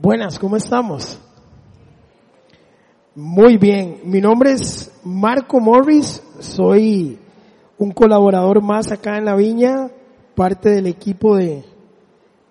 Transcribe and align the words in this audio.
Buenas, 0.00 0.38
¿cómo 0.38 0.56
estamos? 0.56 1.18
Muy 3.16 3.56
bien, 3.56 3.98
mi 4.04 4.20
nombre 4.20 4.52
es 4.52 4.92
Marco 5.02 5.58
Morris, 5.58 6.22
soy 6.38 7.18
un 7.78 7.90
colaborador 7.90 8.62
más 8.62 8.92
acá 8.92 9.18
en 9.18 9.24
la 9.24 9.34
viña, 9.34 9.90
parte 10.36 10.70
del 10.70 10.86
equipo 10.86 11.34
de, 11.34 11.64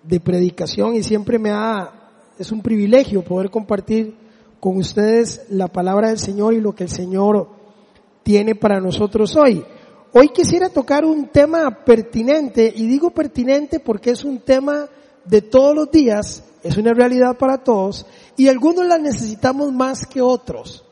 de 0.02 0.20
predicación 0.20 0.94
y 0.94 1.02
siempre 1.02 1.38
me 1.38 1.48
da, 1.48 2.10
es 2.38 2.52
un 2.52 2.60
privilegio 2.60 3.24
poder 3.24 3.48
compartir 3.48 4.14
con 4.60 4.76
ustedes 4.76 5.46
la 5.48 5.68
palabra 5.68 6.08
del 6.08 6.18
Señor 6.18 6.52
y 6.52 6.60
lo 6.60 6.74
que 6.74 6.84
el 6.84 6.90
Señor 6.90 7.48
tiene 8.24 8.56
para 8.56 8.78
nosotros 8.78 9.34
hoy. 9.36 9.64
Hoy 10.12 10.28
quisiera 10.28 10.68
tocar 10.68 11.06
un 11.06 11.28
tema 11.28 11.82
pertinente 11.82 12.70
y 12.76 12.86
digo 12.86 13.08
pertinente 13.08 13.80
porque 13.80 14.10
es 14.10 14.22
un 14.22 14.40
tema 14.40 14.86
de 15.24 15.40
todos 15.40 15.74
los 15.74 15.90
días 15.90 16.44
es 16.62 16.76
una 16.76 16.94
realidad 16.94 17.36
para 17.36 17.58
todos 17.58 18.06
y 18.36 18.48
algunos 18.48 18.86
la 18.86 18.98
necesitamos 18.98 19.72
más 19.72 20.06
que 20.06 20.20
otros. 20.20 20.84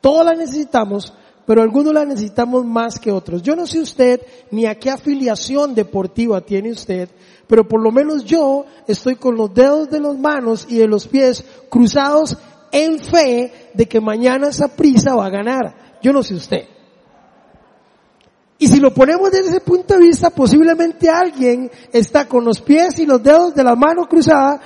Todos 0.00 0.24
la 0.24 0.34
necesitamos, 0.34 1.12
pero 1.46 1.62
algunos 1.62 1.92
la 1.92 2.04
necesitamos 2.04 2.64
más 2.64 2.98
que 2.98 3.12
otros. 3.12 3.42
Yo 3.42 3.54
no 3.54 3.66
sé 3.66 3.80
usted 3.80 4.20
ni 4.50 4.66
a 4.66 4.76
qué 4.76 4.90
afiliación 4.90 5.74
deportiva 5.74 6.40
tiene 6.40 6.70
usted, 6.70 7.08
pero 7.46 7.66
por 7.66 7.82
lo 7.82 7.90
menos 7.90 8.24
yo 8.24 8.64
estoy 8.86 9.16
con 9.16 9.36
los 9.36 9.52
dedos 9.52 9.90
de 9.90 10.00
las 10.00 10.18
manos 10.18 10.66
y 10.68 10.78
de 10.78 10.86
los 10.86 11.06
pies 11.06 11.44
cruzados 11.68 12.36
en 12.72 12.98
fe 13.00 13.70
de 13.74 13.86
que 13.86 14.00
mañana 14.00 14.48
esa 14.48 14.68
prisa 14.68 15.14
va 15.14 15.26
a 15.26 15.30
ganar. 15.30 15.98
Yo 16.02 16.12
no 16.12 16.22
sé 16.22 16.34
usted. 16.34 16.64
Y 18.62 18.68
si 18.68 18.78
lo 18.78 18.92
ponemos 18.92 19.30
desde 19.30 19.48
ese 19.48 19.60
punto 19.60 19.94
de 19.94 20.00
vista, 20.00 20.28
posiblemente 20.28 21.08
alguien 21.08 21.70
está 21.94 22.28
con 22.28 22.44
los 22.44 22.60
pies 22.60 22.98
y 22.98 23.06
los 23.06 23.22
dedos 23.22 23.54
de 23.54 23.64
la 23.64 23.74
mano 23.74 24.06
cruzada 24.06 24.60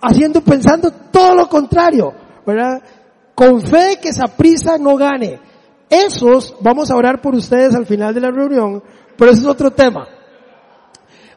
haciendo, 0.00 0.40
pensando 0.40 0.90
todo 0.90 1.34
lo 1.34 1.48
contrario, 1.48 2.12
¿verdad? 2.46 2.82
Con 3.34 3.60
fe 3.60 3.98
que 4.00 4.08
esa 4.08 4.28
prisa 4.28 4.78
no 4.78 4.96
gane. 4.96 5.40
Esos, 5.88 6.56
vamos 6.60 6.90
a 6.90 6.96
orar 6.96 7.20
por 7.20 7.34
ustedes 7.34 7.74
al 7.74 7.86
final 7.86 8.14
de 8.14 8.20
la 8.20 8.30
reunión, 8.30 8.82
pero 9.16 9.30
ese 9.30 9.40
es 9.40 9.46
otro 9.46 9.70
tema. 9.70 10.06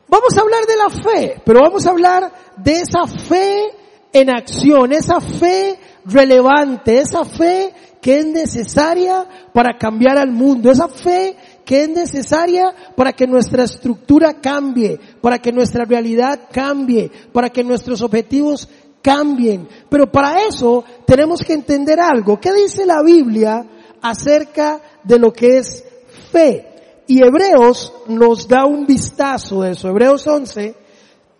Vamos 0.07 0.37
a 0.37 0.41
hablar 0.41 0.65
de 0.65 0.75
la 0.75 0.89
fe, 0.89 1.41
pero 1.45 1.61
vamos 1.61 1.85
a 1.85 1.91
hablar 1.91 2.31
de 2.57 2.81
esa 2.81 3.07
fe 3.07 3.63
en 4.11 4.29
acción, 4.29 4.91
esa 4.91 5.21
fe 5.21 5.79
relevante, 6.05 6.99
esa 6.99 7.23
fe 7.23 7.73
que 8.01 8.19
es 8.19 8.25
necesaria 8.25 9.25
para 9.53 9.77
cambiar 9.77 10.17
al 10.17 10.31
mundo, 10.31 10.69
esa 10.69 10.89
fe 10.89 11.37
que 11.65 11.83
es 11.83 11.89
necesaria 11.89 12.73
para 12.95 13.13
que 13.13 13.27
nuestra 13.27 13.63
estructura 13.63 14.41
cambie, 14.41 14.99
para 15.21 15.39
que 15.39 15.51
nuestra 15.51 15.85
realidad 15.85 16.47
cambie, 16.51 17.11
para 17.31 17.49
que 17.49 17.63
nuestros 17.63 18.01
objetivos 18.01 18.67
cambien. 19.01 19.67
Pero 19.89 20.11
para 20.11 20.45
eso 20.45 20.83
tenemos 21.05 21.41
que 21.41 21.53
entender 21.53 21.99
algo. 21.99 22.39
¿Qué 22.39 22.53
dice 22.53 22.85
la 22.85 23.01
Biblia 23.01 23.65
acerca 24.01 24.81
de 25.03 25.19
lo 25.19 25.31
que 25.31 25.57
es 25.57 25.83
fe? 26.31 26.67
Y 27.07 27.23
Hebreos 27.23 27.93
nos 28.07 28.47
da 28.47 28.65
un 28.65 28.85
vistazo 28.85 29.61
de 29.61 29.71
eso. 29.71 29.89
Hebreos 29.89 30.25
11, 30.25 30.75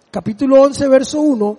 capítulo 0.10 0.62
11, 0.64 0.88
verso 0.88 1.22
1. 1.22 1.58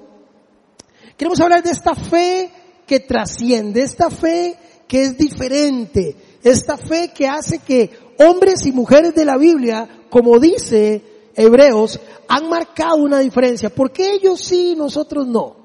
Queremos 1.16 1.40
hablar 1.40 1.62
de 1.62 1.70
esta 1.70 1.94
fe 1.94 2.50
que 2.86 3.00
trasciende, 3.00 3.82
esta 3.82 4.10
fe 4.10 4.56
que 4.86 5.02
es 5.02 5.16
diferente, 5.16 6.16
esta 6.42 6.76
fe 6.76 7.12
que 7.14 7.26
hace 7.26 7.60
que 7.60 7.90
hombres 8.18 8.66
y 8.66 8.72
mujeres 8.72 9.14
de 9.14 9.24
la 9.24 9.36
Biblia, 9.36 9.88
como 10.10 10.38
dice 10.38 11.02
Hebreos, 11.34 12.00
han 12.28 12.48
marcado 12.48 12.96
una 12.96 13.18
diferencia. 13.18 13.70
¿Por 13.70 13.92
qué 13.92 14.12
ellos 14.12 14.40
sí 14.40 14.72
y 14.72 14.76
nosotros 14.76 15.26
no? 15.26 15.56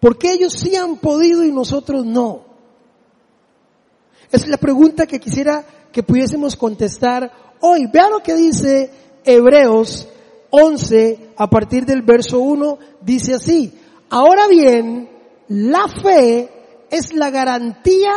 ¿Por 0.00 0.18
qué 0.18 0.32
ellos 0.32 0.52
sí 0.52 0.76
han 0.76 0.96
podido 0.98 1.44
y 1.44 1.52
nosotros 1.52 2.04
no? 2.04 2.44
Esa 4.30 4.44
es 4.44 4.48
la 4.50 4.58
pregunta 4.58 5.06
que 5.06 5.18
quisiera 5.18 5.64
que 5.90 6.02
pudiésemos 6.02 6.54
contestar 6.56 7.56
hoy. 7.60 7.86
Vea 7.92 8.10
lo 8.10 8.20
que 8.20 8.34
dice 8.34 8.90
Hebreos 9.24 10.08
11 10.50 11.30
a 11.36 11.48
partir 11.48 11.84
del 11.84 12.02
verso 12.02 12.40
1. 12.40 12.78
Dice 13.00 13.34
así, 13.34 13.72
ahora 14.10 14.46
bien, 14.48 15.08
la 15.48 15.88
fe 15.88 16.50
es 16.90 17.14
la 17.14 17.30
garantía 17.30 18.12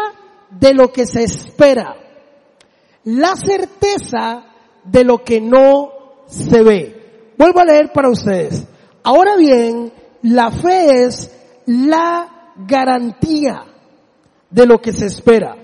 de 0.52 0.74
lo 0.74 0.92
que 0.92 1.06
se 1.06 1.24
espera 1.24 2.01
la 3.04 3.36
certeza 3.36 4.46
de 4.84 5.04
lo 5.04 5.24
que 5.24 5.42
no 5.42 5.92
se 6.28 6.62
ve. 6.64 7.34
Vuelvo 7.38 7.60
a 7.60 7.66
leer 7.66 7.92
para 7.92 8.10
ustedes. 8.10 8.66
Ahora 9.04 9.36
bien, 9.36 9.92
la 10.22 10.52
fe 10.52 11.06
es 11.06 11.32
la 11.66 12.54
garantía 12.68 13.66
de 14.50 14.66
lo 14.66 14.82
que 14.82 14.92
se 14.92 15.06
espera, 15.06 15.56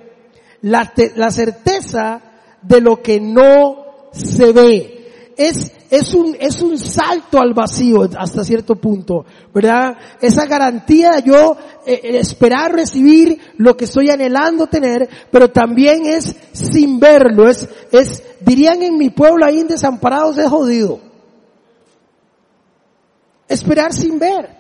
la, 0.62 0.94
la 1.16 1.30
certeza 1.30 2.22
de 2.62 2.82
lo 2.82 3.02
que 3.02 3.20
no 3.20 4.10
se 4.12 4.52
ve 4.52 5.34
es, 5.38 5.72
es 5.90 6.14
un, 6.14 6.36
es 6.40 6.62
un 6.62 6.78
salto 6.78 7.40
al 7.40 7.54
vacío 7.54 8.10
hasta 8.18 8.44
cierto 8.44 8.76
punto, 8.76 9.26
¿verdad? 9.54 9.98
Esa 10.22 10.46
garantía 10.46 11.12
de 11.12 11.24
yo 11.24 11.58
eh, 11.86 12.02
eh, 12.04 12.18
esperar 12.20 12.74
recibir 12.74 13.40
lo 13.58 13.78
que 13.78 13.86
estoy 13.86 14.10
anhelando 14.10 14.68
tener, 14.68 15.10
pero 15.32 15.50
también 15.50 16.06
es 16.06 16.36
sin 16.52 17.00
verlo, 17.00 17.50
es, 17.50 17.68
es, 17.92 18.24
dirían 18.42 18.82
en 18.84 18.98
mi 18.98 19.10
pueblo 19.10 19.46
ahí 19.46 19.64
desamparados 19.64 20.38
es 20.38 20.48
jodido. 20.48 21.00
Esperar 23.48 23.94
sin 23.94 24.20
ver. 24.20 24.58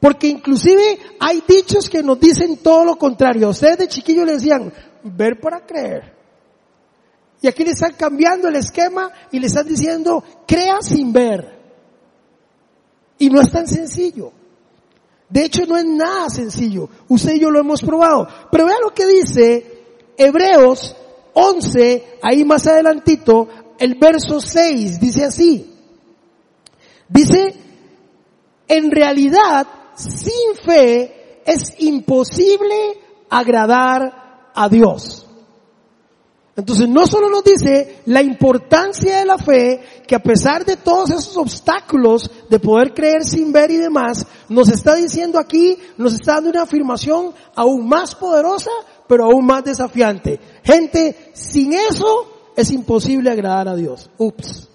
Porque 0.00 0.26
inclusive 0.26 0.98
hay 1.20 1.44
dichos 1.46 1.88
que 1.88 2.02
nos 2.02 2.18
dicen 2.18 2.56
todo 2.56 2.84
lo 2.84 2.96
contrario. 2.96 3.46
A 3.46 3.50
ustedes 3.50 3.78
de 3.78 3.88
chiquillo 3.88 4.24
le 4.24 4.32
decían, 4.32 4.72
ver 5.04 5.38
para 5.38 5.60
creer. 5.64 6.21
Y 7.42 7.48
aquí 7.48 7.64
le 7.64 7.72
están 7.72 7.94
cambiando 7.94 8.48
el 8.48 8.56
esquema 8.56 9.10
y 9.32 9.40
le 9.40 9.48
están 9.48 9.66
diciendo, 9.66 10.22
crea 10.46 10.80
sin 10.80 11.12
ver. 11.12 11.60
Y 13.18 13.28
no 13.28 13.40
es 13.40 13.50
tan 13.50 13.66
sencillo. 13.66 14.32
De 15.28 15.44
hecho, 15.44 15.66
no 15.66 15.76
es 15.76 15.84
nada 15.84 16.30
sencillo. 16.30 16.88
Usted 17.08 17.34
y 17.34 17.40
yo 17.40 17.50
lo 17.50 17.58
hemos 17.58 17.82
probado. 17.82 18.28
Pero 18.50 18.66
vea 18.66 18.76
lo 18.80 18.94
que 18.94 19.06
dice 19.06 19.84
Hebreos 20.16 20.94
11, 21.34 22.18
ahí 22.22 22.44
más 22.44 22.66
adelantito, 22.66 23.48
el 23.78 23.96
verso 23.96 24.40
6, 24.40 25.00
dice 25.00 25.24
así. 25.24 25.74
Dice, 27.08 27.54
en 28.68 28.90
realidad, 28.90 29.66
sin 29.96 30.54
fe 30.64 31.42
es 31.44 31.74
imposible 31.78 33.00
agradar 33.28 34.50
a 34.54 34.68
Dios. 34.68 35.21
Entonces 36.54 36.86
no 36.86 37.06
solo 37.06 37.30
nos 37.30 37.44
dice 37.44 38.00
la 38.06 38.20
importancia 38.20 39.18
de 39.18 39.24
la 39.24 39.38
fe, 39.38 39.80
que 40.06 40.14
a 40.14 40.22
pesar 40.22 40.66
de 40.66 40.76
todos 40.76 41.10
esos 41.10 41.36
obstáculos 41.38 42.30
de 42.50 42.58
poder 42.58 42.92
creer 42.92 43.24
sin 43.24 43.52
ver 43.52 43.70
y 43.70 43.78
demás, 43.78 44.26
nos 44.50 44.68
está 44.68 44.94
diciendo 44.94 45.38
aquí, 45.38 45.78
nos 45.96 46.12
está 46.12 46.34
dando 46.34 46.50
una 46.50 46.62
afirmación 46.62 47.32
aún 47.54 47.88
más 47.88 48.14
poderosa, 48.14 48.70
pero 49.08 49.24
aún 49.24 49.46
más 49.46 49.64
desafiante. 49.64 50.38
Gente, 50.62 51.30
sin 51.32 51.72
eso 51.72 52.52
es 52.54 52.70
imposible 52.70 53.30
agradar 53.30 53.68
a 53.68 53.76
Dios. 53.76 54.10
Ups. 54.18 54.68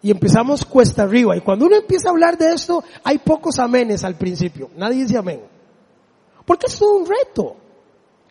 Y 0.00 0.10
empezamos 0.10 0.64
cuesta 0.64 1.02
arriba. 1.02 1.36
Y 1.36 1.42
cuando 1.42 1.66
uno 1.66 1.76
empieza 1.76 2.08
a 2.08 2.12
hablar 2.12 2.38
de 2.38 2.52
esto, 2.52 2.82
hay 3.02 3.18
pocos 3.18 3.58
amenes 3.58 4.04
al 4.04 4.16
principio. 4.16 4.70
Nadie 4.76 5.02
dice 5.02 5.18
amén. 5.18 5.42
Porque 6.46 6.66
es 6.66 6.78
todo 6.78 6.96
un 6.96 7.06
reto. 7.06 7.56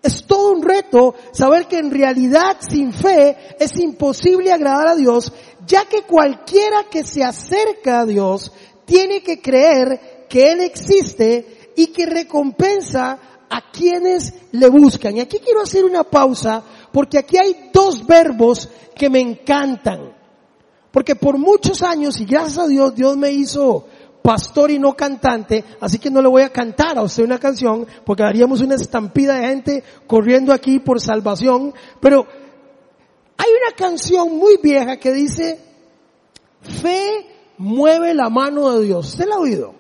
Es 0.03 0.25
todo 0.25 0.52
un 0.52 0.62
reto 0.62 1.16
saber 1.31 1.66
que 1.68 1.78
en 1.78 1.90
realidad 1.90 2.58
sin 2.59 2.91
fe 2.91 3.56
es 3.58 3.80
imposible 3.80 4.52
agradar 4.52 4.90
a 4.90 4.96
Dios, 4.96 5.31
ya 5.66 5.86
que 5.86 6.02
cualquiera 6.02 6.84
que 6.91 7.06
se 7.06 7.24
acerca 7.24 8.02
a 8.02 8.06
Dios 8.06 8.52
tiene 8.86 9.24
que 9.24 9.42
creer 9.42 10.28
que 10.30 10.51
Él 10.51 10.60
existe 10.60 11.72
y 11.78 11.88
que 11.88 12.06
recompensa 12.06 13.18
a 13.50 13.72
quienes 13.72 14.33
le 14.51 14.68
buscan. 14.68 15.16
Y 15.16 15.22
aquí 15.22 15.39
quiero 15.39 15.62
hacer 15.62 15.86
una 15.86 16.04
pausa 16.04 16.62
porque 16.92 17.19
aquí 17.19 17.38
hay 17.38 17.69
dos 17.72 18.06
verbos 18.06 18.68
que 18.95 19.10
me 19.10 19.22
encantan. 19.22 20.13
Porque 20.92 21.16
por 21.16 21.38
muchos 21.38 21.81
años, 21.81 22.19
y 22.19 22.25
gracias 22.25 22.57
a 22.57 22.68
Dios, 22.68 22.94
Dios 22.94 23.16
me 23.16 23.31
hizo 23.31 23.88
pastor 24.24 24.72
y 24.72 24.80
no 24.80 24.96
cantante, 24.96 25.64
así 25.81 26.00
que 26.00 26.10
no 26.10 26.22
le 26.22 26.30
voy 26.30 26.42
a 26.42 26.50
cantar 26.50 26.98
a 26.98 27.04
usted 27.04 27.24
una 27.24 27.38
canción, 27.38 27.86
porque 28.06 28.24
haríamos 28.24 28.62
una 28.62 28.75
estampida 28.75 29.36
de 29.36 29.48
gente 29.48 29.84
corriendo 30.08 30.54
aquí 30.54 30.80
por 30.80 31.02
salvación, 31.02 31.74
pero 32.00 32.25
hay 33.38 33.50
una 33.52 33.75
canción 33.75 34.38
muy 34.38 34.58
vieja 34.64 34.98
que 34.98 35.12
dice, 35.12 35.60
fe 36.62 37.28
mueve 37.58 38.14
la 38.14 38.30
mano 38.30 38.72
de 38.72 38.86
Dios. 38.86 39.10
¿Usted 39.10 39.28
la 39.28 39.36
ha 39.36 39.40
oído? 39.40 39.75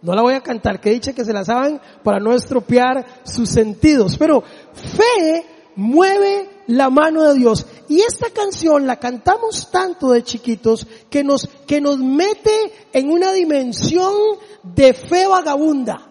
No 0.00 0.14
la 0.14 0.22
voy 0.22 0.34
a 0.34 0.40
cantar, 0.40 0.80
que 0.80 0.90
dice 0.90 1.12
que 1.12 1.24
se 1.24 1.32
la 1.32 1.44
saben 1.44 1.80
para 2.04 2.20
no 2.20 2.32
estropear 2.32 3.04
sus 3.24 3.48
sentidos, 3.48 4.16
pero 4.16 4.42
fe 4.42 5.44
mueve 5.74 6.48
la 6.66 6.90
mano 6.90 7.22
de 7.24 7.38
Dios. 7.38 7.66
Y 7.88 8.00
esta 8.00 8.30
canción 8.30 8.86
la 8.86 8.98
cantamos 8.98 9.70
tanto 9.70 10.10
de 10.10 10.22
chiquitos 10.22 10.86
que 11.10 11.24
nos, 11.24 11.48
que 11.66 11.80
nos 11.80 11.98
mete 11.98 12.72
en 12.92 13.10
una 13.10 13.32
dimensión 13.32 14.14
de 14.62 14.94
fe 14.94 15.26
vagabunda. 15.26 16.08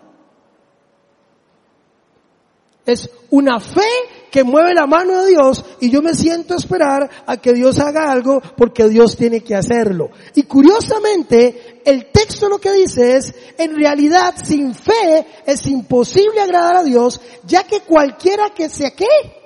Es 2.86 3.10
una 3.30 3.60
fe 3.60 3.88
que 4.32 4.44
mueve 4.44 4.74
la 4.74 4.88
mano 4.88 5.22
de 5.22 5.30
Dios 5.30 5.64
y 5.82 5.92
yo 5.92 6.02
me 6.02 6.16
siento 6.16 6.54
a 6.54 6.58
esperar 6.58 7.10
a 7.26 7.38
que 7.38 7.54
Dios 7.54 7.80
haga 7.80 8.12
algo 8.12 8.42
porque 8.58 8.88
Dios 8.90 9.16
tiene 9.16 9.42
que 9.42 9.56
hacerlo. 9.56 10.10
Y 10.36 10.44
curiosamente, 10.44 11.82
el 11.86 12.12
texto 12.12 12.50
lo 12.50 12.60
que 12.60 12.72
dice 12.72 13.18
es, 13.18 13.36
en 13.58 13.76
realidad 13.76 14.34
sin 14.44 14.74
fe 14.74 15.28
es 15.46 15.68
imposible 15.68 16.42
agradar 16.42 16.78
a 16.78 16.84
Dios, 16.84 17.22
ya 17.46 17.64
que 17.64 17.82
cualquiera 17.82 18.50
que 18.50 18.70
sea 18.70 18.92
qué, 18.92 19.41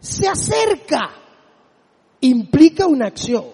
se 0.00 0.26
acerca, 0.26 1.10
implica 2.20 2.86
una 2.86 3.06
acción. 3.06 3.44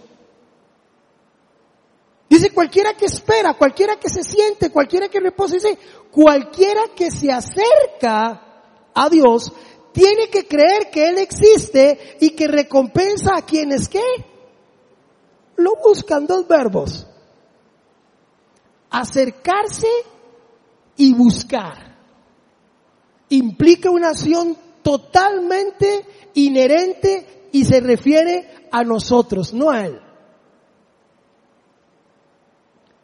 Dice 2.28 2.50
cualquiera 2.50 2.94
que 2.94 3.06
espera, 3.06 3.54
cualquiera 3.54 3.96
que 3.96 4.08
se 4.08 4.24
siente, 4.24 4.70
cualquiera 4.70 5.08
que 5.08 5.20
reposa, 5.20 5.54
dice 5.54 5.78
cualquiera 6.10 6.82
que 6.94 7.10
se 7.10 7.30
acerca 7.30 8.42
a 8.94 9.08
Dios 9.08 9.52
tiene 9.92 10.28
que 10.28 10.46
creer 10.46 10.90
que 10.90 11.08
Él 11.08 11.18
existe 11.18 12.18
y 12.20 12.30
que 12.30 12.48
recompensa 12.48 13.36
a 13.36 13.46
quienes 13.46 13.88
qué? 13.88 14.04
Lo 15.56 15.76
buscan 15.76 16.26
dos 16.26 16.46
verbos. 16.46 17.06
Acercarse 18.90 19.88
y 20.96 21.14
buscar. 21.14 21.96
Implica 23.30 23.90
una 23.90 24.10
acción 24.10 24.56
totalmente 24.82 26.04
inherente 26.36 27.48
y 27.52 27.64
se 27.64 27.80
refiere 27.80 28.48
a 28.70 28.84
nosotros, 28.84 29.52
no 29.52 29.70
a 29.70 29.86
Él. 29.86 30.00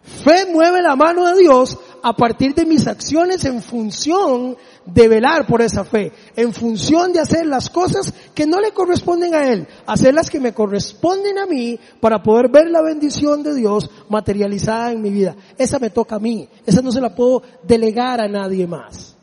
Fe 0.02 0.46
mueve 0.52 0.82
la 0.82 0.96
mano 0.96 1.26
de 1.26 1.38
Dios 1.38 1.78
a 2.02 2.12
partir 2.14 2.54
de 2.54 2.66
mis 2.66 2.86
acciones 2.86 3.44
en 3.44 3.62
función 3.62 4.56
de 4.84 5.08
velar 5.08 5.46
por 5.46 5.62
esa 5.62 5.84
fe, 5.84 6.12
en 6.34 6.52
función 6.52 7.12
de 7.12 7.20
hacer 7.20 7.46
las 7.46 7.70
cosas 7.70 8.12
que 8.34 8.46
no 8.46 8.60
le 8.60 8.72
corresponden 8.72 9.34
a 9.34 9.48
Él, 9.52 9.68
hacer 9.86 10.12
las 10.12 10.28
que 10.28 10.40
me 10.40 10.52
corresponden 10.52 11.38
a 11.38 11.46
mí 11.46 11.78
para 12.00 12.22
poder 12.22 12.50
ver 12.50 12.68
la 12.68 12.82
bendición 12.82 13.44
de 13.44 13.54
Dios 13.54 13.88
materializada 14.08 14.90
en 14.90 15.00
mi 15.00 15.10
vida. 15.10 15.36
Esa 15.56 15.78
me 15.78 15.90
toca 15.90 16.16
a 16.16 16.20
mí, 16.20 16.48
esa 16.66 16.82
no 16.82 16.90
se 16.90 17.00
la 17.00 17.14
puedo 17.14 17.42
delegar 17.62 18.20
a 18.20 18.28
nadie 18.28 18.66
más. 18.66 19.16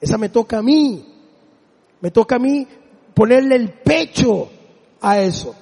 Esa 0.00 0.16
me 0.16 0.30
toca 0.30 0.58
a 0.58 0.62
mí, 0.62 1.15
me 2.00 2.10
toca 2.10 2.36
a 2.36 2.38
mí 2.38 2.66
ponerle 3.14 3.56
el 3.56 3.72
pecho 3.72 4.50
a 5.00 5.20
eso. 5.20 5.54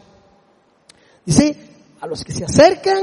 Dice, 1.25 1.56
a 2.00 2.06
los 2.06 2.25
que 2.25 2.32
se 2.32 2.44
acercan 2.44 3.02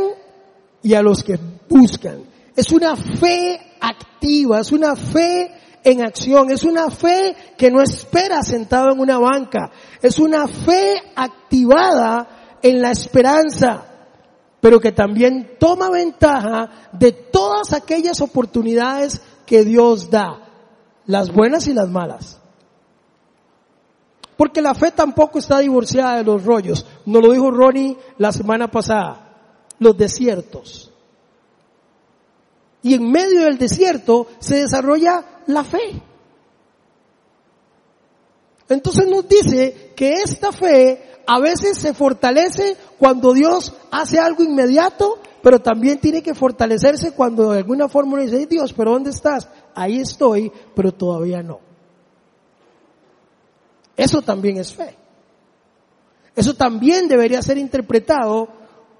y 0.83 0.93
a 0.93 1.01
los 1.01 1.23
que 1.23 1.39
buscan. 1.69 2.23
Es 2.55 2.71
una 2.71 2.95
fe 2.95 3.59
activa, 3.79 4.59
es 4.59 4.71
una 4.71 4.95
fe 4.95 5.51
en 5.83 6.03
acción, 6.03 6.51
es 6.51 6.63
una 6.63 6.89
fe 6.91 7.35
que 7.57 7.71
no 7.71 7.81
espera 7.81 8.43
sentado 8.43 8.91
en 8.91 8.99
una 8.99 9.17
banca, 9.17 9.71
es 10.01 10.19
una 10.19 10.47
fe 10.47 11.01
activada 11.15 12.57
en 12.61 12.81
la 12.81 12.91
esperanza, 12.91 13.85
pero 14.59 14.79
que 14.79 14.91
también 14.91 15.55
toma 15.59 15.89
ventaja 15.89 16.89
de 16.91 17.11
todas 17.11 17.73
aquellas 17.73 18.21
oportunidades 18.21 19.21
que 19.45 19.63
Dios 19.63 20.09
da, 20.09 20.47
las 21.05 21.31
buenas 21.31 21.67
y 21.67 21.73
las 21.73 21.89
malas. 21.89 22.40
Porque 24.41 24.59
la 24.59 24.73
fe 24.73 24.89
tampoco 24.89 25.37
está 25.37 25.59
divorciada 25.59 26.17
de 26.17 26.23
los 26.23 26.43
rollos. 26.43 26.83
Nos 27.05 27.21
lo 27.21 27.31
dijo 27.31 27.51
Ronnie 27.51 27.95
la 28.17 28.31
semana 28.31 28.71
pasada. 28.71 29.37
Los 29.77 29.95
desiertos. 29.95 30.91
Y 32.81 32.95
en 32.95 33.11
medio 33.11 33.43
del 33.43 33.59
desierto 33.59 34.25
se 34.39 34.55
desarrolla 34.55 35.43
la 35.45 35.63
fe. 35.63 36.01
Entonces 38.67 39.07
nos 39.07 39.27
dice 39.27 39.93
que 39.95 40.13
esta 40.13 40.51
fe 40.51 41.21
a 41.27 41.39
veces 41.39 41.77
se 41.77 41.93
fortalece 41.93 42.75
cuando 42.97 43.33
Dios 43.33 43.71
hace 43.91 44.17
algo 44.17 44.41
inmediato, 44.41 45.19
pero 45.43 45.59
también 45.59 45.99
tiene 45.99 46.23
que 46.23 46.33
fortalecerse 46.33 47.11
cuando 47.11 47.51
de 47.51 47.59
alguna 47.59 47.87
forma 47.87 48.13
uno 48.13 48.23
dice, 48.23 48.47
Dios, 48.47 48.73
pero 48.73 48.93
¿dónde 48.93 49.11
estás? 49.11 49.47
Ahí 49.75 49.99
estoy, 49.99 50.51
pero 50.73 50.91
todavía 50.91 51.43
no. 51.43 51.70
Eso 53.95 54.21
también 54.21 54.57
es 54.57 54.73
fe. 54.73 54.95
Eso 56.35 56.53
también 56.53 57.07
debería 57.07 57.41
ser 57.41 57.57
interpretado 57.57 58.47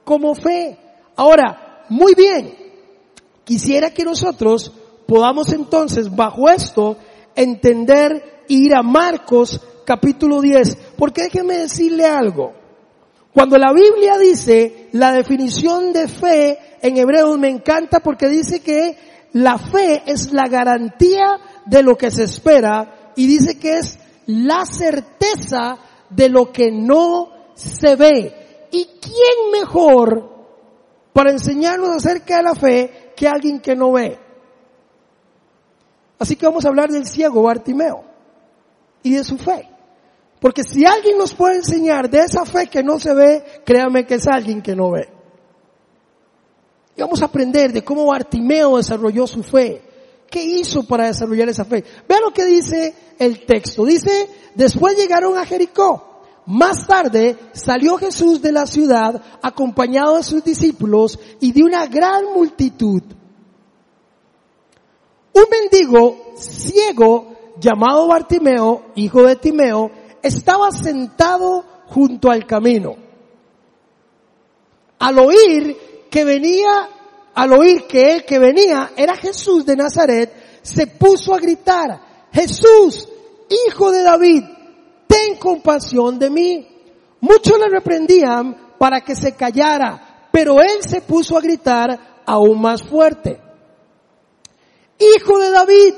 como 0.04 0.36
fe. 0.36 0.78
Ahora, 1.16 1.86
muy 1.90 2.14
bien, 2.16 2.62
Quisiera 3.44 3.90
que 3.90 4.06
nosotros 4.06 4.72
podamos 5.08 5.52
entonces, 5.52 6.16
bajo 6.16 6.50
esto, 6.50 6.98
entender 7.36 8.44
e 8.48 8.54
ir 8.54 8.76
a 8.76 8.82
Marcos 8.82 9.60
capítulo 9.86 10.42
10. 10.42 10.78
Porque 10.98 11.24
déjenme 11.24 11.58
decirle 11.58 12.06
algo. 12.06 12.54
Cuando 13.34 13.58
la 13.58 13.74
Biblia 13.74 14.18
dice 14.18 14.88
la 14.94 15.12
definición 15.12 15.92
de 15.92 16.08
fe 16.08 16.60
en 16.82 16.98
hebreo 16.98 17.38
me 17.38 17.50
encanta 17.50 18.00
porque 18.00 18.28
dice 18.28 18.62
que 18.62 18.98
la 19.34 19.58
fe 19.58 20.04
es 20.06 20.32
la 20.32 20.48
garantía 20.48 21.40
de 21.66 21.84
lo 21.84 21.98
que 21.98 22.12
se 22.12 22.24
espera 22.24 23.14
y 23.16 23.28
dice 23.28 23.58
que 23.58 23.80
es 23.80 23.98
la 24.32 24.66
certeza 24.66 25.78
de 26.10 26.30
lo 26.30 26.52
que 26.52 26.72
no 26.72 27.30
se 27.54 27.96
ve. 27.96 28.68
¿Y 28.72 28.86
quién 28.86 29.52
mejor 29.52 30.32
para 31.14 31.32
enseñarnos 31.32 31.90
acerca 31.90 32.38
de 32.38 32.44
la 32.44 32.56
fe 32.56 33.12
que 33.16 33.28
alguien 33.28 33.60
que 33.60 33.76
no 33.76 33.92
ve. 33.92 34.18
Así 36.20 36.36
que 36.36 36.46
vamos 36.46 36.66
a 36.66 36.70
hablar 36.70 36.90
del 36.90 37.06
ciego 37.06 37.44
Bartimeo 37.44 38.04
y 39.04 39.16
de 39.16 39.24
su 39.24 39.38
fe. 39.38 39.68
Porque 40.40 40.64
si 40.64 40.86
alguien 40.86 41.18
nos 41.18 41.34
puede 41.34 41.58
enseñar 41.58 42.10
de 42.10 42.20
esa 42.20 42.46
fe 42.46 42.68
que 42.68 42.84
no 42.84 43.00
se 43.00 43.14
ve, 43.14 43.44
créame 43.66 44.06
que 44.06 44.16
es 44.16 44.28
alguien 44.28 44.62
que 44.62 44.76
no 44.76 44.92
ve. 44.92 45.10
Y 46.96 47.02
vamos 47.02 47.22
a 47.22 47.26
aprender 47.26 47.72
de 47.72 47.84
cómo 47.84 48.08
Bartimeo 48.08 48.78
desarrolló 48.78 49.28
su 49.28 49.44
fe. 49.44 49.82
¿Qué 50.32 50.42
hizo 50.42 50.84
para 50.84 51.08
desarrollar 51.08 51.50
esa 51.50 51.66
fe? 51.66 51.84
Vean 52.08 52.22
lo 52.22 52.32
que 52.32 52.46
dice 52.46 52.96
el 53.20 53.46
texto. 53.46 53.84
Dice, 53.84 54.30
después 54.56 54.96
llegaron 54.96 55.38
a 55.38 55.46
Jericó. 55.46 56.08
Más 56.46 56.88
tarde 56.88 57.38
salió 57.52 57.98
Jesús 57.98 58.42
de 58.42 58.54
la 58.54 58.66
ciudad 58.66 59.22
acompañado 59.42 60.16
de 60.16 60.24
sus 60.24 60.42
discípulos 60.42 61.20
y 61.42 61.52
de 61.52 61.64
una 61.64 61.86
gran 61.86 62.34
multitud. 62.34 63.04
Un 65.34 65.46
mendigo 65.52 66.34
ciego 66.38 67.36
llamado 67.60 68.08
Bartimeo, 68.08 68.86
hijo 68.96 69.24
de 69.24 69.36
Timeo, 69.36 69.92
estaba 70.24 70.72
sentado 70.72 71.66
junto 71.88 72.32
al 72.32 72.48
camino. 72.48 72.96
Al 74.98 75.20
oír 75.20 76.08
que 76.10 76.24
venía, 76.24 76.88
al 77.34 77.54
oír 77.54 77.88
que 77.88 78.14
él 78.14 78.26
que 78.26 78.40
venía 78.40 78.92
era 78.96 79.16
Jesús 79.16 79.66
de 79.66 79.76
Nazaret, 79.76 80.60
se 80.62 80.88
puso 80.88 81.34
a 81.34 81.40
gritar, 81.40 82.28
Jesús, 82.32 83.08
hijo 83.50 83.92
de 83.92 84.04
David, 84.04 84.44
ten 85.08 85.38
compasión 85.38 86.20
de 86.20 86.30
mí. 86.30 86.68
Muchos 87.20 87.60
le 87.60 87.70
reprendían 87.70 88.76
para 88.78 89.02
que 89.02 89.16
se 89.16 89.34
callara, 89.34 90.28
pero 90.32 90.62
él 90.62 90.82
se 90.82 91.02
puso 91.02 91.38
a 91.38 91.42
gritar 91.42 92.24
aún 92.26 92.62
más 92.62 92.84
fuerte. 92.84 93.40
Hijo 94.98 95.40
de 95.40 95.52
David, 95.52 95.94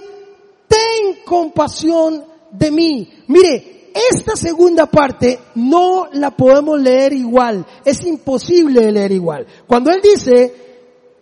ten 0.68 1.24
compasión 1.25 2.25
de 2.52 2.72
mí. 2.72 3.24
Mire, 3.28 3.92
esta 3.94 4.36
segunda 4.36 4.88
parte 4.88 5.40
no 5.56 6.08
la 6.13 6.32
podemos 6.32 6.82
leer 6.82 7.13
igual. 7.13 7.66
Es 7.86 8.04
imposible 8.06 8.92
leer 8.92 9.12
igual. 9.12 9.46
Cuando 9.68 9.92
él 9.92 10.02
dice, 10.02 10.73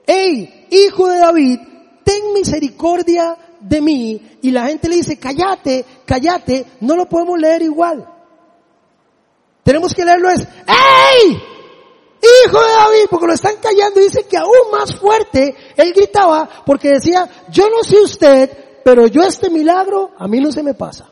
hey, 0.05 0.67
hijo 0.69 1.07
de 1.07 1.19
David, 1.19 1.59
ten 2.03 2.33
misericordia 2.33 3.37
de 3.59 3.81
mí 3.81 4.37
y 4.41 4.51
la 4.51 4.67
gente 4.67 4.89
le 4.89 4.97
dice, 4.97 5.17
cállate, 5.17 5.85
cállate, 6.05 6.65
no 6.81 6.95
lo 6.95 7.07
podemos 7.07 7.39
leer 7.39 7.61
igual. 7.61 8.07
Tenemos 9.63 9.93
que 9.93 10.05
leerlo 10.05 10.29
es, 10.29 10.41
¡Ey! 10.41 11.41
Hijo 12.23 12.61
de 12.61 12.71
David, 12.71 13.05
porque 13.09 13.27
lo 13.27 13.33
están 13.33 13.55
callando 13.61 13.99
y 13.99 14.03
dice 14.03 14.27
que 14.27 14.37
aún 14.37 14.71
más 14.71 14.95
fuerte 14.95 15.55
él 15.75 15.91
gritaba 15.93 16.47
porque 16.65 16.89
decía, 16.89 17.27
yo 17.49 17.67
no 17.69 17.83
sé 17.83 17.99
usted, 17.99 18.81
pero 18.83 19.07
yo 19.07 19.23
este 19.23 19.49
milagro 19.49 20.11
a 20.17 20.27
mí 20.27 20.39
no 20.39 20.51
se 20.51 20.61
me 20.61 20.73
pasa. 20.73 21.09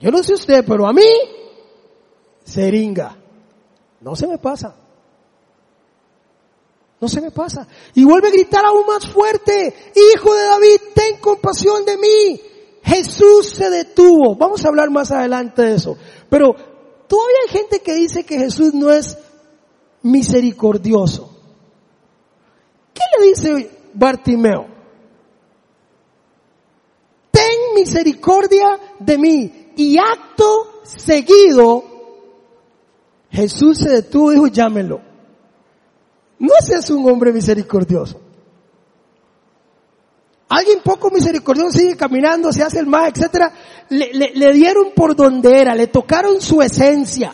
Yo 0.00 0.10
no 0.10 0.22
sé 0.22 0.34
usted, 0.34 0.64
pero 0.66 0.86
a 0.86 0.92
mí, 0.92 1.08
seringa, 2.44 3.16
no 4.00 4.16
se 4.16 4.26
me 4.26 4.38
pasa. 4.38 4.74
No 7.02 7.08
se 7.08 7.20
me 7.20 7.32
pasa. 7.32 7.66
Y 7.94 8.04
vuelve 8.04 8.28
a 8.28 8.30
gritar 8.30 8.64
aún 8.64 8.86
más 8.86 9.08
fuerte, 9.08 9.74
Hijo 10.14 10.32
de 10.32 10.44
David, 10.44 10.80
ten 10.94 11.16
compasión 11.20 11.84
de 11.84 11.96
mí. 11.96 12.40
Jesús 12.84 13.48
se 13.48 13.68
detuvo. 13.70 14.36
Vamos 14.36 14.64
a 14.64 14.68
hablar 14.68 14.88
más 14.88 15.10
adelante 15.10 15.62
de 15.62 15.74
eso. 15.74 15.96
Pero 16.30 16.54
todavía 17.08 17.38
hay 17.44 17.52
gente 17.52 17.80
que 17.80 17.94
dice 17.94 18.24
que 18.24 18.38
Jesús 18.38 18.72
no 18.72 18.92
es 18.92 19.18
misericordioso. 20.02 21.28
¿Qué 22.94 23.02
le 23.18 23.26
dice 23.26 23.70
Bartimeo? 23.94 24.68
Ten 27.32 27.74
misericordia 27.74 28.78
de 29.00 29.18
mí. 29.18 29.72
Y 29.74 29.98
acto 29.98 30.82
seguido, 30.84 31.82
Jesús 33.28 33.78
se 33.78 33.90
detuvo 33.90 34.30
y 34.30 34.34
dijo, 34.36 34.46
llámelo. 34.46 35.11
No 36.42 36.54
seas 36.60 36.90
un 36.90 37.08
hombre 37.08 37.32
misericordioso. 37.32 38.20
Alguien 40.48 40.80
poco 40.82 41.08
misericordioso 41.08 41.78
sigue 41.78 41.96
caminando, 41.96 42.52
se 42.52 42.64
hace 42.64 42.80
el 42.80 42.86
mal, 42.86 43.12
etcétera. 43.14 43.52
Le, 43.90 44.32
le, 44.34 44.52
dieron 44.52 44.90
por 44.92 45.14
donde 45.14 45.60
era, 45.60 45.76
le 45.76 45.86
tocaron 45.86 46.40
su 46.40 46.60
esencia. 46.60 47.32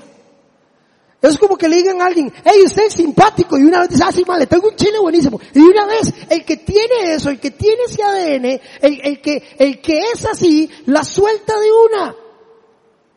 Es 1.22 1.38
como 1.38 1.56
que 1.56 1.70
le 1.70 1.76
digan 1.76 2.02
a 2.02 2.04
alguien, 2.04 2.30
hey, 2.44 2.60
usted 2.66 2.84
es 2.84 2.92
simpático, 2.92 3.56
y 3.56 3.62
una 3.62 3.80
vez 3.80 3.88
dice, 3.88 4.04
ah, 4.06 4.12
sí, 4.12 4.24
mal, 4.26 4.40
le 4.40 4.46
tengo 4.46 4.68
un 4.68 4.76
chile 4.76 4.98
buenísimo. 5.00 5.40
Y 5.54 5.60
una 5.60 5.86
vez, 5.86 6.12
el 6.28 6.44
que 6.44 6.58
tiene 6.58 7.14
eso, 7.14 7.30
el 7.30 7.40
que 7.40 7.52
tiene 7.52 7.84
ese 7.86 8.02
ADN, 8.02 8.60
el, 8.82 9.00
el 9.02 9.20
que, 9.22 9.42
el 9.58 9.80
que 9.80 10.00
es 10.12 10.26
así, 10.26 10.70
la 10.84 11.02
suelta 11.02 11.54
de 11.58 11.68
una. 11.72 12.14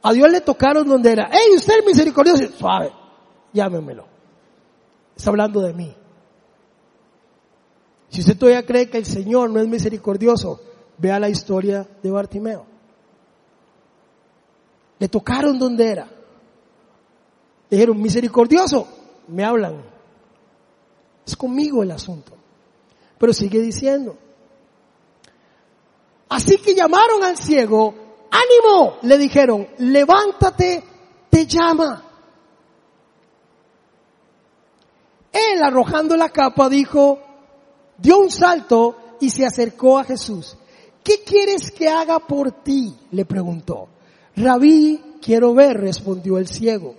A 0.03 0.13
Dios 0.13 0.31
le 0.31 0.39
tocaron 0.39 0.87
donde 0.87 1.11
era, 1.11 1.29
hey, 1.33 1.51
usted 1.53 1.79
es 1.79 1.85
misericordioso, 1.85 2.47
suave, 2.57 2.93
llámemelo. 3.51 4.10
Está 5.21 5.29
hablando 5.29 5.61
de 5.61 5.71
mí. 5.71 5.95
Si 8.09 8.21
usted 8.21 8.35
todavía 8.35 8.65
cree 8.65 8.89
que 8.89 8.97
el 8.97 9.05
Señor 9.05 9.51
no 9.51 9.59
es 9.59 9.67
misericordioso, 9.67 10.59
vea 10.97 11.19
la 11.19 11.29
historia 11.29 11.87
de 12.01 12.09
Bartimeo. 12.09 12.65
Le 14.97 15.07
tocaron 15.09 15.59
donde 15.59 15.87
era. 15.87 16.05
Le 17.69 17.77
dijeron, 17.77 18.01
misericordioso, 18.01 18.87
me 19.27 19.43
hablan. 19.43 19.83
Es 21.23 21.37
conmigo 21.37 21.83
el 21.83 21.91
asunto. 21.91 22.31
Pero 23.19 23.31
sigue 23.31 23.61
diciendo. 23.61 24.17
Así 26.29 26.57
que 26.57 26.73
llamaron 26.73 27.23
al 27.23 27.37
ciego, 27.37 27.93
ánimo, 28.31 28.97
le 29.03 29.19
dijeron, 29.19 29.67
levántate, 29.77 30.83
te 31.29 31.45
llama. 31.45 32.10
Él 35.31 35.63
arrojando 35.63 36.17
la 36.17 36.29
capa 36.29 36.69
dijo, 36.69 37.19
dio 37.97 38.19
un 38.19 38.31
salto 38.31 38.97
y 39.19 39.29
se 39.29 39.45
acercó 39.45 39.99
a 39.99 40.03
Jesús. 40.03 40.57
¿Qué 41.03 41.23
quieres 41.25 41.71
que 41.71 41.87
haga 41.87 42.19
por 42.19 42.63
ti? 42.63 42.93
le 43.11 43.25
preguntó. 43.25 43.87
Rabí, 44.35 45.01
quiero 45.21 45.53
ver, 45.53 45.77
respondió 45.77 46.37
el 46.37 46.47
ciego. 46.47 46.95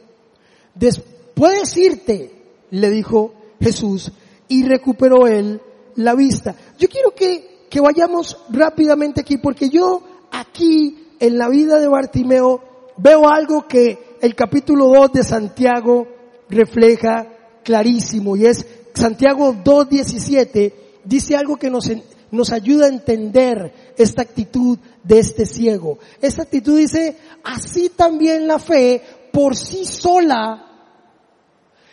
Puedes 1.34 1.76
irte, 1.76 2.30
le 2.70 2.90
dijo 2.90 3.34
Jesús, 3.60 4.12
y 4.48 4.64
recuperó 4.64 5.26
él 5.26 5.60
la 5.96 6.14
vista. 6.14 6.54
Yo 6.78 6.88
quiero 6.88 7.14
que, 7.14 7.66
que 7.70 7.80
vayamos 7.80 8.38
rápidamente 8.50 9.20
aquí, 9.20 9.38
porque 9.38 9.68
yo 9.68 10.02
aquí 10.30 11.14
en 11.20 11.38
la 11.38 11.48
vida 11.48 11.78
de 11.78 11.88
Bartimeo 11.88 12.62
veo 12.96 13.28
algo 13.28 13.66
que 13.66 14.16
el 14.20 14.34
capítulo 14.34 14.88
2 14.88 15.12
de 15.12 15.22
Santiago 15.22 16.06
refleja 16.48 17.26
clarísimo, 17.62 18.36
y 18.36 18.46
es 18.46 18.66
Santiago 18.94 19.54
2.17 19.54 20.72
dice 21.04 21.36
algo 21.36 21.56
que 21.56 21.70
nos, 21.70 21.90
nos 22.30 22.52
ayuda 22.52 22.86
a 22.86 22.90
entender 22.90 23.94
esta 23.96 24.22
actitud 24.22 24.78
de 25.02 25.18
este 25.18 25.46
ciego. 25.46 25.98
Esta 26.20 26.42
actitud 26.42 26.78
dice, 26.78 27.16
así 27.44 27.90
también 27.90 28.46
la 28.46 28.58
fe 28.58 29.02
por 29.32 29.56
sí 29.56 29.84
sola, 29.84 30.68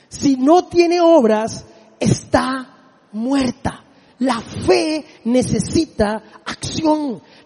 si 0.07 0.35
no 0.37 0.65
tiene 0.65 1.01
obras, 1.01 1.65
está 1.99 3.07
muerta. 3.11 3.85
La 4.19 4.41
fe 4.41 5.05
necesita 5.23 6.38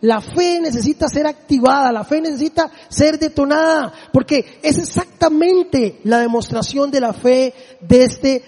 La 0.02 0.22
fe 0.22 0.60
necesita 0.60 1.08
ser 1.08 1.26
activada, 1.28 1.92
la 1.92 2.04
fe 2.04 2.22
necesita 2.22 2.70
ser 2.90 3.18
detonada, 3.18 3.94
porque 4.12 4.60
es 4.62 4.78
exactamente 4.78 6.02
la 6.04 6.20
demostración 6.20 6.92
de 6.92 7.00
la 7.00 7.14
fe 7.14 7.54
de 7.80 8.04
este 8.04 8.44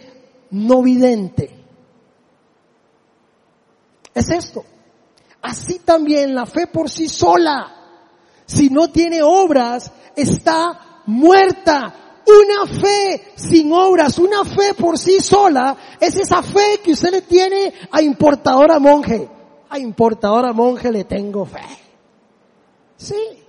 no 0.51 0.81
vidente. 0.81 1.49
Es 4.13 4.29
esto. 4.29 4.65
Así 5.41 5.79
también 5.79 6.33
la 6.33 6.45
fe 6.45 6.67
por 6.67 6.89
sí 6.89 7.07
sola, 7.07 7.71
si 8.45 8.69
no 8.69 8.89
tiene 8.89 9.21
obras, 9.21 9.91
está 10.15 11.01
muerta. 11.05 12.01
Una 12.27 12.65
fe 12.81 13.33
sin 13.35 13.71
obras, 13.71 14.17
una 14.17 14.43
fe 14.43 14.73
por 14.73 14.97
sí 14.97 15.19
sola, 15.19 15.77
es 15.99 16.15
esa 16.15 16.41
fe 16.41 16.79
que 16.83 16.93
usted 16.93 17.11
le 17.11 17.21
tiene 17.21 17.71
a 17.91 18.01
importadora 18.01 18.79
monje. 18.79 19.29
Importadora 19.77 20.53
monje 20.53 20.91
le 20.91 21.03
tengo 21.03 21.45
fe. 21.45 21.61
Sí. 22.97 23.43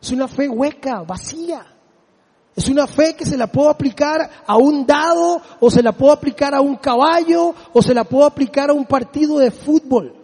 Es 0.00 0.10
una 0.10 0.28
fe 0.28 0.48
hueca, 0.48 1.02
vacía. 1.02 1.64
Es 2.56 2.68
una 2.68 2.86
fe 2.86 3.16
que 3.16 3.24
se 3.24 3.36
la 3.36 3.48
puedo 3.48 3.68
aplicar 3.68 4.30
a 4.46 4.56
un 4.56 4.86
dado, 4.86 5.40
o 5.58 5.70
se 5.70 5.82
la 5.82 5.92
puedo 5.92 6.12
aplicar 6.12 6.54
a 6.54 6.60
un 6.60 6.76
caballo, 6.76 7.54
o 7.72 7.82
se 7.82 7.94
la 7.94 8.04
puedo 8.04 8.24
aplicar 8.24 8.70
a 8.70 8.74
un 8.74 8.84
partido 8.84 9.38
de 9.38 9.50
fútbol. 9.50 10.14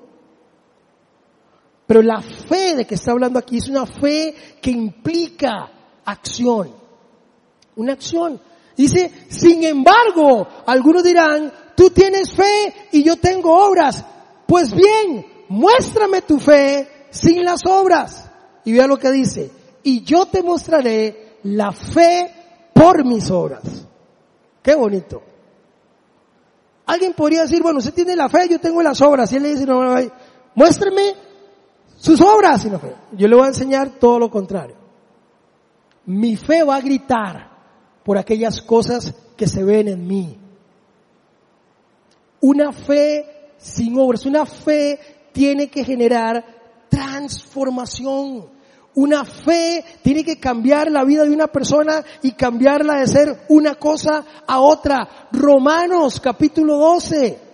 Pero 1.86 2.02
la 2.02 2.20
fe 2.22 2.76
de 2.76 2.86
que 2.86 2.94
está 2.94 3.10
hablando 3.10 3.38
aquí 3.38 3.58
es 3.58 3.68
una 3.68 3.84
fe 3.84 4.32
que 4.62 4.70
implica 4.70 5.70
acción. 6.04 6.72
Una 7.74 7.94
acción. 7.94 8.40
Dice, 8.76 9.10
sin 9.28 9.64
embargo, 9.64 10.46
algunos 10.66 11.02
dirán, 11.02 11.52
tú 11.80 11.88
tienes 11.88 12.30
fe 12.34 12.74
y 12.92 13.02
yo 13.02 13.16
tengo 13.16 13.56
obras. 13.66 14.04
Pues 14.46 14.70
bien, 14.70 15.24
muéstrame 15.48 16.20
tu 16.20 16.38
fe 16.38 17.06
sin 17.08 17.42
las 17.42 17.64
obras. 17.64 18.28
Y 18.66 18.74
vea 18.74 18.86
lo 18.86 18.98
que 18.98 19.10
dice, 19.10 19.50
y 19.82 20.02
yo 20.02 20.26
te 20.26 20.42
mostraré 20.42 21.38
la 21.44 21.72
fe 21.72 22.68
por 22.74 23.02
mis 23.06 23.30
obras. 23.30 23.62
Qué 24.62 24.74
bonito. 24.74 25.22
Alguien 26.84 27.14
podría 27.14 27.42
decir, 27.42 27.62
bueno, 27.62 27.78
usted 27.78 27.94
tiene 27.94 28.14
la 28.14 28.28
fe, 28.28 28.46
yo 28.50 28.60
tengo 28.60 28.82
las 28.82 29.00
obras. 29.00 29.32
Y 29.32 29.36
él 29.36 29.44
le 29.44 29.48
dice, 29.48 29.64
no, 29.64 29.82
no, 29.82 29.98
muéstreme 30.54 31.14
sus 31.96 32.20
obras. 32.20 32.62
Yo 33.12 33.26
le 33.26 33.36
voy 33.36 33.46
a 33.46 33.48
enseñar 33.48 33.88
todo 33.98 34.18
lo 34.18 34.30
contrario. 34.30 34.76
Mi 36.04 36.36
fe 36.36 36.62
va 36.62 36.76
a 36.76 36.80
gritar 36.82 37.48
por 38.04 38.18
aquellas 38.18 38.60
cosas 38.60 39.14
que 39.34 39.46
se 39.46 39.64
ven 39.64 39.88
en 39.88 40.06
mí. 40.06 40.49
Una 42.40 42.72
fe 42.72 43.52
sin 43.58 43.98
obras, 43.98 44.24
una 44.26 44.46
fe 44.46 44.98
tiene 45.32 45.68
que 45.68 45.84
generar 45.84 46.44
transformación. 46.88 48.46
Una 48.94 49.24
fe 49.24 49.84
tiene 50.02 50.24
que 50.24 50.40
cambiar 50.40 50.90
la 50.90 51.04
vida 51.04 51.24
de 51.24 51.30
una 51.30 51.46
persona 51.46 52.04
y 52.22 52.32
cambiarla 52.32 52.96
de 52.96 53.06
ser 53.06 53.44
una 53.48 53.76
cosa 53.76 54.24
a 54.46 54.60
otra. 54.60 55.28
Romanos 55.30 56.20
capítulo 56.20 56.76
12. 56.76 57.50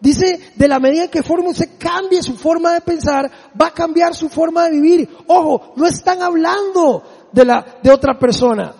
Dice, 0.00 0.52
de 0.56 0.68
la 0.68 0.78
medida 0.78 1.08
que 1.08 1.22
forma 1.22 1.52
se 1.52 1.76
cambie 1.76 2.22
su 2.22 2.34
forma 2.34 2.72
de 2.72 2.80
pensar, 2.80 3.30
va 3.60 3.66
a 3.66 3.74
cambiar 3.74 4.14
su 4.14 4.30
forma 4.30 4.64
de 4.64 4.70
vivir. 4.70 5.08
Ojo, 5.26 5.74
no 5.76 5.86
están 5.86 6.22
hablando 6.22 7.02
de 7.32 7.44
la, 7.44 7.78
de 7.82 7.90
otra 7.90 8.18
persona. 8.18 8.74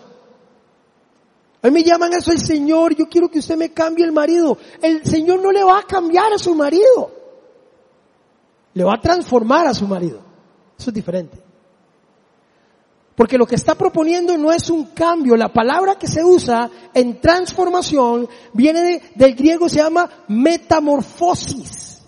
A 1.62 1.68
mí 1.68 1.72
me 1.74 1.82
llaman 1.82 2.12
eso 2.14 2.32
el 2.32 2.40
Señor, 2.40 2.94
yo 2.94 3.06
quiero 3.08 3.30
que 3.30 3.40
usted 3.40 3.56
me 3.56 3.72
cambie 3.72 4.04
el 4.04 4.12
marido. 4.12 4.56
El 4.80 5.04
Señor 5.04 5.42
no 5.42 5.52
le 5.52 5.62
va 5.62 5.78
a 5.78 5.82
cambiar 5.82 6.32
a 6.32 6.38
su 6.38 6.54
marido. 6.54 7.12
Le 8.72 8.84
va 8.84 8.94
a 8.94 9.00
transformar 9.00 9.66
a 9.66 9.74
su 9.74 9.86
marido. 9.86 10.20
Eso 10.78 10.90
es 10.90 10.94
diferente. 10.94 11.50
Porque 13.14 13.36
lo 13.36 13.44
que 13.44 13.56
está 13.56 13.74
proponiendo 13.74 14.38
no 14.38 14.50
es 14.50 14.70
un 14.70 14.86
cambio. 14.86 15.36
La 15.36 15.52
palabra 15.52 15.96
que 15.96 16.06
se 16.06 16.24
usa 16.24 16.70
en 16.94 17.20
transformación 17.20 18.26
viene 18.54 19.02
del 19.14 19.34
griego, 19.34 19.68
se 19.68 19.76
llama 19.76 20.08
metamorfosis. 20.28 22.00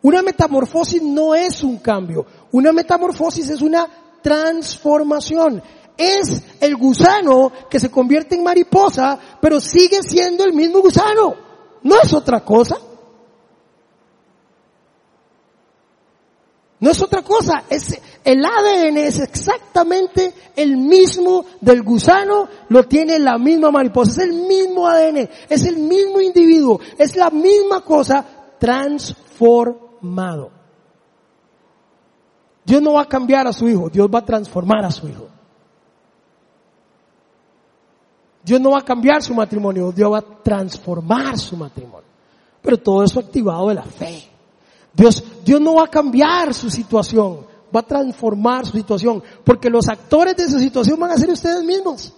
Una 0.00 0.22
metamorfosis 0.22 1.02
no 1.02 1.34
es 1.34 1.62
un 1.62 1.76
cambio. 1.80 2.24
Una 2.52 2.72
metamorfosis 2.72 3.50
es 3.50 3.60
una 3.60 3.86
transformación. 4.22 5.62
Es 5.96 6.42
el 6.60 6.76
gusano 6.76 7.52
que 7.70 7.80
se 7.80 7.90
convierte 7.90 8.34
en 8.34 8.44
mariposa, 8.44 9.18
pero 9.40 9.60
sigue 9.60 10.02
siendo 10.02 10.44
el 10.44 10.52
mismo 10.52 10.80
gusano. 10.80 11.34
No 11.82 11.96
es 12.02 12.12
otra 12.12 12.44
cosa. 12.44 12.78
No 16.78 16.90
es 16.90 17.00
otra 17.00 17.22
cosa, 17.22 17.64
es, 17.70 17.98
el 18.22 18.44
ADN 18.44 18.98
es 18.98 19.18
exactamente 19.20 20.34
el 20.54 20.76
mismo 20.76 21.46
del 21.60 21.82
gusano, 21.82 22.48
lo 22.68 22.84
tiene 22.84 23.18
la 23.18 23.38
misma 23.38 23.70
mariposa, 23.70 24.10
es 24.10 24.28
el 24.28 24.34
mismo 24.34 24.86
ADN, 24.86 25.28
es 25.48 25.64
el 25.64 25.78
mismo 25.78 26.20
individuo, 26.20 26.78
es 26.98 27.16
la 27.16 27.30
misma 27.30 27.80
cosa 27.80 28.24
transformado. 28.58 30.50
Dios 32.64 32.82
no 32.82 32.92
va 32.94 33.02
a 33.02 33.08
cambiar 33.08 33.46
a 33.46 33.54
su 33.54 33.68
hijo, 33.68 33.88
Dios 33.88 34.08
va 34.12 34.18
a 34.18 34.24
transformar 34.26 34.84
a 34.84 34.90
su 34.90 35.08
hijo. 35.08 35.28
Dios 38.46 38.60
no 38.60 38.70
va 38.70 38.78
a 38.78 38.84
cambiar 38.84 39.24
su 39.24 39.34
matrimonio, 39.34 39.90
Dios 39.90 40.12
va 40.12 40.18
a 40.18 40.22
transformar 40.22 41.36
su 41.36 41.56
matrimonio. 41.56 42.06
Pero 42.62 42.78
todo 42.78 43.02
eso 43.02 43.18
activado 43.18 43.66
de 43.66 43.74
la 43.74 43.82
fe. 43.82 44.30
Dios, 44.94 45.20
Dios 45.44 45.60
no 45.60 45.74
va 45.74 45.86
a 45.86 45.88
cambiar 45.88 46.54
su 46.54 46.70
situación, 46.70 47.44
va 47.74 47.80
a 47.80 47.82
transformar 47.82 48.64
su 48.64 48.76
situación, 48.76 49.20
porque 49.44 49.68
los 49.68 49.88
actores 49.88 50.36
de 50.36 50.48
su 50.48 50.60
situación 50.60 50.96
van 51.00 51.10
a 51.10 51.16
ser 51.16 51.28
ustedes 51.28 51.64
mismos. 51.64 52.14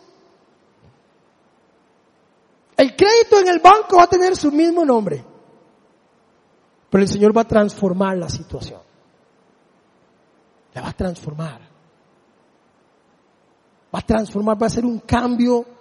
El 2.76 2.94
crédito 2.94 3.40
en 3.40 3.48
el 3.48 3.60
banco 3.60 3.96
va 3.96 4.02
a 4.02 4.08
tener 4.08 4.36
su 4.36 4.52
mismo 4.52 4.84
nombre, 4.84 5.24
pero 6.90 7.02
el 7.02 7.08
Señor 7.08 7.34
va 7.34 7.40
a 7.40 7.48
transformar 7.48 8.18
la 8.18 8.28
situación. 8.28 8.82
La 10.74 10.82
va 10.82 10.90
a 10.90 10.92
transformar. 10.92 11.60
Va 13.94 13.98
a 13.98 14.02
transformar, 14.02 14.62
va 14.62 14.66
a 14.66 14.70
ser 14.70 14.84
un 14.84 14.98
cambio 14.98 15.77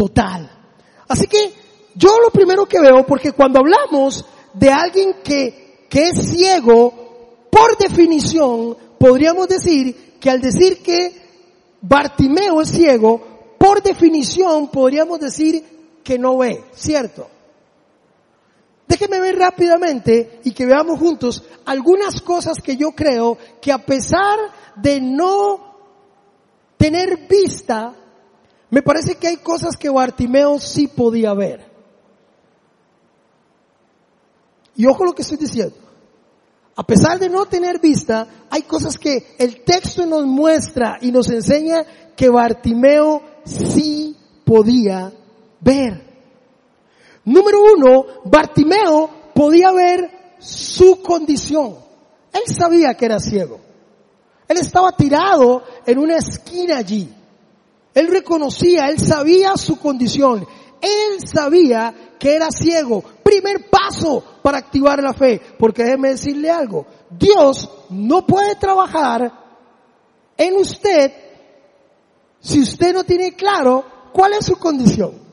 total. 0.00 0.50
Así 1.08 1.26
que 1.26 1.52
yo 1.94 2.18
lo 2.20 2.30
primero 2.30 2.64
que 2.64 2.80
veo, 2.80 3.04
porque 3.04 3.32
cuando 3.32 3.58
hablamos 3.58 4.24
de 4.54 4.70
alguien 4.70 5.16
que, 5.22 5.84
que 5.90 6.08
es 6.08 6.30
ciego, 6.30 7.46
por 7.50 7.76
definición, 7.76 8.78
podríamos 8.98 9.46
decir 9.48 10.16
que 10.18 10.30
al 10.30 10.40
decir 10.40 10.82
que 10.82 11.20
Bartimeo 11.82 12.62
es 12.62 12.70
ciego, 12.70 13.20
por 13.58 13.82
definición 13.82 14.68
podríamos 14.70 15.20
decir 15.20 16.00
que 16.02 16.18
no 16.18 16.38
ve, 16.38 16.64
¿cierto? 16.72 17.28
Déjeme 18.88 19.20
ver 19.20 19.36
rápidamente 19.36 20.40
y 20.44 20.52
que 20.52 20.64
veamos 20.64 20.98
juntos 20.98 21.44
algunas 21.66 22.22
cosas 22.22 22.56
que 22.64 22.78
yo 22.78 22.92
creo 22.92 23.36
que 23.60 23.70
a 23.70 23.84
pesar 23.84 24.38
de 24.76 24.98
no 24.98 25.76
tener 26.78 27.28
vista, 27.28 27.99
me 28.70 28.82
parece 28.82 29.16
que 29.16 29.28
hay 29.28 29.36
cosas 29.38 29.76
que 29.76 29.90
Bartimeo 29.90 30.58
sí 30.58 30.86
podía 30.86 31.34
ver. 31.34 31.68
Y 34.76 34.86
ojo 34.86 35.04
lo 35.04 35.12
que 35.12 35.22
estoy 35.22 35.36
diciendo. 35.36 35.76
A 36.76 36.84
pesar 36.84 37.18
de 37.18 37.28
no 37.28 37.46
tener 37.46 37.80
vista, 37.80 38.26
hay 38.48 38.62
cosas 38.62 38.96
que 38.96 39.34
el 39.38 39.62
texto 39.62 40.06
nos 40.06 40.24
muestra 40.24 40.98
y 41.00 41.10
nos 41.10 41.28
enseña 41.28 41.84
que 42.16 42.30
Bartimeo 42.30 43.22
sí 43.44 44.16
podía 44.44 45.12
ver. 45.60 46.08
Número 47.24 47.58
uno, 47.76 48.06
Bartimeo 48.24 49.10
podía 49.34 49.72
ver 49.72 50.36
su 50.38 51.02
condición. 51.02 51.76
Él 52.32 52.42
sabía 52.46 52.94
que 52.94 53.04
era 53.04 53.18
ciego. 53.20 53.60
Él 54.48 54.56
estaba 54.56 54.92
tirado 54.92 55.62
en 55.84 55.98
una 55.98 56.16
esquina 56.16 56.78
allí. 56.78 57.12
Él 57.94 58.08
reconocía, 58.08 58.88
él 58.88 58.98
sabía 58.98 59.56
su 59.56 59.78
condición. 59.78 60.46
Él 60.80 61.26
sabía 61.26 61.94
que 62.18 62.34
era 62.34 62.50
ciego. 62.50 63.02
Primer 63.22 63.68
paso 63.68 64.22
para 64.42 64.58
activar 64.58 65.02
la 65.02 65.12
fe. 65.12 65.40
Porque 65.58 65.84
déjeme 65.84 66.10
decirle 66.10 66.50
algo. 66.50 66.86
Dios 67.10 67.68
no 67.90 68.26
puede 68.26 68.54
trabajar 68.56 69.32
en 70.36 70.56
usted 70.56 71.12
si 72.40 72.60
usted 72.60 72.94
no 72.94 73.04
tiene 73.04 73.34
claro 73.34 73.84
cuál 74.12 74.32
es 74.34 74.46
su 74.46 74.56
condición. 74.56 75.29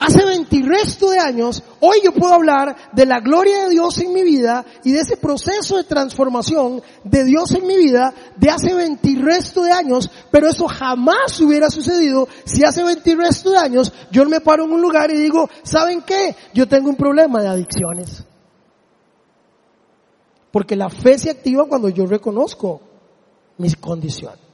Hace 0.00 0.24
20 0.24 0.62
resto 0.62 1.10
de 1.10 1.18
años, 1.18 1.62
hoy 1.78 1.98
yo 2.02 2.12
puedo 2.12 2.32
hablar 2.32 2.74
de 2.92 3.06
la 3.06 3.20
gloria 3.20 3.64
de 3.64 3.70
Dios 3.70 3.98
en 3.98 4.12
mi 4.12 4.24
vida 4.24 4.64
y 4.82 4.92
de 4.92 5.00
ese 5.00 5.18
proceso 5.18 5.76
de 5.76 5.84
transformación 5.84 6.82
de 7.04 7.24
Dios 7.24 7.52
en 7.52 7.66
mi 7.66 7.76
vida 7.76 8.12
de 8.36 8.50
hace 8.50 8.74
20 8.74 9.14
resto 9.20 9.62
de 9.62 9.72
años, 9.72 10.10
pero 10.30 10.48
eso 10.48 10.66
jamás 10.66 11.38
hubiera 11.40 11.70
sucedido 11.70 12.26
si 12.44 12.64
hace 12.64 12.82
20 12.82 13.14
resto 13.14 13.50
de 13.50 13.58
años 13.58 13.92
yo 14.10 14.24
me 14.24 14.40
paro 14.40 14.64
en 14.64 14.72
un 14.72 14.80
lugar 14.80 15.10
y 15.10 15.18
digo, 15.18 15.48
¿saben 15.62 16.02
qué? 16.02 16.34
Yo 16.54 16.66
tengo 16.66 16.88
un 16.88 16.96
problema 16.96 17.42
de 17.42 17.48
adicciones. 17.48 18.24
Porque 20.50 20.74
la 20.74 20.88
fe 20.88 21.18
se 21.18 21.30
activa 21.30 21.66
cuando 21.68 21.90
yo 21.90 22.06
reconozco 22.06 22.80
mis 23.58 23.76
condiciones. 23.76 24.49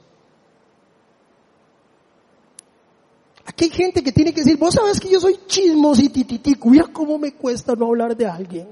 Aquí 3.57 3.65
hay 3.65 3.71
gente 3.71 4.03
que 4.03 4.11
tiene 4.11 4.31
que 4.31 4.41
decir, 4.41 4.55
vos 4.55 4.75
sabes 4.75 4.99
que 4.99 5.09
yo 5.09 5.19
soy 5.19 5.39
chismos 5.47 5.97
y 5.97 6.09
tititico, 6.09 6.69
mira 6.69 6.85
cómo 6.93 7.17
me 7.17 7.33
cuesta 7.33 7.73
no 7.73 7.87
hablar 7.87 8.15
de 8.15 8.27
alguien. 8.27 8.67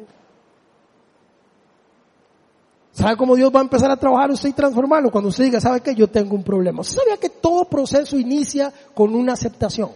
¿Sabe 2.91 3.17
cómo 3.17 3.35
Dios 3.35 3.51
va 3.51 3.61
a 3.61 3.63
empezar 3.63 3.89
a 3.89 3.97
trabajar 3.97 4.29
usted 4.29 4.49
y 4.49 4.53
transformarlo? 4.53 5.09
Cuando 5.09 5.29
usted 5.29 5.45
diga, 5.45 5.59
¿sabe 5.59 5.81
que 5.81 5.95
yo 5.95 6.07
tengo 6.07 6.35
un 6.35 6.43
problema? 6.43 6.81
¿Usted 6.81 6.97
sabía 6.99 7.17
que 7.17 7.29
todo 7.29 7.65
proceso 7.65 8.19
inicia 8.19 8.71
con 8.93 9.15
una 9.15 9.33
aceptación? 9.33 9.89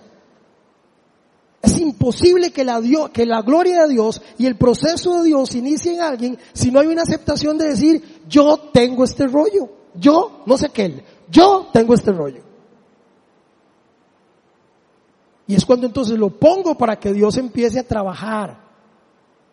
Es 1.62 1.80
imposible 1.80 2.50
que 2.50 2.64
la, 2.64 2.82
Dios, 2.82 3.12
que 3.12 3.28
la 3.28 3.44
gloria 3.44 3.84
de 3.84 3.90
Dios 3.90 4.20
y 4.40 4.48
el 4.48 4.58
proceso 4.58 5.20
de 5.20 5.26
Dios 5.26 5.54
inicie 5.54 5.94
en 5.94 6.02
alguien 6.02 6.40
si 6.52 6.72
no 6.72 6.80
hay 6.80 6.88
una 6.88 7.04
aceptación 7.04 7.60
de 7.60 7.70
decir, 7.70 8.24
yo 8.28 8.58
tengo 8.74 9.04
este 9.04 9.28
rollo. 9.28 9.70
Yo, 9.94 10.42
no 10.48 10.58
sé 10.58 10.70
qué, 10.70 11.04
yo 11.30 11.68
tengo 11.72 11.94
este 11.94 12.12
rollo. 12.12 12.49
Y 15.50 15.56
es 15.56 15.66
cuando 15.66 15.88
entonces 15.88 16.16
lo 16.16 16.30
pongo 16.30 16.78
para 16.78 17.00
que 17.00 17.12
Dios 17.12 17.36
empiece 17.38 17.80
a 17.80 17.88
trabajar 17.88 18.56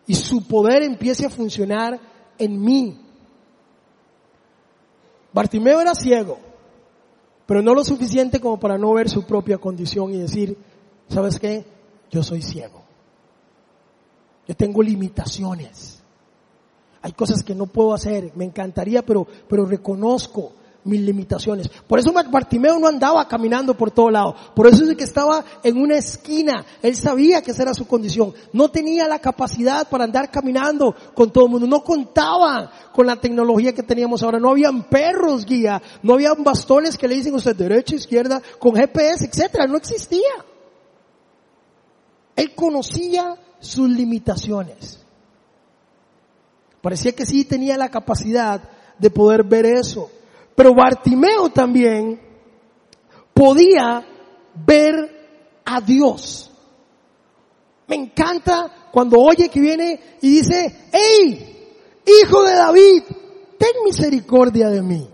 y 0.05 0.13
su 0.13 0.47
poder 0.47 0.83
empiece 0.83 1.25
a 1.25 1.29
funcionar 1.31 1.99
en 2.37 2.61
mí. 2.61 3.01
Bartimeo 5.33 5.81
era 5.81 5.95
ciego, 5.95 6.37
pero 7.47 7.63
no 7.63 7.73
lo 7.73 7.83
suficiente 7.83 8.39
como 8.39 8.59
para 8.59 8.77
no 8.77 8.93
ver 8.93 9.09
su 9.09 9.25
propia 9.25 9.57
condición 9.57 10.13
y 10.13 10.19
decir, 10.19 10.55
¿sabes 11.09 11.39
qué? 11.39 11.65
Yo 12.11 12.21
soy 12.21 12.43
ciego. 12.43 12.83
Yo 14.47 14.55
tengo 14.55 14.83
limitaciones. 14.83 16.03
Hay 17.01 17.13
cosas 17.13 17.41
que 17.41 17.55
no 17.55 17.65
puedo 17.65 17.95
hacer. 17.95 18.33
Me 18.35 18.45
encantaría, 18.45 19.03
pero, 19.03 19.25
pero 19.49 19.65
reconozco 19.65 20.51
mis 20.87 21.01
limitaciones. 21.01 21.69
Por 21.87 21.99
eso 21.99 22.11
Bartimeo 22.11 22.79
no 22.79 22.87
andaba 22.87 23.27
caminando 23.27 23.75
por 23.75 23.91
todo 23.91 24.09
lado. 24.09 24.35
Por 24.55 24.67
eso 24.67 24.85
es 24.85 24.95
que 24.95 25.03
estaba 25.03 25.43
en 25.63 25.77
una 25.77 25.97
esquina. 25.97 26.65
Él 26.81 26.95
sabía 26.95 27.41
que 27.41 27.51
esa 27.51 27.63
era 27.63 27.73
su 27.73 27.87
condición. 27.87 28.33
No 28.53 28.69
tenía 28.69 29.07
la 29.07 29.19
capacidad 29.19 29.87
para 29.87 30.05
andar 30.05 30.31
caminando 30.31 30.95
con 31.13 31.31
todo 31.31 31.45
el 31.45 31.51
mundo. 31.51 31.67
No 31.67 31.83
contaba 31.83 32.71
con 32.93 33.05
la 33.05 33.17
tecnología 33.17 33.73
que 33.73 33.83
teníamos 33.83 34.23
ahora. 34.23 34.39
No 34.39 34.49
habían 34.49 34.83
perros 34.83 35.45
guía. 35.45 35.81
No 36.01 36.13
habían 36.13 36.43
bastones 36.43 36.97
que 36.97 37.07
le 37.07 37.15
dicen 37.15 37.35
usted 37.35 37.55
derecha, 37.55 37.95
izquierda, 37.95 38.41
con 38.59 38.75
GPS, 38.75 39.25
etcétera. 39.25 39.67
No 39.67 39.77
existía. 39.77 40.45
Él 42.35 42.53
conocía 42.55 43.35
sus 43.59 43.89
limitaciones. 43.89 44.99
Parecía 46.81 47.11
que 47.11 47.25
sí 47.25 47.43
tenía 47.43 47.77
la 47.77 47.89
capacidad 47.89 48.61
de 48.97 49.09
poder 49.09 49.43
ver 49.43 49.65
eso. 49.65 50.09
Pero 50.57 50.73
Bartimeo 50.73 51.51
también 51.51 52.19
podía 53.31 54.03
ver 54.65 55.61
a 55.63 55.79
Dios. 55.79 56.49
Me 57.85 57.95
encanta 57.95 58.89
cuando 58.91 59.19
oye 59.19 59.49
que 59.49 59.59
viene 59.59 60.17
y 60.19 60.29
dice, 60.39 60.89
hey, 60.91 61.77
hijo 62.07 62.43
de 62.43 62.53
David, 62.55 63.03
ten 63.59 63.69
misericordia 63.85 64.69
de 64.69 64.81
mí. 64.81 65.07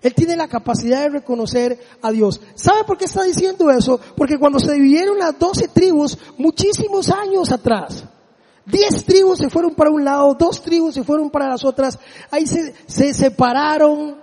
Él 0.00 0.14
tiene 0.14 0.36
la 0.36 0.48
capacidad 0.48 1.02
de 1.02 1.10
reconocer 1.10 1.78
a 2.00 2.12
Dios. 2.12 2.40
¿Sabe 2.54 2.84
por 2.84 2.96
qué 2.96 3.04
está 3.04 3.24
diciendo 3.24 3.70
eso? 3.70 4.00
Porque 4.16 4.38
cuando 4.38 4.58
se 4.58 4.72
dividieron 4.72 5.18
las 5.18 5.38
doce 5.38 5.68
tribus, 5.68 6.16
muchísimos 6.38 7.10
años 7.10 7.52
atrás, 7.52 8.04
Diez 8.66 9.04
tribus 9.04 9.38
se 9.38 9.48
fueron 9.48 9.74
para 9.74 9.90
un 9.90 10.04
lado, 10.04 10.34
dos 10.34 10.60
tribus 10.60 10.94
se 10.94 11.04
fueron 11.04 11.30
para 11.30 11.48
las 11.48 11.64
otras, 11.64 11.98
ahí 12.30 12.46
se, 12.46 12.74
se 12.86 13.14
separaron, 13.14 14.16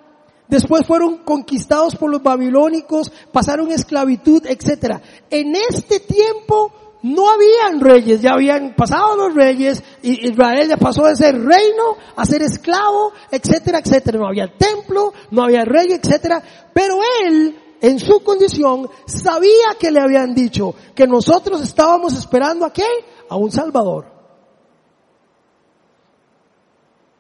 después 0.50 0.86
fueron 0.86 1.20
conquistados 1.20 1.96
por 1.96 2.12
los 2.12 2.22
babilónicos, 2.22 3.10
pasaron 3.32 3.72
esclavitud, 3.72 4.46
etc. 4.46 5.00
En 5.30 5.56
este 5.56 6.02
tiempo 6.02 6.74
no 7.04 7.30
habían 7.30 7.80
reyes, 7.80 8.22
ya 8.22 8.34
habían 8.34 8.76
pasado 8.76 9.16
los 9.16 9.34
reyes, 9.34 9.82
y 10.02 10.28
Israel 10.28 10.68
ya 10.68 10.78
pasó 10.78 11.06
de 11.06 11.16
ser 11.16 11.42
reino 11.42 11.96
a 12.16 12.26
ser 12.26 12.42
esclavo, 12.42 13.14
etcétera, 13.32 13.80
etcétera. 13.80 14.20
No 14.20 14.28
había 14.28 14.48
templo, 14.58 15.14
no 15.32 15.44
había 15.44 15.64
rey, 15.64 15.94
etcétera. 15.94 16.44
Pero 16.74 17.00
él 17.26 17.60
en 17.84 18.00
su 18.00 18.24
condición, 18.24 18.90
sabía 19.06 19.76
que 19.78 19.92
le 19.92 20.00
habían 20.00 20.34
dicho 20.34 20.74
que 20.96 21.06
nosotros 21.06 21.62
estábamos 21.62 22.14
esperando 22.14 22.66
a 22.66 22.72
qué? 22.72 22.88
A 23.28 23.36
un 23.36 23.52
Salvador. 23.52 24.13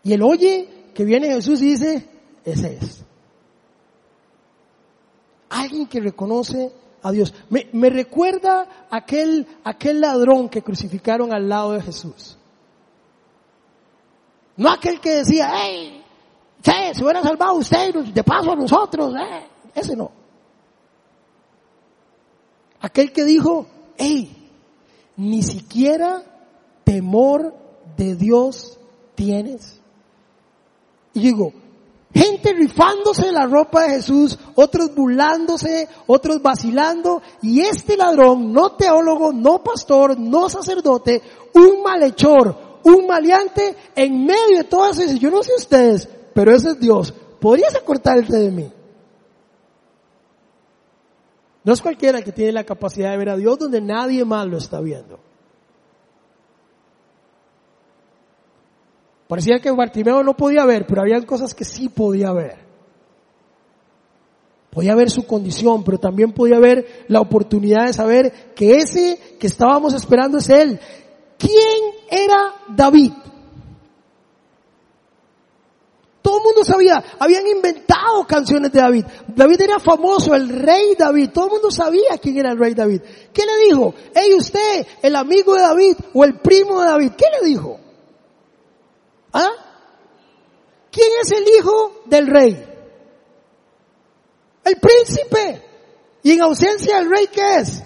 Y 0.03 0.13
él 0.13 0.21
oye 0.21 0.69
que 0.93 1.05
viene 1.05 1.27
Jesús 1.27 1.61
y 1.61 1.71
dice, 1.71 2.09
ese 2.43 2.77
es. 2.77 3.03
Alguien 5.49 5.87
que 5.87 5.99
reconoce 5.99 6.71
a 7.01 7.11
Dios. 7.11 7.33
Me, 7.49 7.69
me 7.73 7.89
recuerda 7.89 8.87
aquel, 8.89 9.47
aquel 9.63 10.01
ladrón 10.01 10.49
que 10.49 10.61
crucificaron 10.61 11.33
al 11.33 11.47
lado 11.47 11.73
de 11.73 11.81
Jesús. 11.81 12.37
No 14.55 14.69
aquel 14.69 14.99
que 14.99 15.17
decía, 15.17 15.51
hey, 15.53 16.03
se 16.93 17.03
hubiera 17.03 17.21
salvado 17.21 17.55
usted, 17.55 17.93
de 17.93 18.23
paso 18.23 18.51
a 18.51 18.55
nosotros, 18.55 19.13
eh. 19.15 19.47
ese 19.73 19.95
no. 19.95 20.11
Aquel 22.79 23.11
que 23.11 23.23
dijo, 23.23 23.65
hey, 23.97 24.49
ni 25.17 25.41
siquiera 25.41 26.23
temor 26.83 27.55
de 27.97 28.15
Dios 28.15 28.79
tienes. 29.15 29.81
Y 31.13 31.21
digo, 31.21 31.53
gente 32.13 32.53
rifándose 32.53 33.31
la 33.31 33.45
ropa 33.45 33.83
de 33.83 33.95
Jesús, 33.95 34.37
otros 34.55 34.93
burlándose, 34.93 35.87
otros 36.07 36.41
vacilando, 36.41 37.21
y 37.41 37.61
este 37.61 37.97
ladrón, 37.97 38.51
no 38.51 38.73
teólogo, 38.73 39.33
no 39.33 39.63
pastor, 39.63 40.19
no 40.19 40.49
sacerdote, 40.49 41.21
un 41.53 41.81
malhechor, 41.83 42.79
un 42.83 43.07
maleante, 43.07 43.75
en 43.95 44.25
medio 44.25 44.57
de 44.57 44.63
todas 44.63 44.99
esas, 44.99 45.19
yo 45.19 45.29
no 45.29 45.43
sé 45.43 45.53
ustedes, 45.55 46.07
pero 46.33 46.55
ese 46.55 46.69
es 46.69 46.79
Dios, 46.79 47.13
¿podrías 47.39 47.75
acortarte 47.75 48.37
de 48.37 48.51
mí? 48.51 48.71
No 51.63 51.73
es 51.73 51.81
cualquiera 51.81 52.21
que 52.21 52.31
tiene 52.31 52.51
la 52.51 52.65
capacidad 52.65 53.11
de 53.11 53.17
ver 53.17 53.29
a 53.29 53.37
Dios 53.37 53.57
donde 53.57 53.79
nadie 53.79 54.25
más 54.25 54.45
lo 54.47 54.57
está 54.57 54.81
viendo. 54.81 55.19
Parecía 59.33 59.59
que 59.59 59.71
Bartimeo 59.71 60.21
no 60.21 60.37
podía 60.37 60.63
ver, 60.63 60.85
pero 60.85 61.01
había 61.01 61.19
cosas 61.25 61.55
que 61.55 61.65
sí 61.65 61.89
podía 61.89 62.31
ver. 62.33 62.59
Podía 64.69 64.93
ver 64.93 65.09
su 65.09 65.25
condición, 65.25 65.83
pero 65.83 65.97
también 65.97 66.33
podía 66.33 66.59
ver 66.59 67.05
la 67.07 67.19
oportunidad 67.19 67.87
de 67.87 67.93
saber 67.93 68.53
que 68.53 68.75
ese 68.75 69.37
que 69.39 69.47
estábamos 69.47 69.95
esperando 69.95 70.37
es 70.37 70.47
Él. 70.49 70.79
¿Quién 71.39 71.95
era 72.11 72.53
David? 72.67 73.11
Todo 76.21 76.37
el 76.37 76.43
mundo 76.43 76.63
sabía, 76.63 77.03
habían 77.17 77.47
inventado 77.47 78.27
canciones 78.27 78.71
de 78.71 78.81
David. 78.81 79.05
David 79.29 79.61
era 79.61 79.79
famoso, 79.79 80.35
el 80.35 80.47
rey 80.47 80.93
David. 80.95 81.31
Todo 81.33 81.45
el 81.45 81.51
mundo 81.53 81.71
sabía 81.71 82.19
quién 82.21 82.37
era 82.37 82.51
el 82.51 82.59
rey 82.59 82.75
David. 82.75 83.01
¿Qué 83.33 83.41
le 83.47 83.65
dijo? 83.67 83.95
Hey, 84.13 84.29
usted, 84.37 84.85
el 85.01 85.15
amigo 85.15 85.55
de 85.55 85.61
David 85.61 85.95
o 86.13 86.23
el 86.23 86.37
primo 86.37 86.81
de 86.81 86.87
David. 86.87 87.11
¿Qué 87.17 87.25
le 87.41 87.49
dijo? 87.49 87.79
¿Ah? 89.33 89.49
¿Quién 90.91 91.09
es 91.21 91.31
el 91.31 91.47
hijo 91.47 92.01
del 92.05 92.27
rey? 92.27 92.69
El 94.63 94.79
príncipe. 94.79 95.69
Y 96.21 96.33
en 96.33 96.41
ausencia 96.41 96.97
del 96.99 97.09
rey, 97.09 97.27
¿qué 97.27 97.55
es? 97.55 97.83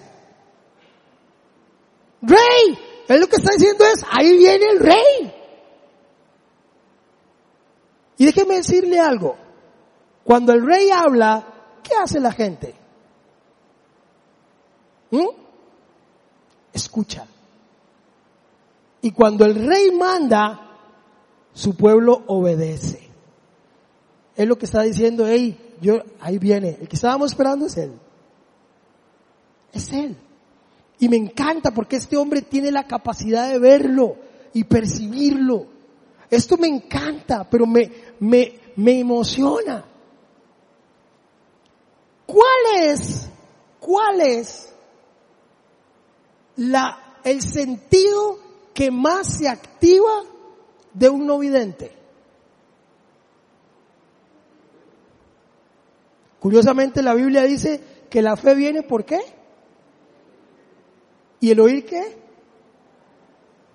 Rey. 2.22 2.78
Él 3.08 3.22
lo 3.22 3.28
que 3.28 3.38
está 3.38 3.54
diciendo 3.54 3.86
es, 3.86 4.04
ahí 4.12 4.38
viene 4.38 4.66
el 4.66 4.80
rey. 4.80 5.34
Y 8.18 8.26
déjeme 8.26 8.58
decirle 8.58 9.00
algo. 9.00 9.38
Cuando 10.24 10.52
el 10.52 10.66
rey 10.66 10.90
habla, 10.92 11.48
¿qué 11.82 11.96
hace 11.96 12.20
la 12.20 12.34
gente? 12.34 12.76
¿Mm? 15.12 15.30
Escucha. 16.74 17.26
Y 19.02 19.12
cuando 19.12 19.46
el 19.46 19.66
rey 19.66 19.92
manda, 19.92 20.67
su 21.58 21.76
pueblo 21.76 22.22
obedece. 22.28 23.10
Es 24.36 24.48
lo 24.48 24.60
que 24.60 24.66
está 24.66 24.84
diciendo, 24.84 25.26
hey, 25.28 25.58
yo, 25.82 26.04
ahí 26.20 26.38
viene. 26.38 26.78
El 26.80 26.88
que 26.88 26.96
estábamos 26.96 27.32
esperando 27.32 27.66
es 27.66 27.76
él. 27.78 27.94
Es 29.74 29.92
él. 29.92 30.16
Y 31.00 31.10
me 31.10 31.18
encanta 31.18 31.72
porque 31.72 31.96
este 31.96 32.16
hombre 32.16 32.44
tiene 32.44 32.72
la 32.72 32.86
capacidad 32.86 33.52
de 33.52 33.58
verlo 33.58 34.18
y 34.54 34.66
percibirlo. 34.66 35.66
Esto 36.30 36.58
me 36.58 36.68
encanta, 36.68 37.50
pero 37.50 37.66
me, 37.66 37.92
me, 38.20 38.60
me 38.76 39.00
emociona. 39.00 39.84
¿Cuál 42.28 42.84
es, 42.84 43.28
cuál 43.80 44.22
es 44.22 44.76
la, 46.58 47.20
el 47.24 47.42
sentido 47.42 48.38
que 48.76 48.92
más 48.92 49.40
se 49.40 49.50
activa 49.50 50.37
de 50.98 51.10
un 51.10 51.28
no 51.28 51.38
vidente? 51.38 51.92
Curiosamente 56.40 57.02
la 57.02 57.14
Biblia 57.14 57.44
dice 57.44 57.82
que 58.10 58.22
la 58.22 58.36
fe 58.36 58.56
viene 58.56 58.84
por 58.84 59.06
qué? 59.06 59.20
¿Y 61.40 61.52
el 61.52 61.60
oír 61.60 61.86
qué? 61.86 62.18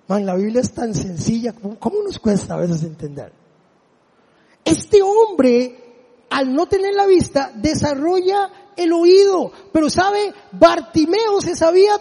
Man, 0.07 0.25
la 0.25 0.35
Biblia 0.35 0.61
es 0.61 0.73
tan 0.73 0.93
sencilla, 0.93 1.53
¿cómo 1.53 2.03
nos 2.03 2.19
cuesta 2.19 2.55
a 2.55 2.57
veces 2.57 2.83
entender? 2.83 3.31
Este 4.65 5.01
hombre, 5.01 6.25
al 6.29 6.53
no 6.53 6.67
tener 6.67 6.93
la 6.93 7.05
vista, 7.05 7.51
desarrolla 7.55 8.49
el 8.75 8.91
oído, 8.91 9.51
pero 9.71 9.89
sabe, 9.89 10.33
Bartimeo 10.51 11.39
se 11.41 11.55
sabía 11.55 11.93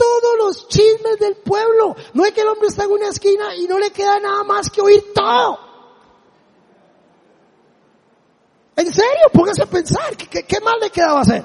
todos 0.00 0.38
los 0.38 0.68
chismes 0.68 1.18
del 1.18 1.36
pueblo. 1.36 1.94
No 2.14 2.24
es 2.24 2.32
que 2.32 2.40
el 2.40 2.48
hombre 2.48 2.68
está 2.68 2.84
en 2.84 2.92
una 2.92 3.08
esquina 3.08 3.54
y 3.54 3.66
no 3.66 3.78
le 3.78 3.90
queda 3.90 4.18
nada 4.18 4.42
más 4.44 4.70
que 4.70 4.80
oír 4.80 5.12
todo. 5.14 5.58
En 8.76 8.90
serio, 8.90 9.28
póngase 9.30 9.62
a 9.62 9.66
pensar, 9.66 10.16
¿qué, 10.16 10.42
qué 10.44 10.60
más 10.60 10.76
le 10.80 10.88
quedaba 10.88 11.20
hacer? 11.20 11.44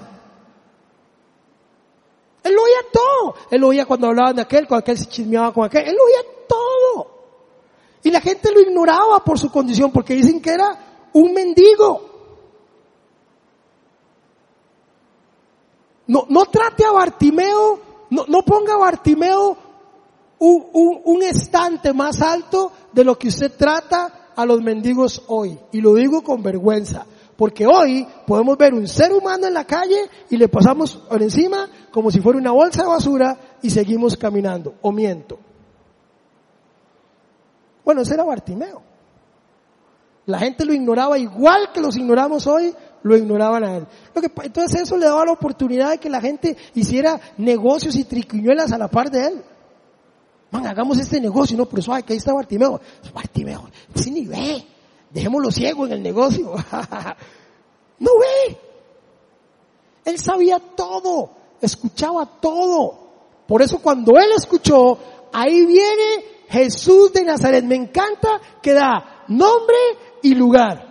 Él 2.44 2.58
oía 2.58 2.89
todo. 2.94 3.36
Él 3.52 3.63
oía 3.63 3.86
cuando 3.86 4.08
hablaban 4.08 4.38
de 4.38 4.44
aquel, 4.44 4.68
cuando 4.68 4.84
aquel 4.84 4.98
se 4.98 5.08
chismeaba 5.08 5.52
con 5.54 5.65
aquel. 5.65 5.88
Él 5.89 5.98
oía 6.02 6.32
todo. 6.48 7.08
Y 8.04 8.12
la 8.12 8.22
gente 8.22 8.54
lo 8.54 8.62
ignoraba 8.62 9.22
por 9.22 9.38
su 9.38 9.52
condición, 9.52 9.91
porque 9.91 10.13
dicen 10.13 10.41
que 10.41 10.52
era 10.52 11.10
un 11.12 11.34
mendigo. 11.34 12.10
No, 16.08 16.26
no 16.30 16.46
trate 16.46 16.86
a 16.86 16.91
Bartimeo, 16.91 17.95
no, 18.28 18.41
ponga 18.43 18.78
Bartimeo 18.78 19.58
un, 20.39 20.65
un, 20.73 21.01
un 21.04 21.23
estante 21.23 21.93
más 21.93 22.21
alto 22.21 22.71
de 22.91 23.04
lo 23.04 23.17
que 23.17 23.28
usted 23.28 23.51
trata 23.58 24.32
a 24.36 24.45
los 24.45 24.62
mendigos 24.62 25.23
hoy. 25.28 25.58
Y 25.71 25.82
lo 25.82 25.93
digo 25.95 26.23
con 26.23 26.41
vergüenza. 26.41 27.06
Porque 27.38 27.67
hoy 27.67 28.08
podemos 28.25 28.58
ver 28.58 28.73
un 28.73 28.88
ser 28.88 29.12
humano 29.12 29.47
en 29.47 29.54
la 29.54 29.65
calle 29.65 30.10
y 30.30 30.38
le 30.38 30.47
pasamos 30.47 30.95
por 30.95 31.21
encima 31.21 31.69
como 31.91 32.10
si 32.10 32.21
fuera 32.21 32.39
una 32.39 32.51
bolsa 32.51 32.84
de 32.84 32.89
basura 32.89 33.38
y 33.62 33.69
seguimos 33.69 34.15
caminando. 34.15 34.75
O 34.82 34.91
miento. 34.91 35.39
Bueno, 37.84 38.01
ese 38.01 38.13
era 38.13 38.23
Bartimeo. 38.23 38.82
La 40.28 40.39
gente 40.39 40.65
lo 40.65 40.73
ignoraba 40.73 41.19
igual 41.19 41.71
que 41.71 41.82
los 41.82 41.95
ignoramos 41.97 42.47
hoy, 42.47 42.73
lo 43.06 43.15
ignoraban 43.15 43.63
a 43.63 43.78
él. 43.78 43.88
Entonces 44.41 44.82
eso 44.82 44.98
le 44.98 45.06
daba 45.06 45.26
la 45.26 45.34
oportunidad 45.34 45.91
de 45.91 46.00
que 46.00 46.10
la 46.10 46.20
gente 46.20 46.58
hiciera 46.74 47.22
negocios 47.38 47.96
y 47.98 48.04
triquiñuelas 48.04 48.72
a 48.72 48.80
la 48.80 48.88
par 48.88 49.12
de 49.12 49.28
él. 49.28 49.44
Man, 50.50 50.65
hagamos 50.65 50.98
este 50.98 51.22
negocio, 51.22 51.56
no, 51.56 51.68
pero 51.68 51.84
suave, 51.84 52.02
que 52.02 52.13
ahí 52.13 52.18
está 52.18 52.34
Bartimeo. 52.34 52.82
Bartimeo, 53.13 53.70
si 53.94 54.10
ni 54.10 54.26
ve. 54.26 54.65
Dejémoslo 55.12 55.52
ciego 55.52 55.86
en 55.86 55.91
el 55.94 56.02
negocio. 56.02 56.56
no 58.00 58.12
ve. 58.20 58.58
Él 60.06 60.18
sabía 60.18 60.58
todo, 60.58 61.30
escuchaba 61.62 62.26
todo. 62.26 63.06
Por 63.48 63.62
eso 63.62 63.78
cuando 63.84 64.13
él 64.13 64.30
escuchó, 64.36 64.98
ahí 65.32 65.63
viene 65.63 66.26
Jesús 66.50 67.13
de 67.13 67.24
Nazaret. 67.24 67.63
Me 67.65 67.76
encanta 67.76 68.41
que 68.63 68.74
da 68.74 69.26
nombre 69.28 69.78
y 70.24 70.34
lugar. 70.34 70.85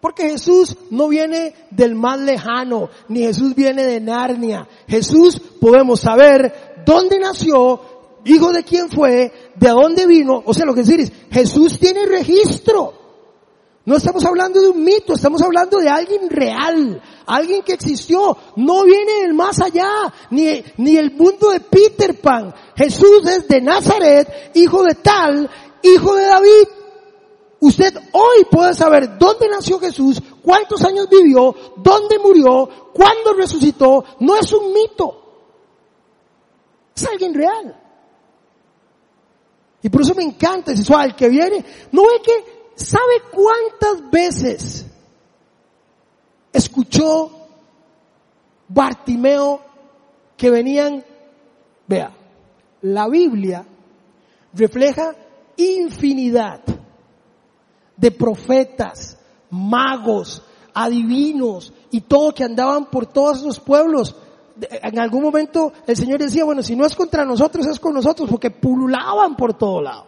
Porque 0.00 0.30
Jesús 0.30 0.76
no 0.90 1.08
viene 1.08 1.54
del 1.70 1.94
más 1.94 2.20
lejano, 2.20 2.88
ni 3.08 3.20
Jesús 3.20 3.54
viene 3.54 3.84
de 3.84 4.00
Narnia. 4.00 4.68
Jesús 4.86 5.40
podemos 5.60 6.00
saber 6.00 6.82
dónde 6.86 7.18
nació, 7.18 7.80
hijo 8.24 8.52
de 8.52 8.62
quién 8.62 8.90
fue, 8.90 9.32
de 9.56 9.68
dónde 9.68 10.06
vino. 10.06 10.42
O 10.44 10.54
sea, 10.54 10.66
lo 10.66 10.74
que 10.74 10.82
decir 10.82 11.00
es, 11.00 11.12
Jesús 11.30 11.78
tiene 11.80 12.06
registro. 12.06 12.94
No 13.88 13.96
estamos 13.96 14.24
hablando 14.26 14.60
de 14.60 14.68
un 14.68 14.84
mito, 14.84 15.14
estamos 15.14 15.40
hablando 15.40 15.78
de 15.78 15.88
alguien 15.88 16.28
real, 16.28 17.02
alguien 17.26 17.62
que 17.62 17.72
existió. 17.72 18.36
No 18.54 18.84
viene 18.84 19.22
del 19.22 19.32
más 19.32 19.60
allá, 19.60 19.88
ni, 20.30 20.62
ni 20.76 20.96
el 20.96 21.10
mundo 21.12 21.50
de 21.50 21.60
Peter 21.60 22.20
Pan. 22.20 22.54
Jesús 22.76 23.26
es 23.26 23.48
de 23.48 23.62
Nazaret, 23.62 24.52
hijo 24.54 24.84
de 24.84 24.94
tal, 24.94 25.50
hijo 25.82 26.14
de 26.14 26.24
David. 26.24 26.68
Usted 27.60 27.92
hoy 28.12 28.44
puede 28.50 28.74
saber 28.74 29.18
dónde 29.18 29.48
nació 29.48 29.80
Jesús, 29.80 30.22
cuántos 30.42 30.84
años 30.84 31.08
vivió, 31.08 31.54
dónde 31.76 32.18
murió, 32.18 32.68
cuándo 32.92 33.32
resucitó. 33.34 34.04
No 34.20 34.36
es 34.36 34.52
un 34.52 34.72
mito. 34.72 35.22
Es 36.94 37.06
alguien 37.08 37.34
real. 37.34 37.76
Y 39.82 39.88
por 39.88 40.02
eso 40.02 40.14
me 40.14 40.22
encanta 40.22 40.72
ese 40.72 40.92
al 40.94 41.16
que 41.16 41.28
viene. 41.28 41.64
No 41.90 42.02
ve 42.02 42.20
que 42.22 42.72
sabe 42.76 43.22
cuántas 43.32 44.08
veces 44.10 44.86
escuchó 46.52 47.30
Bartimeo 48.68 49.60
que 50.36 50.50
venían, 50.50 51.04
vea, 51.86 52.14
la 52.82 53.08
Biblia 53.08 53.66
refleja 54.52 55.14
infinidad 55.56 56.60
de 57.98 58.10
profetas, 58.10 59.18
magos, 59.50 60.42
adivinos 60.72 61.72
y 61.90 62.00
todo 62.02 62.32
que 62.32 62.44
andaban 62.44 62.86
por 62.86 63.06
todos 63.06 63.38
esos 63.38 63.60
pueblos. 63.60 64.14
En 64.60 64.98
algún 64.98 65.22
momento 65.22 65.72
el 65.86 65.96
Señor 65.96 66.20
decía, 66.20 66.44
bueno, 66.44 66.62
si 66.62 66.74
no 66.74 66.86
es 66.86 66.94
contra 66.94 67.24
nosotros, 67.24 67.66
es 67.66 67.78
con 67.78 67.94
nosotros, 67.94 68.30
porque 68.30 68.50
pululaban 68.50 69.36
por 69.36 69.54
todo 69.54 69.82
lado. 69.82 70.06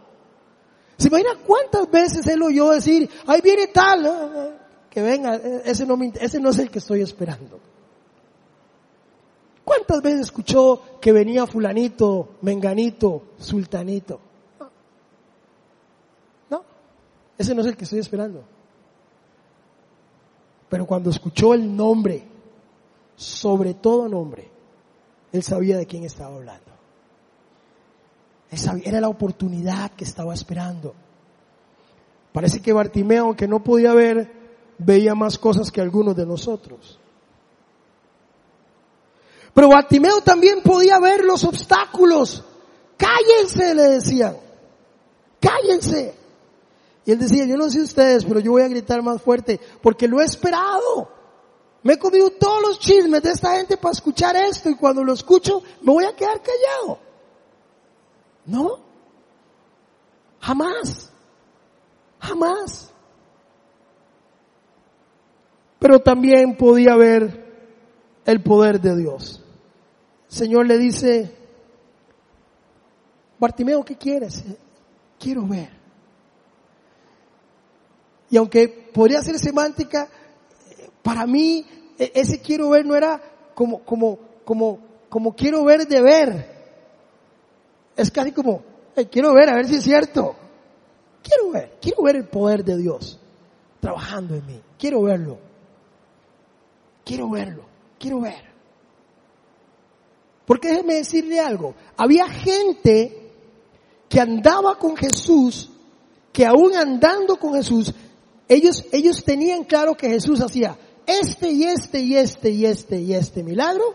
¿Se 0.96 1.08
imagina 1.08 1.30
cuántas 1.46 1.90
veces 1.90 2.26
él 2.26 2.42
oyó 2.42 2.70
decir, 2.70 3.08
ahí 3.26 3.40
viene 3.40 3.68
tal, 3.68 4.58
que 4.90 5.02
venga, 5.02 5.36
ese 5.64 5.86
no, 5.86 5.98
ese 6.20 6.40
no 6.40 6.50
es 6.50 6.58
el 6.58 6.70
que 6.70 6.78
estoy 6.78 7.00
esperando? 7.00 7.58
¿Cuántas 9.64 10.02
veces 10.02 10.20
escuchó 10.22 10.82
que 11.00 11.12
venía 11.12 11.46
fulanito, 11.46 12.36
menganito, 12.42 13.22
sultanito? 13.38 14.20
Ese 17.40 17.54
no 17.54 17.62
es 17.62 17.68
el 17.68 17.76
que 17.78 17.84
estoy 17.84 18.00
esperando. 18.00 18.44
Pero 20.68 20.84
cuando 20.84 21.08
escuchó 21.08 21.54
el 21.54 21.74
nombre, 21.74 22.22
sobre 23.16 23.72
todo 23.72 24.10
nombre, 24.10 24.50
él 25.32 25.42
sabía 25.42 25.78
de 25.78 25.86
quién 25.86 26.04
estaba 26.04 26.36
hablando. 26.36 26.70
era 28.84 29.00
la 29.00 29.08
oportunidad 29.08 29.92
que 29.92 30.04
estaba 30.04 30.34
esperando. 30.34 30.94
Parece 32.30 32.60
que 32.60 32.74
Bartimeo, 32.74 33.24
aunque 33.24 33.48
no 33.48 33.64
podía 33.64 33.94
ver, 33.94 34.30
veía 34.76 35.14
más 35.14 35.38
cosas 35.38 35.70
que 35.70 35.80
algunos 35.80 36.14
de 36.14 36.26
nosotros. 36.26 37.00
Pero 39.54 39.70
Bartimeo 39.70 40.20
también 40.20 40.60
podía 40.62 41.00
ver 41.00 41.24
los 41.24 41.42
obstáculos. 41.44 42.44
Cállense, 42.98 43.74
le 43.74 43.82
decían. 43.84 44.36
Cállense. 45.40 46.19
Y 47.04 47.12
él 47.12 47.18
decía, 47.18 47.46
yo 47.46 47.56
no 47.56 47.70
sé 47.70 47.80
ustedes, 47.80 48.24
pero 48.24 48.40
yo 48.40 48.52
voy 48.52 48.62
a 48.62 48.68
gritar 48.68 49.02
más 49.02 49.22
fuerte 49.22 49.60
porque 49.82 50.06
lo 50.06 50.20
he 50.20 50.24
esperado. 50.24 51.08
Me 51.82 51.94
he 51.94 51.98
comido 51.98 52.30
todos 52.30 52.62
los 52.62 52.78
chismes 52.78 53.22
de 53.22 53.30
esta 53.30 53.56
gente 53.56 53.76
para 53.76 53.92
escuchar 53.92 54.36
esto 54.36 54.68
y 54.68 54.76
cuando 54.76 55.02
lo 55.02 55.14
escucho 55.14 55.62
me 55.82 55.92
voy 55.92 56.04
a 56.04 56.14
quedar 56.14 56.42
callado. 56.42 56.98
No. 58.44 58.78
Jamás. 60.40 61.10
Jamás. 62.18 62.92
Pero 65.78 66.00
también 66.00 66.56
podía 66.56 66.94
ver 66.96 67.46
el 68.26 68.42
poder 68.42 68.80
de 68.80 68.96
Dios. 68.96 69.42
Señor 70.28 70.66
le 70.66 70.76
dice, 70.76 71.34
Bartimeo, 73.38 73.84
¿qué 73.84 73.96
quieres? 73.96 74.44
Quiero 75.18 75.46
ver. 75.46 75.79
Y 78.30 78.36
aunque 78.36 78.68
podría 78.68 79.22
ser 79.22 79.38
semántica, 79.38 80.08
para 81.02 81.26
mí 81.26 81.66
e, 81.98 82.12
ese 82.14 82.40
quiero 82.40 82.70
ver 82.70 82.86
no 82.86 82.94
era 82.94 83.20
como, 83.54 83.80
como, 83.84 84.18
como, 84.44 84.78
como 85.08 85.34
quiero 85.34 85.64
ver 85.64 85.86
de 85.86 86.00
ver. 86.00 86.60
Es 87.96 88.10
casi 88.10 88.32
como, 88.32 88.62
quiero 89.10 89.34
ver 89.34 89.50
a 89.50 89.56
ver 89.56 89.66
si 89.66 89.76
es 89.76 89.84
cierto. 89.84 90.36
Quiero 91.22 91.50
ver, 91.50 91.76
quiero 91.80 92.02
ver 92.02 92.16
el 92.16 92.28
poder 92.28 92.64
de 92.64 92.78
Dios 92.78 93.20
trabajando 93.80 94.34
en 94.34 94.46
mí. 94.46 94.62
Quiero 94.78 95.02
verlo. 95.02 95.38
Quiero 97.04 97.28
verlo. 97.28 97.64
Quiero 97.98 98.20
ver. 98.20 98.50
Porque 100.46 100.68
déjeme 100.68 100.94
decirle 100.94 101.38
algo. 101.40 101.74
Había 101.96 102.28
gente 102.28 103.32
que 104.08 104.20
andaba 104.20 104.76
con 104.78 104.96
Jesús, 104.96 105.70
que 106.32 106.46
aún 106.46 106.74
andando 106.74 107.36
con 107.36 107.54
Jesús, 107.54 107.94
ellos, 108.50 108.84
ellos 108.90 109.22
tenían 109.22 109.62
claro 109.62 109.96
que 109.96 110.08
Jesús 110.08 110.40
hacía 110.40 110.76
este 111.06 111.50
y 111.50 111.64
este 111.64 112.00
y 112.00 112.16
este 112.16 112.50
y 112.50 112.66
este 112.66 113.00
y 113.00 113.14
este 113.14 113.44
milagro, 113.44 113.94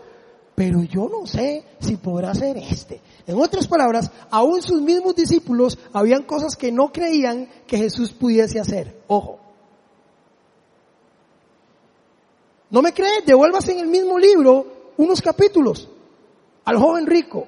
pero 0.54 0.82
yo 0.82 1.10
no 1.10 1.26
sé 1.26 1.62
si 1.78 1.98
podrá 1.98 2.30
hacer 2.30 2.56
este. 2.56 3.02
En 3.26 3.38
otras 3.38 3.68
palabras, 3.68 4.10
aún 4.30 4.62
sus 4.62 4.80
mismos 4.80 5.14
discípulos 5.14 5.78
habían 5.92 6.22
cosas 6.22 6.56
que 6.56 6.72
no 6.72 6.90
creían 6.90 7.50
que 7.66 7.76
Jesús 7.76 8.12
pudiese 8.12 8.58
hacer. 8.58 9.02
Ojo. 9.08 9.38
¿No 12.70 12.80
me 12.80 12.94
crees? 12.94 13.26
Devuélvase 13.26 13.72
en 13.72 13.80
el 13.80 13.88
mismo 13.88 14.18
libro 14.18 14.92
unos 14.96 15.20
capítulos 15.20 15.86
al 16.64 16.78
joven 16.78 17.06
rico. 17.06 17.46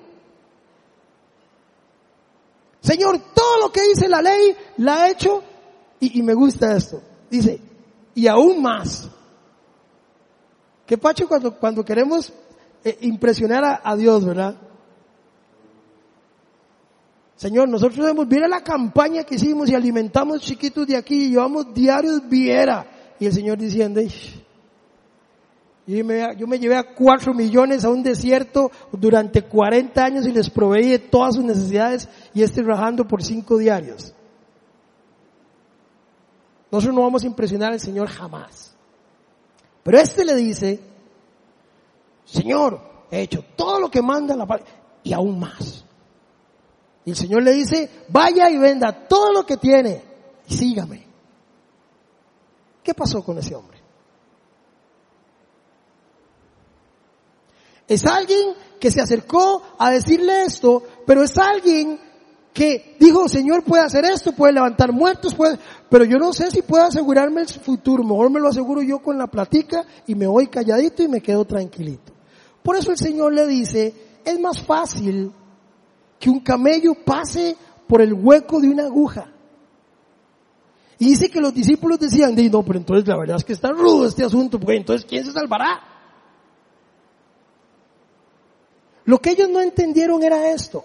Señor, 2.83 3.19
todo 3.35 3.61
lo 3.63 3.73
que 3.73 3.81
dice 3.83 4.09
la 4.09 4.21
ley 4.21 4.55
la 4.77 5.05
ha 5.05 5.11
hecho 5.11 5.43
y, 6.01 6.23
me 6.23 6.35
gusta 6.35 6.77
esto. 6.77 7.03
Dice, 7.31 7.61
y 8.15 8.27
aún 8.27 8.63
más. 8.63 9.09
¿Qué 10.87 10.97
pacho 10.97 11.29
cuando, 11.29 11.55
cuando 11.57 11.85
queremos 11.85 12.33
eh, 12.85 12.99
impresionar 13.03 13.81
a, 13.83 13.97
Dios, 13.97 14.25
verdad? 14.25 14.57
Señor, 17.37 17.69
nosotros 17.69 17.99
debemos, 17.99 18.29
ver 18.29 18.49
la 18.49 18.63
campaña 18.63 19.23
que 19.23 19.37
hicimos 19.37 19.69
y 19.69 19.75
alimentamos 19.75 20.41
chiquitos 20.41 20.87
de 20.87 20.97
aquí 20.97 21.27
y 21.27 21.31
llevamos 21.31 21.73
diarios 21.75 22.29
viera. 22.29 23.15
Y 23.21 23.27
el 23.27 23.33
Señor 23.33 23.59
diciendo, 23.59 24.01
yo 25.87 26.05
me, 26.05 26.37
yo 26.37 26.47
me 26.47 26.59
llevé 26.59 26.77
a 26.77 26.95
cuatro 26.95 27.35
millones 27.35 27.85
a 27.85 27.91
un 27.91 28.03
desierto 28.03 28.71
durante 28.93 29.43
40 29.43 30.05
años 30.05 30.27
y 30.27 30.33
les 30.33 30.51
proveí 30.51 30.91
de 30.91 30.99
todas 30.99 31.35
sus 31.35 31.45
necesidades 31.45 32.09
y 32.35 32.43
estoy 32.43 32.65
rajando 32.65 33.07
por 33.07 33.23
cinco 33.23 33.59
diarios. 33.59 34.15
Nosotros 36.71 36.95
no 36.95 37.03
vamos 37.03 37.23
a 37.23 37.27
impresionar 37.27 37.73
al 37.73 37.81
Señor 37.81 38.09
jamás. 38.09 38.75
Pero 39.83 39.99
este 39.99 40.25
le 40.25 40.35
dice, 40.35 40.81
Señor, 42.25 42.81
he 43.11 43.23
hecho 43.23 43.43
todo 43.57 43.81
lo 43.81 43.91
que 43.91 44.03
manda 44.03 44.37
la 44.37 44.47
palabra 44.47 44.71
y 45.03 45.13
aún 45.13 45.39
más. 45.39 45.85
Y 47.05 47.11
el 47.11 47.17
Señor 47.17 47.43
le 47.43 47.53
dice, 47.53 48.05
vaya 48.09 48.51
y 48.51 48.59
venda 48.59 49.09
todo 49.09 49.33
lo 49.33 49.47
que 49.47 49.57
tiene 49.57 50.03
y 50.47 50.55
sígame. 50.55 51.07
¿Qué 52.83 52.93
pasó 52.93 53.23
con 53.23 53.39
ese 53.39 53.55
hombre? 53.55 53.79
Es 57.87 58.05
alguien 58.05 58.55
que 58.79 58.91
se 58.91 59.01
acercó 59.01 59.63
a 59.79 59.91
decirle 59.91 60.43
esto, 60.43 60.83
pero 61.07 61.23
es 61.23 61.39
alguien 61.39 61.99
que 62.53 62.97
dijo, 62.99 63.29
Señor 63.29 63.63
puede 63.63 63.85
hacer 63.85 64.05
esto, 64.05 64.33
puede 64.33 64.55
levantar 64.55 64.93
muertos, 64.93 65.35
puede, 65.35 65.59
pero 65.89 66.05
yo 66.05 66.19
no 66.19 66.33
sé 66.33 66.51
si 66.51 66.63
puedo 66.63 66.85
asegurarme 66.85 67.43
el 67.43 67.49
futuro, 67.49 68.03
mejor 68.03 68.31
me 68.31 68.41
lo 68.41 68.49
aseguro 68.49 68.83
yo 68.83 68.99
con 68.99 69.19
la 69.19 69.27
platica 69.27 69.85
y 70.07 70.15
me 70.15 70.27
voy 70.27 70.49
calladito 70.49 71.03
y 71.03 71.09
me 71.09 71.21
quedo 71.21 71.45
tranquilito. 71.45 72.13
Por 72.63 72.77
eso 72.77 72.91
el 72.91 72.99
Señor 72.99 73.33
le 73.33 73.47
dice, 73.47 73.95
es 74.25 74.41
más 74.41 74.61
fácil 74.63 75.33
que 76.19 76.31
un 76.31 76.41
camello 76.41 76.95
pase 76.95 77.57
por 77.87 78.03
el 78.03 78.13
hueco 78.13 78.61
de 78.61 78.69
una 78.69 78.85
aguja. 78.85 79.33
Y 80.99 81.11
dice 81.11 81.31
que 81.31 81.41
los 81.41 81.55
discípulos 81.55 82.01
decían, 82.01 82.35
no, 82.35 82.63
pero 82.65 82.79
entonces 82.79 83.07
la 83.07 83.17
verdad 83.17 83.37
es 83.37 83.45
que 83.45 83.53
está 83.53 83.71
rudo 83.71 84.07
este 84.07 84.25
asunto, 84.25 84.59
porque 84.59 84.77
entonces 84.77 85.07
¿quién 85.09 85.25
se 85.25 85.33
salvará? 85.33 85.81
Lo 89.05 89.19
que 89.19 89.31
ellos 89.31 89.49
no 89.49 89.61
entendieron 89.61 90.23
era 90.23 90.51
esto 90.51 90.85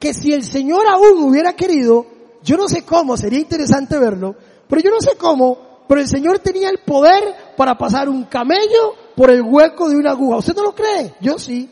que 0.00 0.14
si 0.14 0.32
el 0.32 0.42
Señor 0.42 0.88
aún 0.88 1.22
hubiera 1.22 1.52
querido, 1.52 2.06
yo 2.42 2.56
no 2.56 2.66
sé 2.68 2.84
cómo, 2.84 3.18
sería 3.18 3.38
interesante 3.38 3.98
verlo, 3.98 4.34
pero 4.66 4.80
yo 4.80 4.90
no 4.90 5.00
sé 5.00 5.16
cómo, 5.16 5.84
pero 5.86 6.00
el 6.00 6.08
Señor 6.08 6.38
tenía 6.38 6.70
el 6.70 6.78
poder 6.78 7.54
para 7.56 7.76
pasar 7.76 8.08
un 8.08 8.24
camello 8.24 8.94
por 9.14 9.30
el 9.30 9.42
hueco 9.42 9.90
de 9.90 9.96
una 9.96 10.12
aguja. 10.12 10.38
¿Usted 10.38 10.56
no 10.56 10.62
lo 10.62 10.74
cree? 10.74 11.14
Yo 11.20 11.38
sí. 11.38 11.70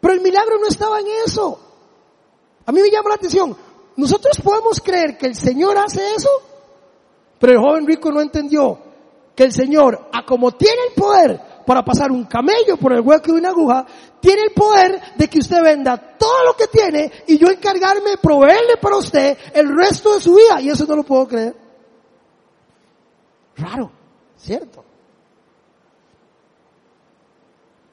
Pero 0.00 0.14
el 0.14 0.20
milagro 0.20 0.58
no 0.60 0.66
estaba 0.66 1.00
en 1.00 1.06
eso. 1.24 1.58
A 2.66 2.72
mí 2.72 2.82
me 2.82 2.90
llama 2.90 3.08
la 3.08 3.14
atención. 3.14 3.56
Nosotros 3.96 4.38
podemos 4.42 4.80
creer 4.80 5.16
que 5.16 5.26
el 5.26 5.34
Señor 5.34 5.78
hace 5.78 6.14
eso, 6.14 6.30
pero 7.38 7.52
el 7.54 7.58
joven 7.58 7.86
rico 7.86 8.12
no 8.12 8.20
entendió 8.20 8.78
que 9.34 9.44
el 9.44 9.52
Señor, 9.52 10.10
a 10.12 10.26
como 10.26 10.52
tiene 10.52 10.78
el 10.88 10.94
poder 10.94 11.51
para 11.64 11.84
pasar 11.84 12.10
un 12.10 12.24
camello 12.24 12.76
por 12.76 12.92
el 12.92 13.00
hueco 13.00 13.32
de 13.32 13.38
una 13.38 13.50
aguja, 13.50 13.86
tiene 14.20 14.42
el 14.42 14.52
poder 14.52 15.00
de 15.16 15.28
que 15.28 15.38
usted 15.38 15.62
venda 15.62 15.96
todo 15.96 16.44
lo 16.44 16.54
que 16.54 16.66
tiene 16.66 17.10
y 17.26 17.38
yo 17.38 17.48
encargarme 17.48 18.10
de 18.10 18.18
proveerle 18.18 18.76
para 18.80 18.96
usted 18.96 19.36
el 19.54 19.68
resto 19.74 20.14
de 20.14 20.20
su 20.20 20.34
vida. 20.34 20.60
Y 20.60 20.70
eso 20.70 20.86
no 20.86 20.96
lo 20.96 21.02
puedo 21.02 21.26
creer. 21.26 21.56
Raro, 23.56 23.90
¿cierto? 24.36 24.84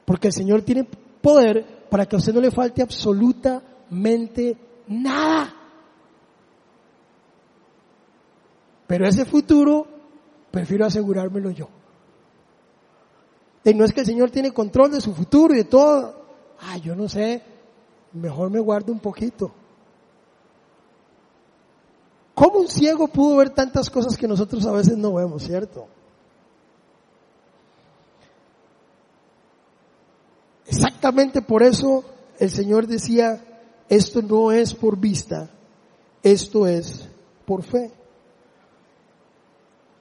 Porque 0.04 0.28
el 0.28 0.32
Señor 0.32 0.62
tiene 0.62 0.84
poder 1.20 1.86
para 1.88 2.06
que 2.06 2.16
a 2.16 2.18
usted 2.18 2.32
no 2.32 2.40
le 2.40 2.50
falte 2.50 2.82
absolutamente 2.82 4.56
nada. 4.88 5.54
Pero 8.86 9.06
ese 9.06 9.24
futuro 9.24 9.86
prefiero 10.50 10.86
asegurármelo 10.86 11.50
yo. 11.50 11.68
Y 13.64 13.74
no 13.74 13.84
es 13.84 13.92
que 13.92 14.00
el 14.00 14.06
Señor 14.06 14.30
tiene 14.30 14.52
control 14.52 14.92
de 14.92 15.00
su 15.00 15.14
futuro 15.14 15.54
y 15.54 15.58
de 15.58 15.64
todo. 15.64 16.14
Ah, 16.60 16.76
yo 16.78 16.94
no 16.94 17.08
sé, 17.08 17.42
mejor 18.12 18.50
me 18.50 18.58
guardo 18.58 18.92
un 18.92 19.00
poquito. 19.00 19.52
¿Cómo 22.34 22.60
un 22.60 22.68
ciego 22.68 23.08
pudo 23.08 23.36
ver 23.36 23.50
tantas 23.50 23.90
cosas 23.90 24.16
que 24.16 24.26
nosotros 24.26 24.64
a 24.64 24.72
veces 24.72 24.96
no 24.96 25.12
vemos, 25.12 25.42
cierto? 25.42 25.88
Exactamente 30.66 31.42
por 31.42 31.62
eso 31.62 32.04
el 32.38 32.50
Señor 32.50 32.86
decía, 32.86 33.44
esto 33.88 34.22
no 34.22 34.52
es 34.52 34.72
por 34.72 34.96
vista, 34.96 35.50
esto 36.22 36.66
es 36.66 37.08
por 37.44 37.62
fe. 37.62 37.90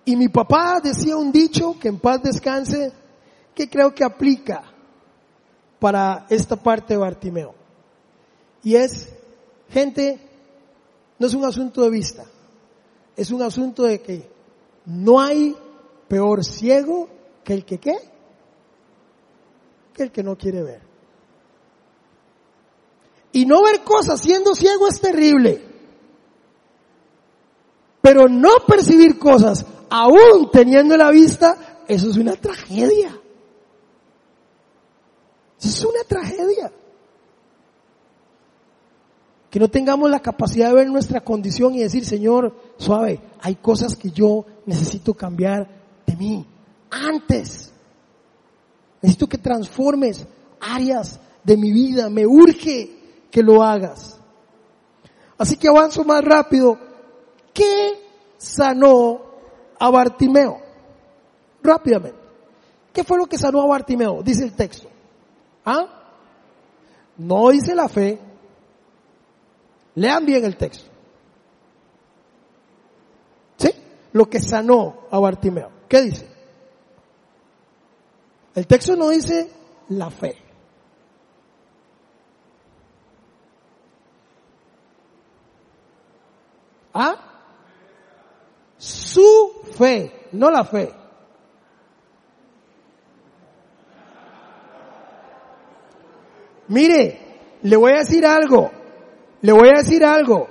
Y 0.05 0.15
mi 0.15 0.29
papá 0.29 0.79
decía 0.81 1.17
un 1.17 1.31
dicho 1.31 1.75
que 1.79 1.89
en 1.89 1.99
paz 1.99 2.23
descanse, 2.23 2.93
que 3.55 3.69
creo 3.69 3.93
que 3.93 4.03
aplica 4.03 4.63
para 5.79 6.25
esta 6.29 6.55
parte 6.55 6.93
de 6.93 6.99
Bartimeo. 6.99 7.55
Y 8.63 8.75
es, 8.75 9.09
gente, 9.69 10.19
no 11.17 11.27
es 11.27 11.33
un 11.33 11.45
asunto 11.45 11.81
de 11.81 11.89
vista, 11.89 12.25
es 13.15 13.31
un 13.31 13.41
asunto 13.41 13.83
de 13.83 14.01
que 14.01 14.29
no 14.85 15.19
hay 15.19 15.55
peor 16.07 16.43
ciego 16.43 17.09
que 17.43 17.53
el 17.53 17.65
que 17.65 17.77
qué, 17.79 17.97
que 19.93 20.03
el 20.03 20.11
que 20.11 20.23
no 20.23 20.37
quiere 20.37 20.63
ver. 20.63 20.81
Y 23.31 23.45
no 23.45 23.63
ver 23.63 23.83
cosas 23.83 24.21
siendo 24.21 24.55
ciego 24.55 24.87
es 24.87 24.99
terrible. 24.99 25.61
Pero 28.01 28.27
no 28.27 28.49
percibir 28.65 29.19
cosas 29.19 29.65
aún 29.89 30.49
teniendo 30.51 30.97
la 30.97 31.11
vista, 31.11 31.83
eso 31.87 32.09
es 32.09 32.17
una 32.17 32.33
tragedia. 32.33 33.18
Es 35.61 35.83
una 35.83 36.03
tragedia. 36.07 36.71
Que 39.49 39.59
no 39.59 39.67
tengamos 39.67 40.09
la 40.09 40.19
capacidad 40.19 40.69
de 40.69 40.75
ver 40.75 40.87
nuestra 40.87 41.21
condición 41.21 41.73
y 41.73 41.79
decir, 41.79 42.05
Señor, 42.05 42.55
suave, 42.77 43.19
hay 43.41 43.55
cosas 43.55 43.95
que 43.95 44.11
yo 44.11 44.45
necesito 44.65 45.13
cambiar 45.13 45.67
de 46.05 46.15
mí. 46.15 46.45
Antes. 46.91 47.71
Necesito 49.01 49.27
que 49.27 49.37
transformes 49.37 50.25
áreas 50.59 51.19
de 51.43 51.57
mi 51.57 51.71
vida. 51.71 52.09
Me 52.09 52.25
urge 52.25 52.91
que 53.31 53.41
lo 53.41 53.63
hagas. 53.63 54.19
Así 55.37 55.57
que 55.57 55.67
avanzo 55.67 56.03
más 56.03 56.23
rápido. 56.23 56.77
¿Qué 57.53 57.99
sanó 58.37 59.21
a 59.79 59.89
Bartimeo? 59.89 60.59
Rápidamente. 61.63 62.19
¿Qué 62.93 63.03
fue 63.03 63.17
lo 63.17 63.25
que 63.25 63.37
sanó 63.37 63.61
a 63.61 63.67
Bartimeo? 63.67 64.21
Dice 64.21 64.43
el 64.43 64.53
texto. 64.53 64.89
¿Ah? 65.71 65.87
No 67.17 67.49
dice 67.49 67.75
la 67.75 67.87
fe. 67.87 68.19
Lean 69.93 70.25
bien 70.25 70.43
el 70.43 70.57
texto. 70.57 70.89
¿Sí? 73.55 73.69
Lo 74.13 74.27
que 74.27 74.39
sanó 74.39 75.01
a 75.11 75.19
Bartimeo. 75.19 75.69
¿Qué 75.87 76.01
dice? 76.01 76.27
El 78.55 78.65
texto 78.65 78.95
no 78.95 79.09
dice 79.09 79.47
la 79.89 80.09
fe. 80.09 80.37
¿Ah? 86.95 87.15
Su 88.79 89.61
fe, 89.77 90.29
no 90.31 90.49
la 90.49 90.63
fe. 90.65 90.98
Mire, 96.69 97.19
le 97.63 97.75
voy 97.75 97.91
a 97.91 97.99
decir 97.99 98.25
algo, 98.25 98.71
le 99.41 99.51
voy 99.51 99.69
a 99.69 99.79
decir 99.79 100.05
algo, 100.05 100.47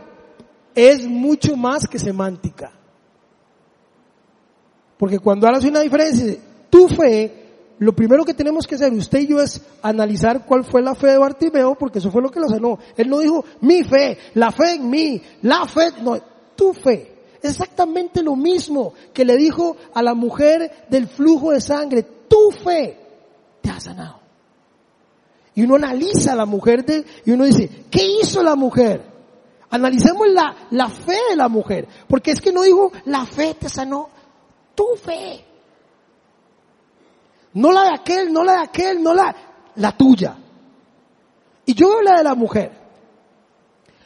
es 0.74 1.06
mucho 1.06 1.56
más 1.56 1.86
que 1.88 1.98
semántica. 1.98 2.72
Porque 4.98 5.18
cuando 5.20 5.48
hace 5.48 5.68
una 5.68 5.80
diferencia, 5.80 6.36
tu 6.68 6.88
fe, 6.88 7.48
lo 7.78 7.92
primero 7.94 8.24
que 8.24 8.34
tenemos 8.34 8.66
que 8.66 8.74
hacer 8.74 8.92
usted 8.92 9.20
y 9.20 9.28
yo 9.28 9.40
es 9.40 9.62
analizar 9.80 10.44
cuál 10.44 10.64
fue 10.64 10.82
la 10.82 10.96
fe 10.96 11.08
de 11.08 11.18
Bartimeo, 11.18 11.76
porque 11.76 12.00
eso 12.00 12.10
fue 12.10 12.20
lo 12.20 12.30
que 12.30 12.40
lo 12.40 12.48
sanó. 12.48 12.78
Él 12.96 13.08
no 13.08 13.20
dijo 13.20 13.44
mi 13.60 13.84
fe, 13.84 14.18
la 14.34 14.50
fe 14.50 14.74
en 14.74 14.90
mí, 14.90 15.22
la 15.42 15.66
fe, 15.66 15.92
no, 16.02 16.18
tu 16.56 16.72
fe. 16.72 17.16
Es 17.40 17.52
exactamente 17.52 18.22
lo 18.22 18.34
mismo 18.34 18.92
que 19.14 19.24
le 19.24 19.36
dijo 19.36 19.76
a 19.94 20.02
la 20.02 20.14
mujer 20.14 20.86
del 20.90 21.06
flujo 21.06 21.52
de 21.52 21.60
sangre, 21.60 22.04
tu 22.28 22.50
fe 22.50 22.98
te 23.60 23.70
ha 23.70 23.78
sanado. 23.78 24.27
Y 25.58 25.62
uno 25.62 25.74
analiza 25.74 26.34
a 26.34 26.36
la 26.36 26.46
mujer 26.46 26.84
de, 26.84 27.04
y 27.24 27.32
uno 27.32 27.44
dice, 27.44 27.86
¿qué 27.90 28.20
hizo 28.22 28.44
la 28.44 28.54
mujer? 28.54 29.02
Analicemos 29.70 30.28
la, 30.28 30.68
la 30.70 30.88
fe 30.88 31.18
de 31.30 31.34
la 31.34 31.48
mujer. 31.48 31.88
Porque 32.06 32.30
es 32.30 32.40
que 32.40 32.52
no 32.52 32.62
dijo, 32.62 32.92
la 33.06 33.26
fe 33.26 33.56
te 33.58 33.68
sanó, 33.68 34.08
tu 34.76 34.84
fe. 34.94 35.44
No 37.54 37.72
la 37.72 37.86
de 37.86 37.94
aquel, 37.94 38.32
no 38.32 38.44
la 38.44 38.52
de 38.52 38.62
aquel, 38.66 39.02
no 39.02 39.12
la, 39.12 39.34
la 39.74 39.96
tuya. 39.96 40.38
Y 41.66 41.74
yo 41.74 41.88
veo 41.88 42.02
la 42.02 42.18
de 42.18 42.22
la 42.22 42.36
mujer. 42.36 42.70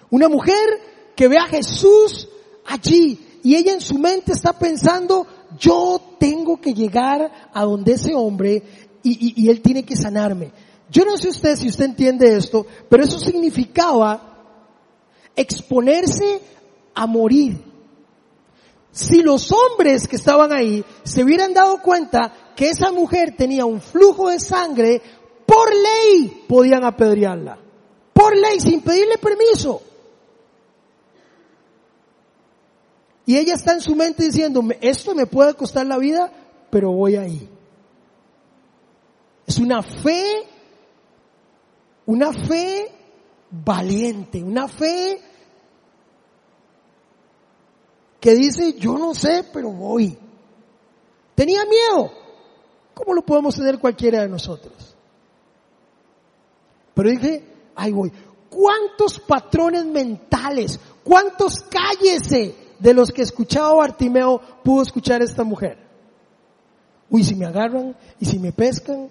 Una 0.08 0.30
mujer 0.30 0.80
que 1.14 1.28
ve 1.28 1.36
a 1.36 1.48
Jesús 1.48 2.30
allí 2.64 3.40
y 3.42 3.56
ella 3.56 3.74
en 3.74 3.82
su 3.82 3.98
mente 3.98 4.32
está 4.32 4.54
pensando, 4.54 5.26
yo 5.58 6.00
tengo 6.18 6.58
que 6.62 6.72
llegar 6.72 7.50
a 7.52 7.62
donde 7.64 7.92
ese 7.92 8.14
hombre 8.14 8.62
y, 9.02 9.42
y 9.44 9.50
él 9.50 9.60
tiene 9.60 9.82
que 9.82 9.96
sanarme. 9.96 10.50
Yo 10.90 11.04
no 11.04 11.16
sé 11.16 11.28
usted 11.28 11.56
si 11.56 11.68
usted 11.68 11.86
entiende 11.86 12.36
esto, 12.36 12.66
pero 12.88 13.04
eso 13.04 13.18
significaba 13.18 14.32
exponerse 15.34 16.40
a 16.94 17.06
morir. 17.06 17.62
Si 18.90 19.22
los 19.22 19.50
hombres 19.52 20.06
que 20.06 20.16
estaban 20.16 20.52
ahí 20.52 20.84
se 21.02 21.24
hubieran 21.24 21.54
dado 21.54 21.80
cuenta 21.80 22.52
que 22.54 22.68
esa 22.68 22.92
mujer 22.92 23.34
tenía 23.36 23.64
un 23.64 23.80
flujo 23.80 24.28
de 24.28 24.38
sangre, 24.38 25.00
por 25.46 25.70
ley 25.74 26.44
podían 26.46 26.84
apedrearla. 26.84 27.58
Por 28.12 28.36
ley, 28.36 28.60
sin 28.60 28.82
pedirle 28.82 29.16
permiso. 29.16 29.80
Y 33.24 33.38
ella 33.38 33.54
está 33.54 33.72
en 33.72 33.80
su 33.80 33.94
mente 33.94 34.24
diciendo, 34.24 34.62
esto 34.80 35.14
me 35.14 35.26
puede 35.26 35.54
costar 35.54 35.86
la 35.86 35.96
vida, 35.96 36.30
pero 36.70 36.92
voy 36.92 37.16
ahí. 37.16 37.48
Es 39.46 39.58
una 39.58 39.82
fe 39.82 40.44
una 42.06 42.32
fe 42.32 42.90
valiente, 43.50 44.42
una 44.42 44.68
fe 44.68 45.20
que 48.20 48.34
dice, 48.34 48.74
yo 48.74 48.98
no 48.98 49.14
sé, 49.14 49.44
pero 49.52 49.70
voy. 49.70 50.16
Tenía 51.34 51.64
miedo. 51.64 52.12
¿Cómo 52.94 53.14
lo 53.14 53.22
podemos 53.22 53.56
tener 53.56 53.78
cualquiera 53.78 54.22
de 54.22 54.28
nosotros? 54.28 54.94
Pero 56.94 57.10
dije, 57.10 57.44
ahí 57.74 57.92
voy. 57.92 58.12
¿Cuántos 58.48 59.18
patrones 59.18 59.84
mentales, 59.86 60.78
cuántos 61.02 61.62
cállese 61.62 62.54
de 62.78 62.94
los 62.94 63.10
que 63.10 63.22
escuchaba 63.22 63.74
Bartimeo 63.74 64.40
pudo 64.62 64.82
escuchar 64.82 65.22
esta 65.22 65.42
mujer? 65.42 65.78
Uy, 67.08 67.24
si 67.24 67.34
me 67.34 67.46
agarran 67.46 67.96
y 68.20 68.26
si 68.26 68.38
me 68.38 68.52
pescan 68.52 69.10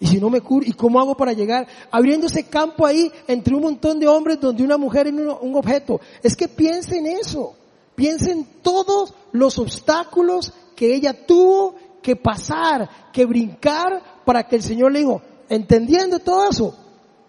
y 0.00 0.06
si 0.06 0.18
no 0.18 0.28
me 0.28 0.40
curo, 0.40 0.66
¿y 0.66 0.72
cómo 0.72 1.00
hago 1.00 1.16
para 1.16 1.32
llegar? 1.32 1.66
Abriendo 1.90 2.26
ese 2.26 2.44
campo 2.44 2.84
ahí 2.84 3.10
entre 3.26 3.54
un 3.54 3.62
montón 3.62 3.98
de 3.98 4.08
hombres 4.08 4.40
donde 4.40 4.62
una 4.62 4.76
mujer 4.76 5.06
es 5.06 5.12
un 5.12 5.54
objeto. 5.54 6.00
Es 6.22 6.36
que 6.36 6.48
piense 6.48 6.98
en 6.98 7.06
eso. 7.06 7.54
Piense 7.94 8.32
en 8.32 8.44
todos 8.60 9.14
los 9.32 9.58
obstáculos 9.58 10.52
que 10.74 10.94
ella 10.94 11.26
tuvo 11.26 11.76
que 12.02 12.16
pasar, 12.16 13.10
que 13.12 13.24
brincar 13.24 14.22
para 14.24 14.42
que 14.46 14.56
el 14.56 14.62
Señor 14.62 14.92
le 14.92 14.98
dijo, 15.00 15.22
entendiendo 15.48 16.18
todo 16.18 16.50
eso, 16.50 16.76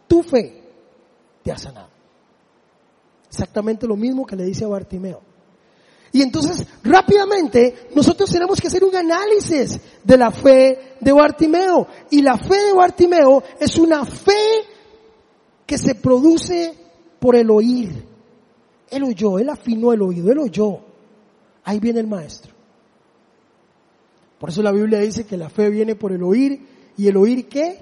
tu 0.07 0.23
fe 0.23 0.63
te 1.43 1.51
ha 1.51 1.57
sanado. 1.57 1.89
Exactamente 3.29 3.85
lo 3.85 3.95
mismo 3.95 4.25
que 4.25 4.35
le 4.35 4.43
dice 4.43 4.65
a 4.65 4.69
Bartimeo. 4.69 5.21
Y 6.15 6.21
entonces, 6.21 6.65
rápidamente, 6.81 7.89
nosotros 7.93 8.29
tenemos 8.31 8.61
que 8.61 8.67
hacer 8.67 8.85
un 8.85 8.95
análisis 8.95 9.81
de 10.01 10.17
la 10.17 10.31
fe 10.31 10.95
de 11.01 11.11
Bartimeo. 11.11 11.87
Y 12.09 12.21
la 12.21 12.37
fe 12.37 12.55
de 12.67 12.71
Bartimeo 12.71 13.43
es 13.59 13.77
una 13.77 14.05
fe 14.05 14.61
que 15.65 15.77
se 15.77 15.95
produce 15.95 16.73
por 17.19 17.35
el 17.35 17.51
oír. 17.51 18.05
Él 18.89 19.03
oyó, 19.03 19.39
él 19.39 19.49
afinó 19.49 19.91
el 19.91 20.03
oído, 20.03 20.31
él 20.31 20.39
oyó. 20.39 20.79
Ahí 21.65 21.81
viene 21.81 21.99
el 21.99 22.07
maestro. 22.07 22.53
Por 24.39 24.51
eso 24.51 24.63
la 24.63 24.71
Biblia 24.71 24.99
dice 24.99 25.25
que 25.25 25.35
la 25.35 25.49
fe 25.49 25.69
viene 25.69 25.95
por 25.95 26.13
el 26.13 26.23
oír. 26.23 26.65
¿Y 26.95 27.09
el 27.09 27.17
oír 27.17 27.49
qué? 27.49 27.77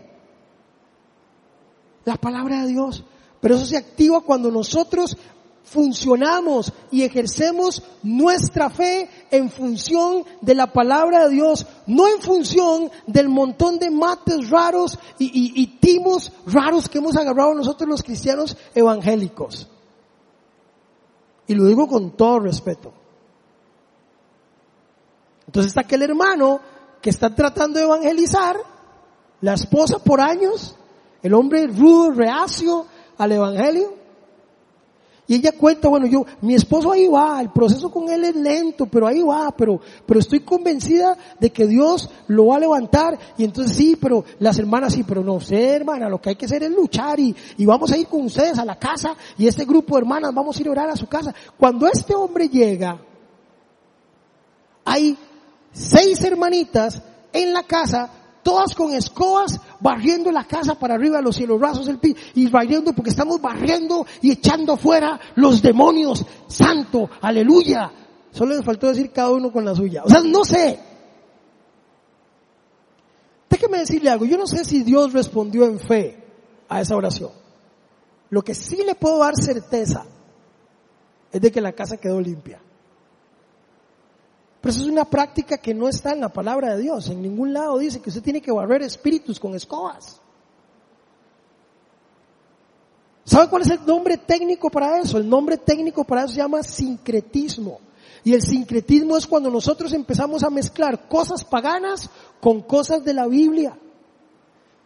La 2.03 2.15
palabra 2.15 2.63
de 2.63 2.69
Dios. 2.69 3.05
Pero 3.39 3.57
eso 3.57 3.67
se 3.67 3.77
activa 3.77 4.21
cuando 4.21 4.49
nosotros 4.49 5.17
funcionamos 5.63 6.71
y 6.91 7.03
ejercemos 7.03 7.81
nuestra 8.03 8.69
fe 8.69 9.09
en 9.31 9.49
función 9.49 10.23
de 10.41 10.55
la 10.55 10.71
palabra 10.71 11.27
de 11.27 11.35
Dios, 11.35 11.65
no 11.87 12.07
en 12.07 12.21
función 12.21 12.91
del 13.07 13.29
montón 13.29 13.79
de 13.79 13.89
mates 13.89 14.49
raros 14.49 14.99
y, 15.17 15.65
timos 15.79 16.31
raros 16.45 16.87
que 16.87 16.99
hemos 16.99 17.15
agarrado 17.15 17.53
nosotros 17.53 17.89
los 17.89 18.03
cristianos 18.03 18.55
evangélicos. 18.75 19.67
Y 21.47 21.55
lo 21.55 21.65
digo 21.65 21.87
con 21.87 22.11
todo 22.11 22.39
respeto. 22.39 22.93
Entonces 25.47 25.71
está 25.71 25.81
aquel 25.81 26.03
hermano 26.03 26.59
que 27.01 27.09
está 27.09 27.33
tratando 27.33 27.79
de 27.79 27.85
evangelizar, 27.85 28.57
la 29.41 29.55
esposa 29.55 29.99
por 29.99 30.21
años, 30.21 30.75
el 31.21 31.33
hombre 31.33 31.67
rudo, 31.67 32.11
reacio 32.11 32.85
al 33.17 33.33
evangelio, 33.33 34.02
y 35.25 35.35
ella 35.35 35.53
cuenta, 35.57 35.87
bueno, 35.87 36.05
yo, 36.05 36.25
mi 36.41 36.53
esposo 36.53 36.91
ahí 36.91 37.07
va, 37.07 37.39
el 37.39 37.49
proceso 37.49 37.89
con 37.89 38.09
él 38.09 38.25
es 38.25 38.35
lento, 38.35 38.85
pero 38.87 39.07
ahí 39.07 39.21
va, 39.21 39.51
pero, 39.55 39.79
pero 40.05 40.19
estoy 40.19 40.41
convencida 40.41 41.17
de 41.39 41.49
que 41.49 41.65
Dios 41.65 42.09
lo 42.27 42.47
va 42.47 42.57
a 42.57 42.59
levantar. 42.59 43.17
Y 43.37 43.45
entonces 43.45 43.75
sí, 43.75 43.97
pero 43.99 44.25
las 44.39 44.59
hermanas 44.59 44.93
sí, 44.93 45.03
pero 45.03 45.23
no 45.23 45.39
sé, 45.39 45.75
hermana, 45.75 46.09
lo 46.09 46.19
que 46.19 46.31
hay 46.31 46.35
que 46.35 46.45
hacer 46.45 46.63
es 46.63 46.71
luchar 46.71 47.21
y, 47.21 47.33
y 47.57 47.65
vamos 47.65 47.91
a 47.91 47.97
ir 47.97 48.07
con 48.07 48.25
ustedes 48.25 48.59
a 48.59 48.65
la 48.65 48.77
casa 48.77 49.15
y 49.37 49.47
este 49.47 49.63
grupo 49.63 49.95
de 49.95 50.01
hermanas 50.01 50.33
vamos 50.33 50.57
a 50.57 50.61
ir 50.61 50.67
a 50.67 50.71
orar 50.71 50.89
a 50.89 50.97
su 50.97 51.07
casa. 51.07 51.33
Cuando 51.57 51.87
este 51.87 52.13
hombre 52.13 52.49
llega, 52.49 52.99
hay 54.83 55.17
seis 55.71 56.21
hermanitas 56.21 57.01
en 57.31 57.53
la 57.53 57.63
casa 57.63 58.09
todas 58.43 58.75
con 58.75 58.93
escobas, 58.93 59.59
barriendo 59.83 60.31
la 60.31 60.45
casa 60.45 60.75
para 60.79 60.95
arriba, 60.95 61.21
los 61.21 61.35
cielos 61.35 61.59
rasos 61.59 61.85
del 61.85 61.99
piso, 61.99 62.15
y 62.33 62.49
barriendo 62.49 62.93
porque 62.93 63.09
estamos 63.09 63.41
barriendo 63.41 64.07
y 64.21 64.31
echando 64.31 64.73
afuera 64.73 65.19
los 65.35 65.61
demonios. 65.61 66.25
Santo, 66.47 67.09
aleluya. 67.21 67.91
Solo 68.31 68.55
les 68.55 68.65
faltó 68.65 68.87
decir 68.87 69.11
cada 69.11 69.31
uno 69.31 69.51
con 69.51 69.65
la 69.65 69.75
suya. 69.75 70.03
O 70.05 70.09
sea, 70.09 70.21
no 70.21 70.45
sé. 70.45 70.79
Déjeme 73.49 73.79
decirle 73.79 74.09
algo. 74.09 74.25
Yo 74.25 74.37
no 74.37 74.47
sé 74.47 74.63
si 74.63 74.83
Dios 74.83 75.13
respondió 75.13 75.65
en 75.65 75.79
fe 75.79 76.17
a 76.69 76.81
esa 76.81 76.95
oración. 76.95 77.31
Lo 78.29 78.41
que 78.41 78.55
sí 78.55 78.83
le 78.83 78.95
puedo 78.95 79.19
dar 79.19 79.35
certeza 79.35 80.05
es 81.31 81.41
de 81.41 81.51
que 81.51 81.61
la 81.61 81.73
casa 81.73 81.97
quedó 81.97 82.19
limpia. 82.19 82.59
Pero 84.63 84.71
eso 84.71 84.83
es 84.83 84.89
una 84.89 85.03
práctica 85.03 85.57
que 85.57 85.73
no 85.73 85.89
está 85.89 86.13
en 86.13 86.21
la 86.21 86.29
palabra 86.29 86.73
de 86.73 86.83
Dios. 86.83 87.09
En 87.09 87.21
ningún 87.21 87.51
lado 87.51 87.79
dice 87.79 87.99
que 87.99 88.07
usted 88.07 88.23
tiene 88.23 88.41
que 88.41 88.49
barrer 88.49 88.81
espíritus 88.81 89.37
con 89.37 89.53
escobas. 89.55 90.21
¿Sabe 93.25 93.49
cuál 93.49 93.63
es 93.63 93.71
el 93.71 93.85
nombre 93.85 94.17
técnico 94.19 94.69
para 94.69 95.01
eso? 95.01 95.17
El 95.17 95.27
nombre 95.27 95.57
técnico 95.57 96.05
para 96.05 96.23
eso 96.23 96.29
se 96.29 96.37
llama 96.37 96.63
sincretismo. 96.63 97.81
Y 98.23 98.33
el 98.33 98.41
sincretismo 98.41 99.17
es 99.17 99.27
cuando 99.27 99.49
nosotros 99.49 99.91
empezamos 99.91 100.45
a 100.45 100.49
mezclar 100.49 101.09
cosas 101.09 101.43
paganas 101.43 102.09
con 102.39 102.61
cosas 102.61 103.03
de 103.03 103.13
la 103.13 103.27
Biblia. 103.27 103.77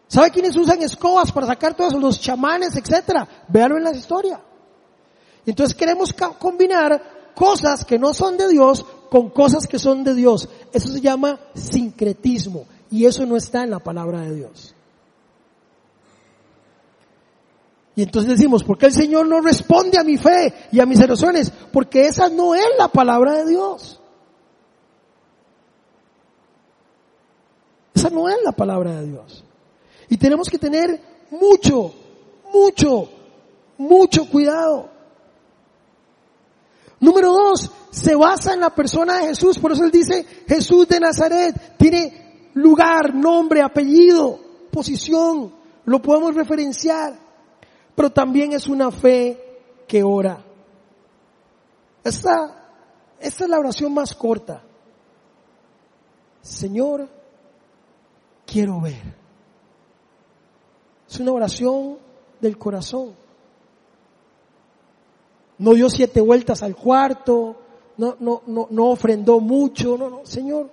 ¿Sabe 0.08 0.32
quiénes 0.32 0.56
usan 0.56 0.82
escobas 0.82 1.32
para 1.32 1.46
sacar 1.46 1.76
todos 1.76 1.94
los 1.94 2.20
chamanes, 2.20 2.76
etcétera? 2.76 3.28
Véanlo 3.48 3.78
en 3.78 3.84
la 3.84 3.92
historia. 3.92 4.42
Entonces 5.46 5.76
queremos 5.76 6.16
combinar 6.40 7.32
cosas 7.36 7.86
que 7.86 8.00
no 8.00 8.16
son 8.16 8.38
de 8.38 8.48
Dios 8.48 8.84
con 9.10 9.30
cosas 9.30 9.68
que 9.68 9.80
son 9.80 10.04
de 10.04 10.14
Dios. 10.14 10.50
Eso 10.74 10.90
se 10.90 11.02
llama 11.02 11.40
sincretismo 11.54 12.66
y 12.90 13.06
eso 13.06 13.26
no 13.26 13.36
está 13.36 13.64
en 13.64 13.72
la 13.72 13.80
palabra 13.80 14.22
de 14.22 14.36
Dios. 14.36 14.74
Y 17.96 18.04
entonces 18.04 18.38
decimos, 18.38 18.64
¿por 18.64 18.78
qué 18.78 18.86
el 18.86 18.94
Señor 18.94 19.28
no 19.28 19.42
responde 19.42 19.98
a 19.98 20.04
mi 20.04 20.18
fe 20.18 20.54
y 20.72 20.80
a 20.80 20.86
mis 20.86 21.02
oraciones? 21.02 21.52
Porque 21.74 22.06
esa 22.06 22.30
no 22.30 22.54
es 22.54 22.68
la 22.78 22.90
palabra 22.90 23.34
de 23.34 23.50
Dios. 23.50 24.00
Esa 27.96 28.12
no 28.12 28.30
es 28.30 28.38
la 28.44 28.52
palabra 28.52 29.02
de 29.02 29.08
Dios. 29.08 29.44
Y 30.10 30.18
tenemos 30.18 30.48
que 30.48 30.60
tener 30.60 31.02
mucho, 31.32 31.92
mucho, 32.54 33.10
mucho 33.80 34.30
cuidado. 34.30 34.92
Número 37.00 37.32
dos, 37.32 37.72
se 37.92 38.16
basa 38.16 38.54
en 38.54 38.60
la 38.60 38.74
persona 38.74 39.20
de 39.20 39.28
Jesús. 39.28 39.60
Por 39.60 39.72
eso 39.72 39.84
él 39.84 39.92
dice 39.92 40.26
Jesús 40.48 40.88
de 40.88 41.00
Nazaret. 41.00 41.78
Tiene 41.78 42.50
lugar, 42.56 43.14
nombre, 43.14 43.62
apellido, 43.62 44.40
posición. 44.72 45.54
Lo 45.86 46.02
podemos 46.02 46.34
referenciar. 46.34 47.20
Pero 47.96 48.12
también 48.12 48.54
es 48.54 48.68
una 48.68 48.92
fe 48.92 49.60
que 49.88 50.04
ora. 50.04 50.44
Esta, 52.04 52.74
esta 53.20 53.44
es 53.44 53.50
la 53.50 53.60
oración 53.60 53.94
más 53.94 54.16
corta. 54.16 54.64
Señor, 56.42 57.08
quiero 58.46 58.82
ver. 58.82 59.16
Es 61.10 61.20
una 61.20 61.32
oración 61.34 61.98
del 62.40 62.58
corazón 62.58 63.27
no 65.60 65.74
dio 65.74 65.90
siete 65.90 66.22
vueltas 66.22 66.62
al 66.64 66.76
cuarto, 66.76 67.56
no, 67.98 68.16
no, 68.20 68.44
no, 68.46 68.68
no 68.70 68.86
ofrendó 68.90 69.40
mucho, 69.40 69.98
no, 69.98 70.10
no, 70.10 70.26
Señor, 70.26 70.70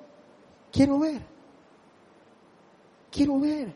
quiero 0.71 0.99
ver, 0.99 1.23
quiero 3.11 3.41
ver. 3.41 3.75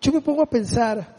Yo 0.00 0.12
me 0.12 0.20
pongo 0.20 0.42
a 0.42 0.46
pensar, 0.46 1.16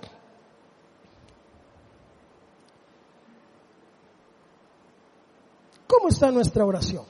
¿cómo 5.87 6.09
está 6.09 6.31
nuestra 6.31 6.63
oración? 6.63 7.03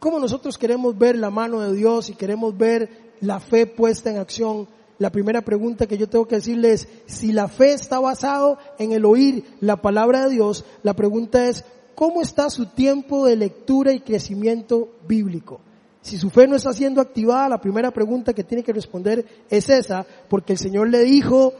¿Cómo 0.00 0.18
nosotros 0.18 0.56
queremos 0.56 0.96
ver 0.96 1.16
la 1.16 1.30
mano 1.30 1.60
de 1.60 1.74
Dios 1.74 2.08
y 2.08 2.14
queremos 2.14 2.56
ver 2.56 3.12
la 3.20 3.38
fe 3.38 3.66
puesta 3.66 4.10
en 4.10 4.16
acción? 4.16 4.66
La 5.00 5.10
primera 5.10 5.40
pregunta 5.40 5.86
que 5.86 5.96
yo 5.96 6.10
tengo 6.10 6.28
que 6.28 6.36
decirle 6.36 6.72
es, 6.72 6.86
si 7.06 7.32
la 7.32 7.48
fe 7.48 7.72
está 7.72 7.98
basado 7.98 8.58
en 8.78 8.92
el 8.92 9.06
oír 9.06 9.56
la 9.60 9.76
palabra 9.76 10.24
de 10.24 10.34
Dios, 10.34 10.66
la 10.82 10.92
pregunta 10.92 11.46
es, 11.46 11.64
¿cómo 11.94 12.20
está 12.20 12.50
su 12.50 12.66
tiempo 12.66 13.24
de 13.24 13.34
lectura 13.34 13.94
y 13.94 14.00
crecimiento 14.00 14.90
bíblico? 15.08 15.62
Si 16.02 16.18
su 16.18 16.28
fe 16.28 16.46
no 16.46 16.54
está 16.54 16.74
siendo 16.74 17.00
activada, 17.00 17.48
la 17.48 17.62
primera 17.62 17.90
pregunta 17.90 18.34
que 18.34 18.44
tiene 18.44 18.62
que 18.62 18.74
responder 18.74 19.24
es 19.48 19.70
esa, 19.70 20.04
porque 20.28 20.52
el 20.52 20.58
Señor 20.58 20.90
le 20.90 21.02
dijo 21.02 21.54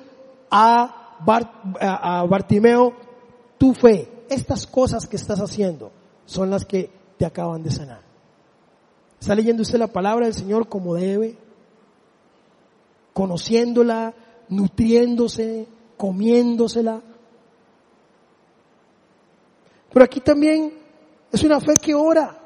a, 0.50 1.16
a 1.80 2.26
Bartimeo, 2.28 2.92
tu 3.56 3.72
fe, 3.72 4.06
estas 4.28 4.66
cosas 4.66 5.06
que 5.06 5.16
estás 5.16 5.38
haciendo 5.40 5.90
son 6.26 6.50
las 6.50 6.66
que 6.66 6.90
te 7.16 7.24
acaban 7.24 7.62
de 7.62 7.70
sanar. 7.70 8.02
¿Está 9.18 9.34
leyendo 9.34 9.62
usted 9.62 9.78
la 9.78 9.86
palabra 9.86 10.26
del 10.26 10.34
Señor 10.34 10.68
como 10.68 10.94
debe? 10.94 11.38
Conociéndola, 13.12 14.14
nutriéndose, 14.48 15.66
comiéndosela. 15.96 17.02
Pero 19.92 20.04
aquí 20.04 20.20
también 20.20 20.72
es 21.32 21.42
una 21.42 21.60
fe 21.60 21.78
que 21.78 21.94
ora. 21.94 22.36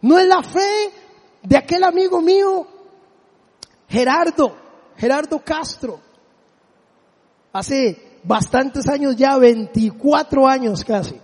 No 0.00 0.18
es 0.18 0.26
la 0.26 0.42
fe 0.42 0.90
de 1.42 1.56
aquel 1.56 1.84
amigo 1.84 2.20
mío, 2.20 2.66
Gerardo, 3.88 4.56
Gerardo 4.96 5.38
Castro. 5.44 6.00
Hace 7.52 8.20
bastantes 8.24 8.88
años 8.88 9.16
ya, 9.16 9.36
24 9.36 10.46
años 10.48 10.84
casi. 10.84 11.20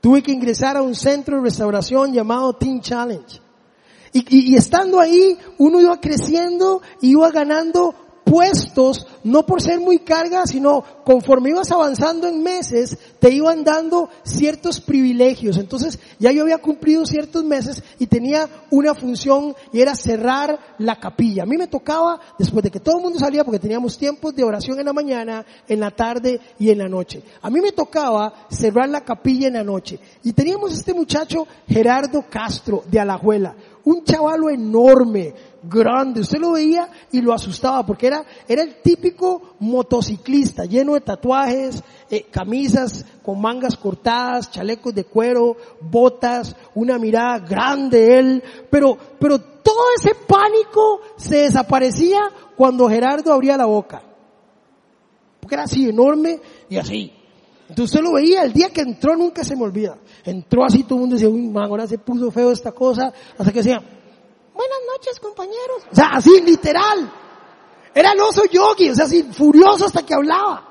Tuve 0.00 0.22
que 0.22 0.32
ingresar 0.32 0.76
a 0.76 0.82
un 0.82 0.94
centro 0.94 1.36
de 1.36 1.42
restauración 1.42 2.12
llamado 2.12 2.54
Teen 2.54 2.80
Challenge. 2.80 3.40
Y, 4.12 4.56
estando 4.56 4.98
ahí, 4.98 5.38
uno 5.58 5.80
iba 5.80 6.00
creciendo 6.00 6.82
iba 7.00 7.30
ganando 7.30 7.94
puestos 8.30 9.08
no 9.24 9.44
por 9.44 9.60
ser 9.60 9.80
muy 9.80 9.98
carga, 9.98 10.46
sino 10.46 10.84
conforme 11.04 11.50
ibas 11.50 11.72
avanzando 11.72 12.28
en 12.28 12.42
meses, 12.42 12.96
te 13.18 13.30
iban 13.30 13.64
dando 13.64 14.08
ciertos 14.22 14.80
privilegios. 14.80 15.58
Entonces 15.58 15.98
ya 16.18 16.30
yo 16.30 16.42
había 16.42 16.58
cumplido 16.58 17.04
ciertos 17.04 17.44
meses 17.44 17.82
y 17.98 18.06
tenía 18.06 18.48
una 18.70 18.94
función 18.94 19.56
y 19.72 19.80
era 19.80 19.96
cerrar 19.96 20.58
la 20.78 21.00
capilla. 21.00 21.42
A 21.42 21.46
mí 21.46 21.56
me 21.56 21.66
tocaba, 21.66 22.20
después 22.38 22.62
de 22.62 22.70
que 22.70 22.78
todo 22.78 22.98
el 22.98 23.02
mundo 23.02 23.18
salía, 23.18 23.44
porque 23.44 23.58
teníamos 23.58 23.98
tiempos 23.98 24.34
de 24.34 24.44
oración 24.44 24.78
en 24.78 24.86
la 24.86 24.92
mañana, 24.92 25.44
en 25.66 25.80
la 25.80 25.90
tarde 25.90 26.40
y 26.58 26.70
en 26.70 26.78
la 26.78 26.88
noche. 26.88 27.22
A 27.42 27.50
mí 27.50 27.60
me 27.60 27.72
tocaba 27.72 28.46
cerrar 28.48 28.88
la 28.88 29.04
capilla 29.04 29.48
en 29.48 29.54
la 29.54 29.64
noche. 29.64 29.98
Y 30.22 30.32
teníamos 30.32 30.72
este 30.72 30.94
muchacho, 30.94 31.48
Gerardo 31.66 32.24
Castro, 32.30 32.84
de 32.88 33.00
Alajuela 33.00 33.54
un 33.84 34.04
chavalo 34.04 34.50
enorme, 34.50 35.34
grande, 35.62 36.20
usted 36.20 36.38
lo 36.38 36.52
veía 36.52 36.88
y 37.12 37.20
lo 37.20 37.32
asustaba 37.32 37.84
porque 37.84 38.06
era, 38.06 38.24
era 38.48 38.62
el 38.62 38.76
típico 38.76 39.54
motociclista 39.60 40.64
lleno 40.64 40.94
de 40.94 41.00
tatuajes, 41.00 41.82
eh, 42.10 42.26
camisas 42.30 43.04
con 43.22 43.40
mangas 43.40 43.76
cortadas, 43.76 44.50
chalecos 44.50 44.94
de 44.94 45.04
cuero, 45.04 45.56
botas, 45.80 46.56
una 46.74 46.98
mirada 46.98 47.38
grande 47.40 48.18
él, 48.18 48.42
pero, 48.70 48.96
pero 49.18 49.38
todo 49.38 49.84
ese 49.96 50.14
pánico 50.14 51.00
se 51.16 51.38
desaparecía 51.38 52.20
cuando 52.56 52.88
Gerardo 52.88 53.32
abría 53.32 53.56
la 53.56 53.66
boca. 53.66 54.02
Porque 55.40 55.54
era 55.54 55.64
así 55.64 55.88
enorme 55.88 56.40
y 56.68 56.76
así. 56.76 57.19
Entonces 57.70 57.94
usted 57.94 58.04
lo 58.04 58.14
veía, 58.14 58.42
el 58.42 58.52
día 58.52 58.70
que 58.70 58.80
entró 58.80 59.14
nunca 59.14 59.44
se 59.44 59.54
me 59.54 59.62
olvida. 59.62 59.96
Entró 60.24 60.64
así, 60.64 60.82
todo 60.82 60.96
el 60.96 61.00
mundo 61.02 61.14
decía, 61.14 61.28
uy, 61.28 61.46
man, 61.46 61.66
ahora 61.70 61.86
se 61.86 61.98
puso 61.98 62.28
feo 62.32 62.50
esta 62.50 62.72
cosa, 62.72 63.12
hasta 63.38 63.52
que 63.52 63.60
decía, 63.60 63.78
buenas 63.78 64.78
noches 64.92 65.20
compañeros. 65.20 65.84
O 65.92 65.94
sea, 65.94 66.08
así, 66.14 66.40
literal. 66.40 67.12
Era 67.94 68.10
el 68.10 68.20
oso 68.20 68.42
yogi, 68.46 68.90
o 68.90 68.94
sea, 68.96 69.04
así, 69.04 69.22
furioso 69.22 69.86
hasta 69.86 70.04
que 70.04 70.12
hablaba. 70.12 70.66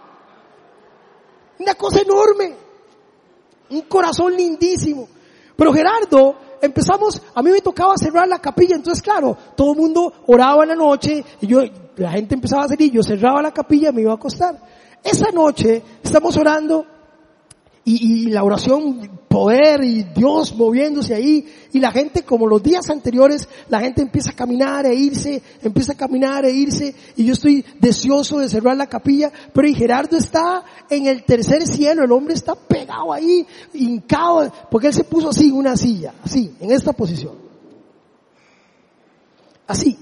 Una 1.59 1.73
cosa 1.75 2.01
enorme. 2.01 2.53
Un 3.69 3.81
corazón 3.83 4.35
lindísimo. 4.35 5.07
Pero 5.55 5.71
Gerardo, 5.71 6.35
empezamos, 6.61 7.21
a 7.33 7.41
mí 7.41 7.49
me 7.49 7.61
tocaba 7.61 7.95
cerrar 7.95 8.27
la 8.27 8.39
capilla, 8.39 8.75
entonces 8.75 9.01
claro, 9.01 9.37
todo 9.55 9.71
el 9.71 9.79
mundo 9.79 10.13
oraba 10.27 10.63
en 10.63 10.69
la 10.69 10.75
noche, 10.75 11.23
y 11.39 11.47
yo, 11.47 11.61
la 11.95 12.11
gente 12.11 12.35
empezaba 12.35 12.65
a 12.65 12.75
y 12.77 12.91
yo 12.91 13.01
cerraba 13.03 13.41
la 13.41 13.53
capilla 13.53 13.89
y 13.89 13.93
me 13.93 14.01
iba 14.01 14.11
a 14.11 14.15
acostar. 14.15 14.78
Esa 15.03 15.31
noche 15.31 15.81
estamos 16.03 16.35
orando 16.37 16.85
y, 17.85 18.27
la 18.27 18.43
oración, 18.43 19.19
poder 19.27 19.83
y 19.83 20.03
Dios 20.03 20.53
moviéndose 20.55 21.15
ahí 21.15 21.47
y 21.71 21.79
la 21.79 21.91
gente 21.91 22.23
como 22.23 22.45
los 22.45 22.61
días 22.61 22.87
anteriores, 22.89 23.47
la 23.67 23.79
gente 23.79 24.01
empieza 24.01 24.31
a 24.31 24.35
caminar 24.35 24.85
e 24.85 24.93
irse, 24.93 25.41
empieza 25.63 25.93
a 25.93 25.97
caminar 25.97 26.45
e 26.45 26.51
irse 26.51 26.93
y 27.15 27.25
yo 27.25 27.33
estoy 27.33 27.65
deseoso 27.79 28.37
de 28.39 28.49
cerrar 28.49 28.77
la 28.77 28.87
capilla, 28.87 29.31
pero 29.53 29.67
y 29.67 29.73
Gerardo 29.73 30.17
está 30.17 30.63
en 30.89 31.07
el 31.07 31.23
tercer 31.23 31.65
cielo, 31.65 32.03
el 32.03 32.11
hombre 32.11 32.35
está 32.35 32.53
pegado 32.53 33.11
ahí, 33.11 33.45
hincado, 33.73 34.51
porque 34.69 34.87
él 34.87 34.93
se 34.93 35.03
puso 35.03 35.29
así 35.29 35.49
una 35.49 35.75
silla, 35.75 36.13
así, 36.23 36.53
en 36.59 36.71
esta 36.71 36.93
posición. 36.93 37.33
Así. 39.65 39.97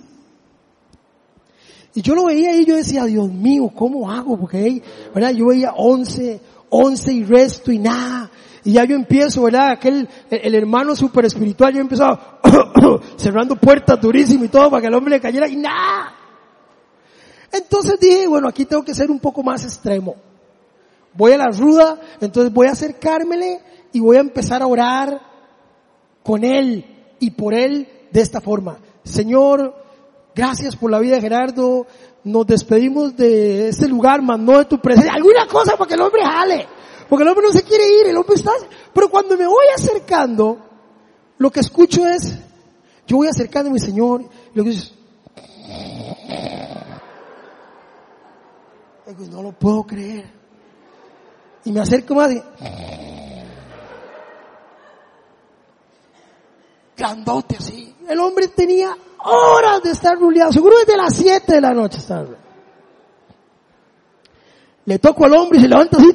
Y 1.97 2.03
yo 2.03 2.13
lo 2.13 2.25
veía 2.25 2.55
y 2.55 2.63
yo 2.63 2.75
decía, 2.75 3.05
Dios 3.05 3.27
mío, 3.27 3.71
¿cómo 3.73 4.11
hago? 4.11 4.37
Porque 4.37 4.57
ahí, 4.57 4.83
¿verdad? 5.15 5.31
Yo 5.31 5.47
veía 5.47 5.73
once, 5.75 6.39
once 6.69 7.11
y 7.11 7.23
resto 7.23 7.71
y 7.71 7.79
nada. 7.79 8.29
Y 8.63 8.73
ya 8.73 8.85
yo 8.85 8.95
empiezo, 8.95 9.41
¿verdad? 9.41 9.71
Aquel, 9.71 10.07
el, 10.29 10.53
hermano 10.53 10.95
super 10.95 11.25
espiritual, 11.25 11.73
yo 11.73 11.81
empezaba 11.81 12.39
cerrando 13.17 13.55
puertas 13.55 13.99
durísimo 13.99 14.45
y 14.45 14.47
todo 14.47 14.69
para 14.69 14.81
que 14.81 14.89
el 14.89 14.93
hombre 14.93 15.15
le 15.15 15.19
cayera 15.19 15.47
y 15.47 15.55
nada. 15.55 16.13
Entonces 17.51 17.99
dije, 17.99 18.27
bueno, 18.27 18.47
aquí 18.47 18.65
tengo 18.65 18.83
que 18.83 18.93
ser 18.93 19.09
un 19.09 19.19
poco 19.19 19.41
más 19.41 19.63
extremo. 19.63 20.17
Voy 21.15 21.31
a 21.31 21.37
la 21.39 21.47
ruda, 21.47 21.99
entonces 22.21 22.53
voy 22.53 22.67
a 22.67 22.73
acercármele 22.73 23.59
y 23.91 23.99
voy 23.99 24.17
a 24.17 24.19
empezar 24.19 24.61
a 24.61 24.67
orar 24.67 25.19
con 26.21 26.43
él 26.43 26.85
y 27.19 27.31
por 27.31 27.55
él 27.55 27.87
de 28.11 28.21
esta 28.21 28.39
forma. 28.39 28.77
Señor, 29.03 29.86
gracias 30.37 30.75
por 30.75 30.91
la 30.91 30.99
vida 30.99 31.19
Gerardo, 31.19 31.87
nos 32.23 32.45
despedimos 32.45 33.17
de 33.17 33.69
este 33.69 33.87
lugar, 33.87 34.21
más 34.21 34.39
no 34.39 34.59
de 34.59 34.65
tu 34.65 34.79
presencia. 34.79 35.13
Alguna 35.13 35.47
cosa 35.47 35.75
para 35.75 35.87
que 35.87 35.95
el 35.95 36.01
hombre 36.01 36.21
jale. 36.23 36.67
Porque 37.09 37.23
el 37.23 37.29
hombre 37.29 37.47
no 37.47 37.51
se 37.51 37.63
quiere 37.63 37.85
ir, 37.87 38.07
el 38.07 38.17
hombre 38.17 38.35
está... 38.35 38.51
Pero 38.93 39.09
cuando 39.09 39.35
me 39.35 39.47
voy 39.47 39.65
acercando, 39.75 40.59
lo 41.39 41.49
que 41.49 41.61
escucho 41.61 42.05
es, 42.05 42.37
yo 43.07 43.17
voy 43.17 43.27
acercando 43.27 43.71
a 43.71 43.73
mi 43.73 43.79
Señor, 43.79 44.21
y 44.21 44.57
lo 44.57 44.63
que 44.63 44.69
dice, 44.69 44.91
no 49.31 49.41
lo 49.41 49.51
puedo 49.53 49.83
creer. 49.83 50.31
Y 51.65 51.71
me 51.71 51.79
acerco 51.79 52.13
más 52.13 52.31
y, 52.31 52.43
grandote 56.95 57.55
así. 57.57 57.95
El 58.07 58.19
hombre 58.19 58.49
tenía 58.49 58.95
horas 59.27 59.83
de 59.83 59.91
estar 59.91 60.17
ruleado. 60.17 60.51
Seguro 60.51 60.77
desde 60.79 60.97
las 60.97 61.15
7 61.15 61.53
de 61.53 61.61
la 61.61 61.73
noche 61.73 61.99
estar 61.99 62.27
Le 64.85 64.99
toco 64.99 65.25
al 65.25 65.33
hombre 65.33 65.59
y 65.59 65.61
se 65.61 65.67
levanta 65.67 65.97
así, 65.97 66.13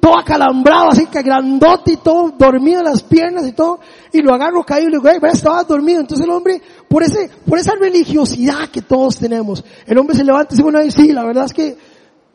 todo 0.00 0.18
acalambrado, 0.18 0.88
así 0.90 1.06
que 1.06 1.22
grandote 1.22 1.92
y 1.92 1.96
todo, 1.98 2.32
dormido 2.36 2.80
en 2.80 2.86
las 2.86 3.02
piernas 3.02 3.46
y 3.46 3.52
todo, 3.52 3.80
y 4.12 4.22
lo 4.22 4.34
agarro 4.34 4.64
caído 4.64 4.88
y 4.88 4.92
le 4.92 4.98
digo, 4.98 5.08
hey, 5.10 5.30
estabas 5.32 5.68
dormido. 5.68 6.00
Entonces 6.00 6.26
el 6.26 6.32
hombre, 6.32 6.60
por 6.88 7.02
ese, 7.02 7.30
por 7.46 7.58
esa 7.58 7.74
religiosidad 7.74 8.68
que 8.70 8.82
todos 8.82 9.18
tenemos, 9.18 9.64
el 9.86 9.98
hombre 9.98 10.16
se 10.16 10.24
levanta 10.24 10.54
y 10.54 10.56
dice, 10.56 10.62
bueno, 10.62 10.80
sí, 10.90 11.12
la 11.12 11.24
verdad 11.24 11.44
es 11.44 11.52
que 11.52 11.76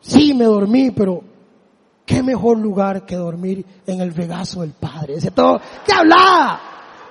sí 0.00 0.34
me 0.34 0.44
dormí, 0.44 0.90
pero 0.90 1.22
qué 2.06 2.22
mejor 2.22 2.58
lugar 2.58 3.04
que 3.04 3.16
dormir 3.16 3.64
en 3.86 4.00
el 4.00 4.14
regazo 4.14 4.60
del 4.60 4.72
Padre. 4.72 5.16
Dice 5.16 5.30
todo, 5.30 5.60
¿qué 5.86 5.92
hablaba? 5.92 6.60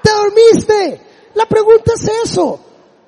¿Te 0.02 0.12
dormiste? 0.12 1.02
La 1.36 1.46
pregunta 1.46 1.94
es 1.96 2.10
eso. 2.26 2.60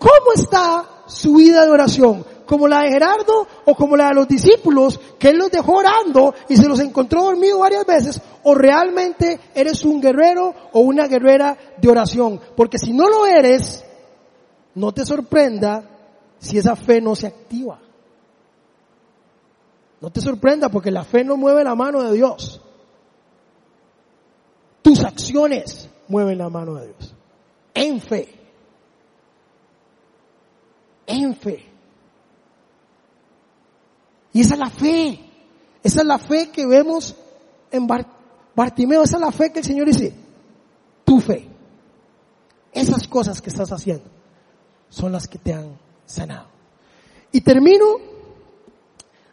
¿Cómo 0.05 0.33
está 0.35 0.85
su 1.07 1.33
vida 1.33 1.65
de 1.65 1.71
oración? 1.71 2.23
¿Como 2.45 2.67
la 2.67 2.81
de 2.81 2.91
Gerardo 2.91 3.47
o 3.65 3.73
como 3.73 3.97
la 3.97 4.09
de 4.09 4.13
los 4.13 4.27
discípulos 4.27 4.99
que 5.17 5.29
él 5.29 5.37
los 5.39 5.49
dejó 5.49 5.77
orando 5.77 6.35
y 6.47 6.57
se 6.57 6.67
los 6.67 6.79
encontró 6.79 7.23
dormido 7.23 7.57
varias 7.57 7.87
veces? 7.87 8.21
¿O 8.43 8.53
realmente 8.53 9.39
eres 9.55 9.83
un 9.83 9.99
guerrero 9.99 10.53
o 10.73 10.81
una 10.81 11.07
guerrera 11.07 11.57
de 11.81 11.89
oración? 11.89 12.39
Porque 12.55 12.77
si 12.77 12.93
no 12.93 13.09
lo 13.09 13.25
eres, 13.25 13.83
no 14.75 14.93
te 14.93 15.07
sorprenda 15.07 15.89
si 16.37 16.59
esa 16.59 16.75
fe 16.75 17.01
no 17.01 17.15
se 17.15 17.25
activa. 17.25 17.79
No 20.01 20.11
te 20.11 20.21
sorprenda 20.21 20.69
porque 20.69 20.91
la 20.91 21.03
fe 21.03 21.23
no 21.23 21.35
mueve 21.35 21.63
la 21.63 21.73
mano 21.73 22.03
de 22.03 22.13
Dios. 22.13 22.61
Tus 24.83 25.03
acciones 25.03 25.89
mueven 26.07 26.37
la 26.37 26.49
mano 26.49 26.75
de 26.75 26.89
Dios. 26.89 27.15
En 27.73 27.99
fe 27.99 28.34
en 31.07 31.35
fe. 31.35 31.65
Y 34.33 34.41
esa 34.41 34.55
es 34.55 34.59
la 34.59 34.69
fe. 34.69 35.19
Esa 35.81 36.01
es 36.01 36.07
la 36.07 36.17
fe 36.17 36.49
que 36.49 36.65
vemos 36.65 37.15
en 37.71 37.87
Bartimeo. 38.55 39.03
Esa 39.03 39.17
es 39.17 39.21
la 39.21 39.31
fe 39.31 39.51
que 39.51 39.59
el 39.59 39.65
Señor 39.65 39.87
dice. 39.87 40.13
Tu 41.03 41.19
fe. 41.19 41.47
Esas 42.71 43.07
cosas 43.07 43.41
que 43.41 43.49
estás 43.49 43.71
haciendo 43.71 44.09
son 44.89 45.11
las 45.11 45.27
que 45.27 45.37
te 45.37 45.53
han 45.53 45.77
sanado. 46.05 46.47
Y 47.31 47.41
termino 47.41 47.85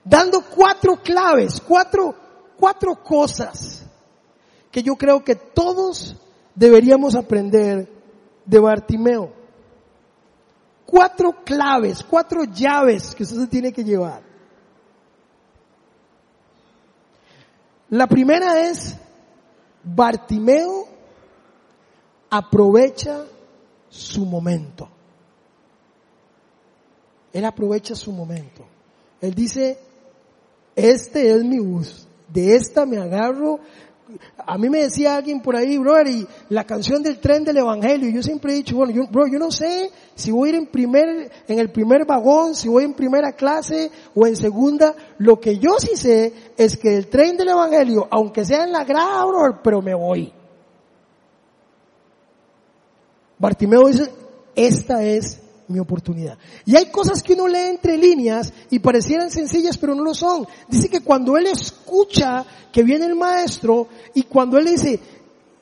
dando 0.04 0.42
cuatro 0.42 0.96
claves, 1.02 1.60
cuatro, 1.60 2.14
cuatro 2.56 3.02
cosas 3.02 3.84
que 4.70 4.82
yo 4.82 4.96
creo 4.96 5.22
que 5.22 5.34
todos 5.34 6.16
deberíamos 6.54 7.14
aprender 7.14 7.88
de 8.44 8.58
Bartimeo 8.58 9.41
cuatro 10.92 11.42
claves, 11.42 12.04
cuatro 12.04 12.44
llaves 12.44 13.14
que 13.14 13.22
usted 13.22 13.38
se 13.38 13.46
tiene 13.46 13.72
que 13.72 13.82
llevar. 13.82 14.22
La 17.88 18.06
primera 18.06 18.60
es, 18.68 18.94
Bartimeo 19.82 20.86
aprovecha 22.28 23.24
su 23.88 24.26
momento. 24.26 24.86
Él 27.32 27.46
aprovecha 27.46 27.94
su 27.94 28.12
momento. 28.12 28.66
Él 29.22 29.32
dice, 29.32 29.78
este 30.76 31.32
es 31.32 31.42
mi 31.42 31.58
bus, 31.58 32.06
de 32.28 32.54
esta 32.54 32.84
me 32.84 32.98
agarro, 32.98 33.60
a 34.36 34.58
mí 34.58 34.68
me 34.68 34.82
decía 34.82 35.16
alguien 35.16 35.40
por 35.40 35.56
ahí, 35.56 35.78
brother, 35.78 36.08
y 36.08 36.26
la 36.48 36.64
canción 36.64 37.02
del 37.02 37.18
tren 37.18 37.44
del 37.44 37.58
evangelio, 37.58 38.10
yo 38.10 38.22
siempre 38.22 38.52
he 38.52 38.56
dicho, 38.56 38.76
bueno, 38.76 38.92
yo, 38.92 39.02
bro, 39.10 39.26
yo 39.26 39.38
no 39.38 39.50
sé 39.50 39.90
si 40.14 40.30
voy 40.30 40.48
a 40.48 40.52
ir 40.52 40.58
en 40.58 40.66
primer, 40.66 41.30
en 41.48 41.58
el 41.58 41.70
primer 41.70 42.04
vagón, 42.04 42.54
si 42.54 42.68
voy 42.68 42.84
en 42.84 42.94
primera 42.94 43.32
clase 43.32 43.90
o 44.14 44.26
en 44.26 44.36
segunda, 44.36 44.94
lo 45.18 45.40
que 45.40 45.58
yo 45.58 45.78
sí 45.78 45.96
sé 45.96 46.32
es 46.56 46.76
que 46.76 46.96
el 46.96 47.08
tren 47.08 47.36
del 47.36 47.48
evangelio, 47.48 48.06
aunque 48.10 48.44
sea 48.44 48.64
en 48.64 48.72
la 48.72 48.84
grada, 48.84 49.24
brother, 49.24 49.60
pero 49.62 49.80
me 49.80 49.94
voy. 49.94 50.32
Bartimeo 53.38 53.88
dice, 53.88 54.10
esta 54.54 55.02
es 55.02 55.40
mi 55.68 55.78
oportunidad. 55.78 56.38
Y 56.64 56.76
hay 56.76 56.86
cosas 56.86 57.22
que 57.22 57.34
uno 57.34 57.48
lee 57.48 57.70
entre 57.70 57.96
líneas 57.96 58.52
y 58.70 58.78
parecieran 58.78 59.30
sencillas, 59.30 59.78
pero 59.78 59.94
no 59.94 60.02
lo 60.02 60.14
son. 60.14 60.46
Dice 60.68 60.88
que 60.88 61.00
cuando 61.00 61.36
él 61.36 61.46
escucha 61.46 62.44
que 62.72 62.82
viene 62.82 63.06
el 63.06 63.16
maestro 63.16 63.88
y 64.14 64.22
cuando 64.24 64.58
él 64.58 64.66
dice, 64.66 65.00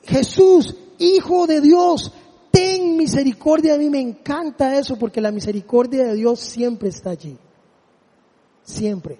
Jesús, 0.03 0.75
Hijo 1.01 1.47
de 1.47 1.61
Dios, 1.61 2.13
ten 2.51 2.95
misericordia 2.95 3.73
de 3.73 3.79
mí, 3.79 3.89
me 3.89 3.99
encanta 3.99 4.77
eso 4.77 4.97
porque 4.97 5.19
la 5.19 5.31
misericordia 5.31 6.03
de 6.03 6.13
Dios 6.13 6.39
siempre 6.39 6.89
está 6.89 7.09
allí. 7.09 7.35
Siempre. 8.61 9.19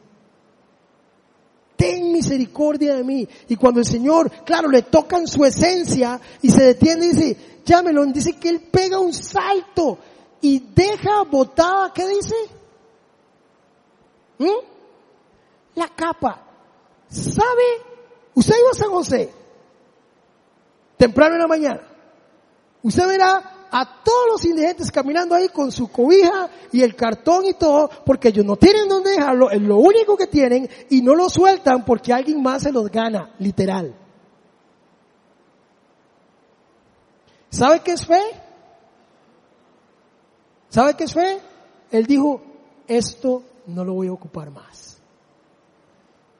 Ten 1.75 2.11
misericordia 2.11 2.95
de 2.95 3.03
mí. 3.03 3.27
Y 3.49 3.55
cuando 3.55 3.79
el 3.79 3.87
Señor, 3.87 4.31
claro, 4.45 4.69
le 4.69 4.83
tocan 4.83 5.25
su 5.25 5.43
esencia 5.43 6.21
y 6.43 6.51
se 6.51 6.65
detiene 6.65 7.05
y 7.05 7.09
dice, 7.09 7.37
llámelo, 7.65 8.05
dice 8.05 8.33
que 8.33 8.49
él 8.49 8.61
pega 8.71 8.99
un 8.99 9.13
salto 9.13 9.97
y 10.41 10.59
deja 10.59 11.23
botada, 11.23 11.91
¿qué 11.93 12.07
dice? 12.07 12.35
¿Mm? 14.39 14.65
La 15.75 15.87
capa. 15.89 16.41
¿Sabe? 17.09 17.91
Usted 18.33 18.55
iba 18.59 18.69
a 18.71 18.75
San 18.75 18.89
José, 18.89 19.31
temprano 20.97 21.35
en 21.35 21.41
la 21.41 21.47
mañana. 21.47 21.81
Usted 22.81 23.07
verá 23.07 23.67
a 23.71 24.03
todos 24.03 24.27
los 24.31 24.45
indigentes 24.45 24.91
caminando 24.91 25.35
ahí 25.35 25.47
con 25.49 25.71
su 25.71 25.89
cobija 25.89 26.49
y 26.71 26.81
el 26.81 26.95
cartón 26.95 27.45
y 27.45 27.53
todo, 27.53 27.89
porque 28.05 28.29
ellos 28.29 28.45
no 28.45 28.57
tienen 28.57 28.89
dónde 28.89 29.11
dejarlo, 29.11 29.49
es 29.49 29.61
lo 29.61 29.77
único 29.77 30.17
que 30.17 30.27
tienen 30.27 30.69
y 30.89 31.01
no 31.01 31.15
lo 31.15 31.29
sueltan 31.29 31.85
porque 31.85 32.11
alguien 32.11 32.41
más 32.41 32.63
se 32.63 32.71
los 32.71 32.89
gana, 32.89 33.33
literal. 33.39 33.95
¿Sabe 37.49 37.81
qué 37.81 37.91
es 37.91 38.05
fe? 38.05 38.21
¿Sabe 40.71 40.95
qué 40.95 41.05
fe? 41.07 41.39
Él 41.91 42.05
dijo, 42.05 42.41
esto 42.87 43.43
no 43.67 43.83
lo 43.83 43.93
voy 43.93 44.07
a 44.07 44.13
ocupar 44.13 44.51
más. 44.51 45.01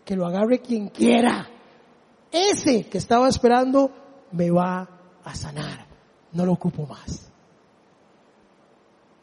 Que 0.06 0.16
lo 0.16 0.26
agarre 0.26 0.60
quien 0.60 0.88
quiera. 0.88 1.50
Ese 2.32 2.86
que 2.86 2.98
estaba 2.98 3.28
esperando 3.28 3.92
me 4.32 4.50
va 4.50 4.88
a 5.24 5.36
sanar. 5.36 5.86
No 6.32 6.46
lo 6.46 6.54
ocupo 6.54 6.88
más. 6.88 7.30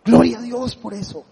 Gloria 0.05 0.39
a 0.39 0.43
Dios 0.43 0.77
por 0.77 0.93
eso. 0.93 1.25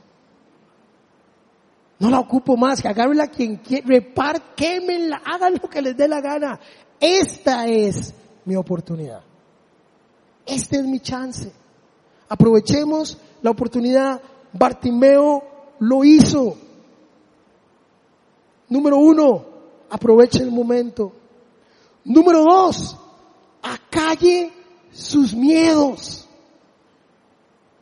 No 1.99 2.09
la 2.09 2.19
ocupo 2.19 2.57
más, 2.57 2.81
que 2.81 2.89
a 2.89 3.27
quien 3.29 3.57
quiera, 3.57 3.87
repárquenmela, 3.87 5.23
hagan 5.25 5.55
lo 5.55 5.69
que 5.69 5.83
les 5.83 5.97
dé 5.97 6.09
la 6.09 6.23
gana. 6.23 6.59
Esta 6.99 7.67
es 7.67 8.15
mi 8.47 8.57
oportunidad. 8.57 9.23
Esta 10.47 10.77
es 10.77 10.85
mi 10.85 11.01
chance. 11.01 11.53
Aprovechemos 12.29 13.19
la 13.47 13.53
oportunidad. 13.53 14.21
Bartimeo 14.53 15.43
lo 15.79 16.03
hizo. 16.03 16.57
Número 18.69 18.99
uno, 18.99 19.45
aproveche 19.89 20.43
el 20.43 20.51
momento. 20.51 21.13
Número 22.05 22.43
dos, 22.43 22.99
acalle 23.63 24.53
sus 24.91 25.33
miedos. 25.33 26.29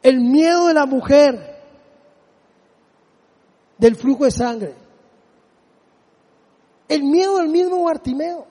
El 0.03 0.21
miedo 0.21 0.67
de 0.67 0.75
la 0.75 0.85
mujer 0.85 1.63
del 3.79 3.97
flujo 3.97 4.25
de 4.25 4.31
sangre. 4.31 4.75
El 6.89 7.05
miedo 7.05 7.39
del 7.39 7.49
mismo 7.49 7.85
Bartimeo. 7.85 8.47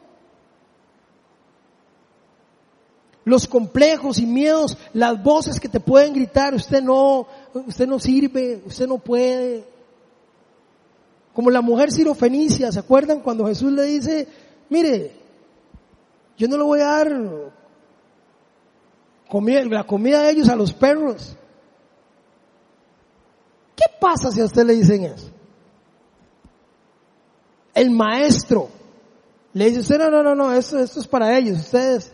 Los 3.26 3.47
complejos 3.47 4.19
y 4.19 4.26
miedos, 4.26 4.78
las 4.93 5.21
voces 5.21 5.59
que 5.59 5.69
te 5.69 5.80
pueden 5.80 6.13
gritar, 6.13 6.53
usted 6.53 6.82
no, 6.82 7.26
usted 7.53 7.88
no 7.88 7.99
sirve, 7.99 8.61
usted 8.65 8.88
no 8.88 8.97
puede. 8.97 9.65
Como 11.34 11.49
la 11.49 11.61
mujer 11.61 11.91
sirofenicia, 11.91 12.71
¿se 12.71 12.80
acuerdan 12.80 13.21
cuando 13.21 13.47
Jesús 13.47 13.71
le 13.71 13.84
dice, 13.84 14.28
mire, 14.69 15.15
yo 16.38 16.47
no 16.47 16.57
le 16.57 16.63
voy 16.63 16.82
a 16.82 16.86
dar 16.86 17.21
comida, 19.30 19.63
la 19.65 19.86
comida 19.86 20.21
de 20.24 20.32
ellos 20.32 20.49
a 20.49 20.55
los 20.55 20.74
perros? 20.74 21.36
¿Qué 23.76 23.86
pasa 23.99 24.32
si 24.32 24.41
a 24.41 24.45
usted 24.45 24.65
le 24.65 24.74
dicen 24.74 25.05
eso? 25.05 25.30
El 27.74 27.89
maestro 27.89 28.69
le 29.53 29.71
dice, 29.71 29.97
no, 29.97 30.11
no, 30.11 30.21
no, 30.21 30.36
no, 30.36 30.53
esto 30.53 30.80
es 30.84 31.07
para 31.07 31.36
ellos, 31.38 31.57
ustedes 31.57 32.13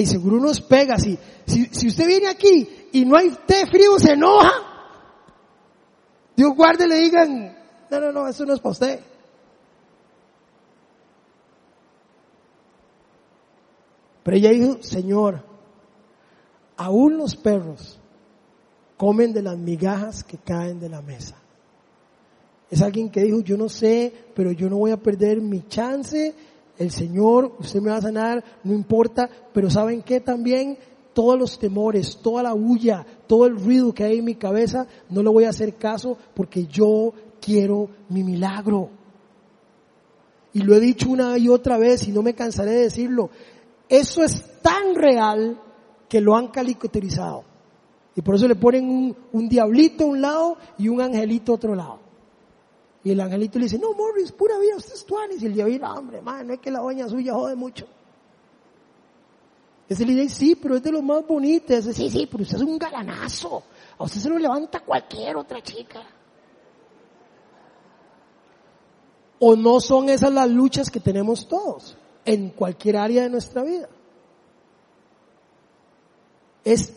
y 0.00 0.06
seguro 0.06 0.38
nos 0.38 0.60
pega. 0.60 0.96
Si, 0.98 1.18
si, 1.46 1.88
usted 1.88 2.06
viene 2.06 2.28
aquí 2.28 2.88
y 2.92 3.04
no 3.04 3.16
hay 3.16 3.30
té 3.46 3.66
frío, 3.66 3.98
se 3.98 4.12
enoja. 4.12 4.52
Dios 6.34 6.54
guarde 6.56 6.86
le 6.86 6.96
digan, 6.96 7.56
no, 7.90 8.00
no, 8.00 8.12
no, 8.12 8.26
eso 8.26 8.46
no 8.46 8.54
es 8.54 8.60
para 8.60 8.72
usted. 8.72 9.00
Pero 14.22 14.36
ella 14.36 14.50
dijo, 14.50 14.82
Señor, 14.82 15.44
aún 16.76 17.18
los 17.18 17.36
perros 17.36 17.98
comen 18.96 19.32
de 19.32 19.42
las 19.42 19.58
migajas 19.58 20.24
que 20.24 20.38
caen 20.38 20.80
de 20.80 20.88
la 20.88 21.02
mesa. 21.02 21.36
Es 22.70 22.80
alguien 22.80 23.10
que 23.10 23.22
dijo, 23.22 23.40
yo 23.40 23.58
no 23.58 23.68
sé, 23.68 24.30
pero 24.34 24.52
yo 24.52 24.70
no 24.70 24.78
voy 24.78 24.92
a 24.92 24.96
perder 24.96 25.42
mi 25.42 25.66
chance 25.68 26.34
el 26.78 26.90
Señor, 26.90 27.56
usted 27.58 27.80
me 27.80 27.90
va 27.90 27.96
a 27.96 28.02
sanar, 28.02 28.44
no 28.64 28.72
importa, 28.72 29.28
pero 29.52 29.70
¿saben 29.70 30.02
qué 30.02 30.20
también? 30.20 30.78
Todos 31.12 31.38
los 31.38 31.58
temores, 31.58 32.18
toda 32.22 32.42
la 32.42 32.54
bulla, 32.54 33.04
todo 33.26 33.46
el 33.46 33.56
ruido 33.56 33.92
que 33.92 34.04
hay 34.04 34.18
en 34.18 34.24
mi 34.24 34.34
cabeza, 34.34 34.86
no 35.10 35.22
le 35.22 35.28
voy 35.28 35.44
a 35.44 35.50
hacer 35.50 35.74
caso 35.76 36.16
porque 36.34 36.66
yo 36.66 37.12
quiero 37.40 37.88
mi 38.08 38.24
milagro. 38.24 38.88
Y 40.54 40.60
lo 40.60 40.74
he 40.74 40.80
dicho 40.80 41.10
una 41.10 41.36
y 41.38 41.48
otra 41.48 41.78
vez 41.78 42.08
y 42.08 42.12
no 42.12 42.22
me 42.22 42.34
cansaré 42.34 42.72
de 42.72 42.82
decirlo. 42.82 43.30
Eso 43.88 44.22
es 44.22 44.60
tan 44.62 44.94
real 44.94 45.60
que 46.08 46.20
lo 46.20 46.36
han 46.36 46.48
caricaturizado. 46.48 47.44
Y 48.14 48.22
por 48.22 48.34
eso 48.34 48.46
le 48.48 48.56
ponen 48.56 48.88
un, 48.88 49.16
un 49.32 49.48
diablito 49.48 50.04
a 50.04 50.08
un 50.08 50.20
lado 50.20 50.56
y 50.78 50.88
un 50.88 51.00
angelito 51.00 51.52
a 51.52 51.54
otro 51.54 51.74
lado. 51.74 52.01
Y 53.04 53.10
el 53.10 53.20
angelito 53.20 53.58
le 53.58 53.64
dice, 53.64 53.78
no, 53.78 53.94
Morris, 53.94 54.30
pura 54.32 54.58
vida, 54.58 54.76
usted 54.76 54.94
es 54.94 55.04
tuanis. 55.04 55.42
Y 55.42 55.46
el 55.46 55.54
diablo, 55.54 55.92
hombre, 55.92 56.22
man, 56.22 56.46
no 56.46 56.54
es 56.54 56.60
que 56.60 56.70
la 56.70 56.80
doña 56.80 57.08
suya 57.08 57.34
jode 57.34 57.56
mucho. 57.56 57.86
Ese 59.88 60.06
le 60.06 60.14
dice, 60.14 60.34
sí, 60.34 60.54
pero 60.54 60.76
es 60.76 60.82
de 60.82 60.92
lo 60.92 61.02
más 61.02 61.26
bonito. 61.26 61.74
Ese, 61.74 61.92
sí, 61.92 62.08
sí, 62.10 62.28
pero 62.30 62.44
usted 62.44 62.56
es 62.56 62.62
un 62.62 62.78
galanazo. 62.78 63.62
A 63.98 64.04
usted 64.04 64.20
se 64.20 64.28
lo 64.28 64.38
levanta 64.38 64.80
cualquier 64.80 65.36
otra 65.36 65.60
chica. 65.62 66.02
O 69.40 69.56
no 69.56 69.80
son 69.80 70.08
esas 70.08 70.32
las 70.32 70.48
luchas 70.48 70.88
que 70.88 71.00
tenemos 71.00 71.48
todos 71.48 71.96
en 72.24 72.50
cualquier 72.50 72.96
área 72.96 73.24
de 73.24 73.30
nuestra 73.30 73.62
vida. 73.64 73.88
Es 76.64 76.92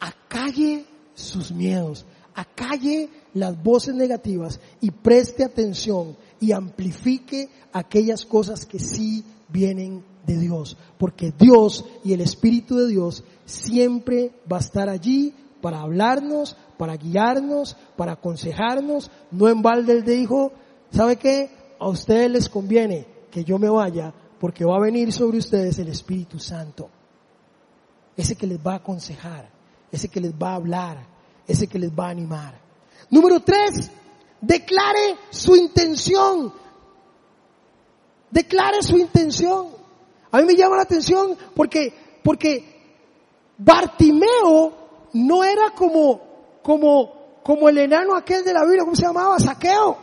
acalle 0.00 0.84
sus 1.14 1.52
miedos, 1.52 2.04
acalle 2.34 3.08
las 3.34 3.60
voces 3.62 3.94
negativas 3.94 4.60
y 4.80 4.90
preste 4.90 5.44
atención 5.44 6.16
y 6.40 6.52
amplifique 6.52 7.48
aquellas 7.72 8.24
cosas 8.24 8.66
que 8.66 8.78
sí 8.78 9.24
vienen 9.48 10.04
de 10.26 10.38
Dios. 10.38 10.76
Porque 10.98 11.32
Dios 11.36 11.84
y 12.04 12.12
el 12.12 12.20
Espíritu 12.20 12.76
de 12.76 12.88
Dios 12.88 13.24
siempre 13.44 14.32
va 14.50 14.58
a 14.58 14.60
estar 14.60 14.88
allí 14.88 15.34
para 15.60 15.80
hablarnos, 15.80 16.56
para 16.76 16.96
guiarnos, 16.96 17.76
para 17.96 18.12
aconsejarnos. 18.12 19.10
No 19.30 19.48
en 19.48 19.62
balde 19.62 19.92
él 19.92 20.04
dijo, 20.04 20.52
¿sabe 20.90 21.16
qué? 21.16 21.50
A 21.78 21.88
ustedes 21.88 22.30
les 22.30 22.48
conviene 22.48 23.06
que 23.30 23.44
yo 23.44 23.58
me 23.58 23.68
vaya 23.68 24.12
porque 24.38 24.64
va 24.64 24.76
a 24.76 24.80
venir 24.80 25.12
sobre 25.12 25.38
ustedes 25.38 25.78
el 25.78 25.88
Espíritu 25.88 26.38
Santo. 26.38 26.90
Ese 28.16 28.36
que 28.36 28.46
les 28.46 28.58
va 28.58 28.72
a 28.72 28.76
aconsejar, 28.76 29.48
ese 29.90 30.08
que 30.08 30.20
les 30.20 30.32
va 30.32 30.50
a 30.50 30.56
hablar, 30.56 31.11
ese 31.46 31.66
que 31.66 31.78
les 31.78 31.90
va 31.90 32.06
a 32.06 32.10
animar. 32.10 32.60
Número 33.10 33.40
tres, 33.40 33.90
declare 34.40 35.16
su 35.30 35.56
intención. 35.56 36.52
Declare 38.30 38.82
su 38.82 38.96
intención. 38.96 39.68
A 40.30 40.38
mí 40.38 40.44
me 40.44 40.56
llama 40.56 40.76
la 40.76 40.82
atención 40.82 41.36
porque, 41.54 41.92
porque 42.22 42.82
Bartimeo 43.58 44.72
no 45.12 45.44
era 45.44 45.70
como, 45.70 46.20
como, 46.62 47.40
como 47.42 47.68
el 47.68 47.78
enano 47.78 48.16
aquel 48.16 48.44
de 48.44 48.54
la 48.54 48.64
Biblia, 48.64 48.84
¿cómo 48.84 48.96
se 48.96 49.06
llamaba? 49.06 49.38
Saqueo. 49.38 49.98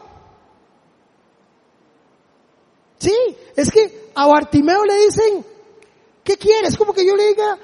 Sí, 3.00 3.16
es 3.56 3.72
que 3.72 4.12
a 4.14 4.28
Bartimeo 4.28 4.84
le 4.86 5.06
dicen, 5.06 5.46
¿qué 6.24 6.38
quieres? 6.38 6.78
Como 6.78 6.94
que 6.94 7.06
yo 7.06 7.16
le 7.16 7.28
diga, 7.28 7.58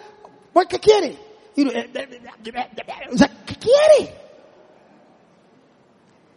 ¿qué 0.70 0.80
quiere? 0.80 1.25
O 1.64 3.18
sea, 3.18 3.32
¿qué 3.46 3.56
quiere? 3.56 4.16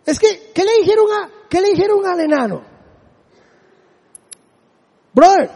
Es 0.06 0.18
que, 0.18 0.52
¿qué 0.54 0.64
le 0.64 0.72
dijeron 0.80 1.06
a, 1.12 1.30
qué 1.50 1.60
le 1.60 1.70
dijeron 1.70 2.06
al 2.06 2.20
enano? 2.20 2.62
Brother, 5.12 5.50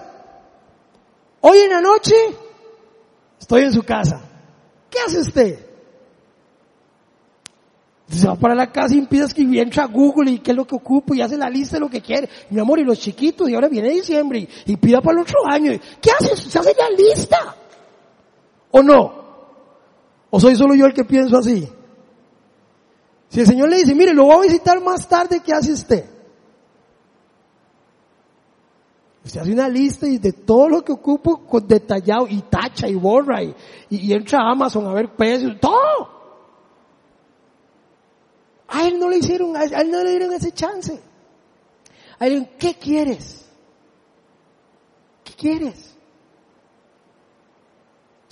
hoy 1.41 1.59
en 1.59 1.71
la 1.71 1.81
noche 1.81 2.15
estoy 3.41 3.63
en 3.63 3.73
su 3.73 3.83
casa. 3.83 4.21
¿Qué 4.91 4.99
hace 4.99 5.21
usted? 5.21 5.67
Se 8.09 8.29
va 8.29 8.35
para 8.35 8.55
la 8.55 8.71
casa 8.71 8.95
y 8.95 8.99
empieza 8.99 9.25
a 9.25 9.29
escribir, 9.29 9.61
entra 9.61 9.85
a 9.85 9.87
Google 9.87 10.33
y 10.33 10.39
qué 10.41 10.51
es 10.51 10.57
lo 10.57 10.67
que 10.67 10.75
ocupo 10.75 11.15
y 11.15 11.23
hace 11.23 11.39
la 11.39 11.49
lista 11.49 11.77
de 11.77 11.81
lo 11.81 11.89
que 11.89 12.03
quiere. 12.03 12.29
Mi 12.51 12.61
amor, 12.61 12.79
y 12.79 12.85
los 12.85 12.99
chiquitos, 12.99 13.49
y 13.49 13.55
ahora 13.55 13.69
viene 13.69 13.89
diciembre 13.89 14.41
y, 14.41 14.73
y 14.73 14.77
pida 14.77 15.01
para 15.01 15.17
el 15.17 15.23
otro 15.23 15.39
año. 15.49 15.73
¿Qué 16.01 16.11
haces? 16.11 16.41
Se 16.41 16.59
hace 16.59 16.75
la 16.77 16.91
lista. 16.91 17.57
¿O 18.71 18.83
no? 18.83 19.22
¿O 20.35 20.41
soy 20.41 20.57
solo 20.57 20.75
yo 20.75 20.87
el 20.87 20.95
que 20.95 21.05
pienso 21.05 21.37
así? 21.37 21.69
Si 23.29 23.41
el 23.41 23.47
Señor 23.47 23.69
le 23.69 23.77
dice, 23.77 23.95
mire, 23.95 24.15
lo 24.15 24.25
voy 24.25 24.37
a 24.37 24.49
visitar 24.49 24.83
más 24.83 25.07
tarde, 25.07 25.41
¿qué 25.45 25.53
hace 25.53 25.75
usted? 25.75 26.07
Usted 29.23 29.41
hace 29.41 29.53
una 29.53 29.69
lista 29.69 30.07
y 30.07 30.17
de 30.17 30.33
todo 30.33 30.71
lo 30.71 30.83
que 30.83 30.93
ocupo 30.93 31.45
con 31.45 31.69
detallado 31.69 32.27
y 32.29 32.41
tacha 32.43 32.89
y 32.89 32.95
borra 32.95 33.43
y, 33.43 33.55
entra 34.11 34.39
a 34.39 34.53
Amazon 34.53 34.87
a 34.87 34.95
ver 34.95 35.15
precios, 35.15 35.61
todo. 35.61 36.09
A 38.69 38.87
él 38.89 38.99
no 38.99 39.11
le 39.11 39.19
hicieron, 39.19 39.55
a 39.55 39.65
él 39.65 39.91
no 39.91 40.03
le 40.03 40.11
dieron 40.13 40.33
ese 40.33 40.53
chance. 40.53 40.99
A 42.19 42.27
él, 42.27 42.49
¿qué 42.59 42.75
quieres? 42.77 43.45
¿Qué 45.25 45.35
quieres? 45.35 45.92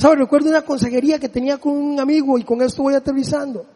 ¿Sabes? 0.00 0.18
Recuerdo 0.18 0.48
una 0.48 0.62
consejería 0.62 1.18
que 1.18 1.28
tenía 1.28 1.58
con 1.58 1.72
un 1.72 2.00
amigo 2.00 2.38
y 2.38 2.42
con 2.42 2.62
esto 2.62 2.82
voy 2.82 2.94
aterrizando. 2.94 3.66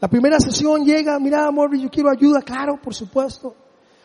La 0.00 0.08
primera 0.08 0.40
sesión 0.40 0.82
llega, 0.82 1.18
mira 1.18 1.44
amor, 1.44 1.76
yo 1.76 1.90
quiero 1.90 2.08
ayuda, 2.08 2.40
claro, 2.40 2.80
por 2.82 2.94
supuesto. 2.94 3.54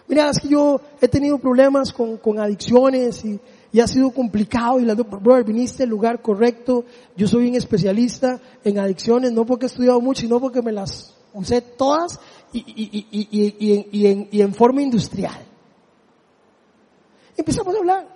Mira, 0.10 0.30
es 0.30 0.42
que 0.42 0.50
yo 0.50 0.82
he 1.00 1.08
tenido 1.08 1.38
problemas 1.38 1.94
con, 1.94 2.18
con 2.18 2.38
adicciones 2.38 3.24
y, 3.24 3.40
y, 3.72 3.80
ha 3.80 3.88
sido 3.88 4.12
complicado 4.12 4.78
y 4.82 4.84
la 4.84 4.96
brother, 4.96 5.46
viniste 5.46 5.84
al 5.84 5.90
lugar 5.90 6.22
correcto. 6.22 6.84
Yo 7.16 7.30
soy 7.30 7.48
un 7.48 7.56
especialista 7.56 8.38
en 8.62 8.78
adicciones, 8.78 9.32
no 9.32 9.46
porque 9.46 9.68
he 9.68 9.70
estudiado 9.70 10.02
mucho, 10.02 10.20
sino 10.20 10.42
porque 10.42 10.62
me 10.62 10.74
las 10.74 11.16
usé 11.34 11.62
todas 11.62 12.20
y, 12.52 12.60
y, 12.60 13.08
y, 13.10 13.88
y 13.90 14.06
en, 14.06 14.28
en 14.34 14.54
forma 14.54 14.82
industrial. 14.82 15.46
Empezamos 17.38 17.74
a 17.74 17.78
hablar. 17.78 18.15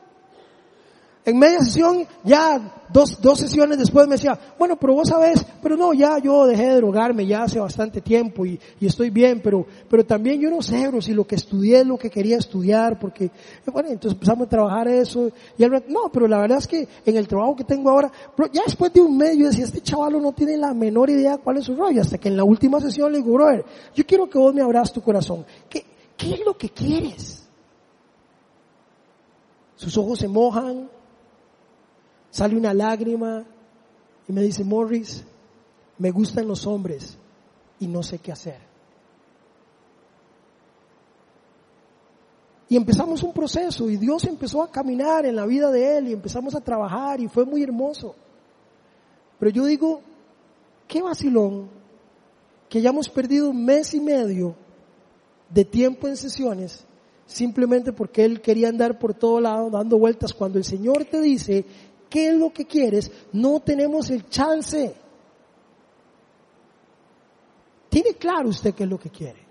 En 1.29 1.37
media 1.37 1.59
sesión, 1.59 2.07
ya 2.23 2.73
dos, 2.91 3.21
dos 3.21 3.37
sesiones 3.37 3.77
después 3.77 4.07
me 4.07 4.15
decía, 4.15 4.35
bueno, 4.57 4.77
pero 4.77 4.95
vos 4.95 5.09
sabés, 5.09 5.45
pero 5.61 5.77
no, 5.77 5.93
ya 5.93 6.17
yo 6.17 6.47
dejé 6.47 6.69
de 6.69 6.77
drogarme 6.77 7.27
ya 7.27 7.43
hace 7.43 7.59
bastante 7.59 8.01
tiempo 8.01 8.47
y, 8.47 8.59
y 8.79 8.87
estoy 8.87 9.11
bien, 9.11 9.39
pero, 9.43 9.63
pero 9.87 10.03
también 10.03 10.41
yo 10.41 10.49
no 10.49 10.63
sé, 10.63 10.87
bro, 10.87 10.99
si 11.03 11.13
lo 11.13 11.27
que 11.27 11.35
estudié 11.35 11.81
es 11.81 11.85
lo 11.85 11.99
que 11.99 12.09
quería 12.09 12.37
estudiar, 12.37 12.97
porque, 12.97 13.29
bueno, 13.71 13.89
entonces 13.89 14.13
empezamos 14.13 14.47
a 14.47 14.49
trabajar 14.49 14.87
eso, 14.87 15.29
y 15.55 15.63
él, 15.63 15.83
no, 15.87 16.11
pero 16.11 16.27
la 16.27 16.39
verdad 16.39 16.57
es 16.57 16.67
que 16.67 16.87
en 17.05 17.15
el 17.15 17.27
trabajo 17.27 17.55
que 17.55 17.63
tengo 17.63 17.91
ahora, 17.91 18.11
ya 18.51 18.63
después 18.65 18.91
de 18.91 19.01
un 19.01 19.15
mes 19.15 19.37
yo 19.37 19.45
decía, 19.45 19.65
este 19.65 19.81
chaval 19.81 20.19
no 20.19 20.31
tiene 20.31 20.57
la 20.57 20.73
menor 20.73 21.11
idea 21.11 21.37
cuál 21.37 21.57
es 21.57 21.65
su 21.65 21.75
rollo, 21.75 22.01
hasta 22.01 22.17
que 22.17 22.29
en 22.29 22.37
la 22.37 22.43
última 22.43 22.79
sesión 22.79 23.11
le 23.11 23.19
digo, 23.19 23.33
brother, 23.33 23.63
yo 23.93 24.03
quiero 24.03 24.27
que 24.27 24.39
vos 24.39 24.51
me 24.51 24.63
abras 24.63 24.91
tu 24.91 25.01
corazón, 25.01 25.45
¿qué, 25.69 25.85
qué 26.17 26.33
es 26.33 26.39
lo 26.43 26.57
que 26.57 26.69
quieres? 26.69 27.45
Sus 29.75 29.95
ojos 29.95 30.17
se 30.19 30.27
mojan, 30.27 30.89
Sale 32.31 32.55
una 32.55 32.73
lágrima 32.73 33.45
y 34.27 34.33
me 34.33 34.41
dice, 34.41 34.63
Morris, 34.63 35.23
me 35.97 36.11
gustan 36.11 36.47
los 36.47 36.65
hombres 36.67 37.17
y 37.79 37.87
no 37.87 38.03
sé 38.03 38.19
qué 38.19 38.31
hacer. 38.31 38.69
Y 42.69 42.77
empezamos 42.77 43.23
un 43.23 43.33
proceso 43.33 43.89
y 43.89 43.97
Dios 43.97 44.25
empezó 44.25 44.61
a 44.61 44.71
caminar 44.71 45.25
en 45.25 45.35
la 45.35 45.47
vida 45.47 45.71
de 45.71 45.97
él 45.97 46.07
y 46.09 46.13
empezamos 46.13 46.53
a 46.53 46.61
trabajar 46.61 47.19
y 47.19 47.27
fue 47.27 47.43
muy 47.43 47.63
hermoso. 47.63 48.15
Pero 49.39 49.51
yo 49.51 49.65
digo, 49.65 50.01
qué 50.87 51.01
vacilón 51.01 51.67
que 52.69 52.77
hayamos 52.77 53.09
perdido 53.09 53.49
un 53.49 53.65
mes 53.65 53.95
y 53.95 53.99
medio 53.99 54.55
de 55.49 55.65
tiempo 55.65 56.07
en 56.07 56.15
sesiones 56.15 56.85
simplemente 57.25 57.93
porque 57.93 58.25
él 58.25 58.41
quería 58.41 58.69
andar 58.69 58.97
por 58.97 59.13
todo 59.13 59.39
lado 59.39 59.69
dando 59.69 59.97
vueltas 59.99 60.33
cuando 60.33 60.57
el 60.57 60.63
Señor 60.63 61.05
te 61.05 61.21
dice 61.21 61.63
qué 62.09 62.29
es 62.29 62.35
lo 62.35 62.51
que 62.51 62.65
quieres, 62.65 63.11
no 63.31 63.59
tenemos 63.59 64.09
el 64.09 64.27
chance. 64.29 64.95
¿Tiene 67.89 68.15
claro 68.15 68.49
usted 68.49 68.73
qué 68.73 68.83
es 68.83 68.89
lo 68.89 68.99
que 68.99 69.09
quiere? 69.09 69.47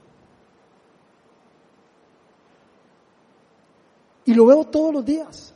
Y 4.24 4.34
lo 4.34 4.46
veo 4.46 4.64
todos 4.64 4.92
los 4.92 5.04
días. 5.04 5.54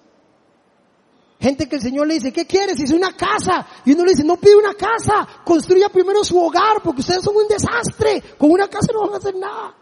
Gente 1.38 1.68
que 1.68 1.76
el 1.76 1.82
Señor 1.82 2.06
le 2.06 2.14
dice, 2.14 2.32
¿qué 2.32 2.46
quieres? 2.46 2.78
Dice 2.78 2.94
una 2.94 3.16
casa. 3.16 3.66
Y 3.84 3.92
uno 3.92 4.04
le 4.04 4.12
dice, 4.12 4.24
no 4.24 4.36
pide 4.36 4.56
una 4.56 4.74
casa, 4.74 5.26
construya 5.44 5.88
primero 5.88 6.22
su 6.22 6.38
hogar, 6.40 6.80
porque 6.82 7.00
ustedes 7.00 7.22
son 7.22 7.36
un 7.36 7.48
desastre. 7.48 8.22
Con 8.38 8.52
una 8.52 8.68
casa 8.68 8.92
no 8.92 9.00
van 9.00 9.14
a 9.14 9.16
hacer 9.16 9.34
nada. 9.34 9.81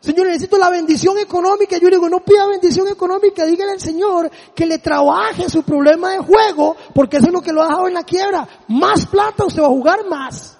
Señor, 0.00 0.28
necesito 0.28 0.56
la 0.56 0.70
bendición 0.70 1.18
económica. 1.18 1.76
Yo 1.76 1.88
le 1.88 1.96
digo, 1.96 2.08
no 2.08 2.24
pida 2.24 2.46
bendición 2.46 2.88
económica, 2.88 3.44
dígale 3.44 3.72
al 3.72 3.80
Señor 3.80 4.30
que 4.54 4.64
le 4.64 4.78
trabaje 4.78 5.50
su 5.50 5.62
problema 5.62 6.12
de 6.12 6.18
juego, 6.18 6.74
porque 6.94 7.18
eso 7.18 7.26
es 7.26 7.32
lo 7.32 7.42
que 7.42 7.52
lo 7.52 7.62
ha 7.62 7.66
dejado 7.66 7.88
en 7.88 7.94
la 7.94 8.02
quiebra. 8.02 8.48
Más 8.68 9.04
plata, 9.06 9.44
usted 9.44 9.62
va 9.62 9.66
a 9.66 9.70
jugar 9.70 10.06
más. 10.08 10.56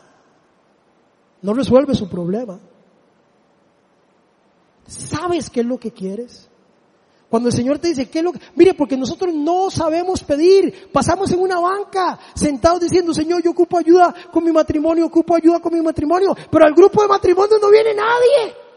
No 1.41 1.55
resuelve 1.55 1.95
su 1.95 2.07
problema. 2.07 2.61
¿Sabes 4.87 5.49
qué 5.49 5.61
es 5.61 5.67
lo 5.67 5.79
que 5.79 5.93
quieres? 5.93 6.51
Cuando 7.31 7.49
el 7.49 7.55
Señor 7.55 7.79
te 7.79 7.89
dice, 7.89 8.11
¿qué 8.11 8.19
es 8.19 8.25
lo 8.25 8.33
que? 8.33 8.41
Mire, 8.57 8.75
porque 8.75 8.97
nosotros 8.97 9.33
no 9.33 9.71
sabemos 9.71 10.23
pedir. 10.23 10.91
Pasamos 10.93 11.33
en 11.33 11.39
una 11.39 11.61
banca, 11.61 12.19
sentados 12.35 12.81
diciendo, 12.81 13.15
Señor, 13.15 13.41
yo 13.43 13.53
ocupo 13.53 13.79
ayuda 13.79 14.13
con 14.31 14.45
mi 14.45 14.53
matrimonio, 14.53 15.07
ocupo 15.07 15.35
ayuda 15.35 15.61
con 15.61 15.73
mi 15.73 15.81
matrimonio. 15.81 16.37
Pero 16.51 16.67
al 16.67 16.75
grupo 16.75 17.01
de 17.01 17.09
matrimonio 17.09 17.57
no 17.63 17.71
viene 17.71 17.95
nadie. 17.95 18.70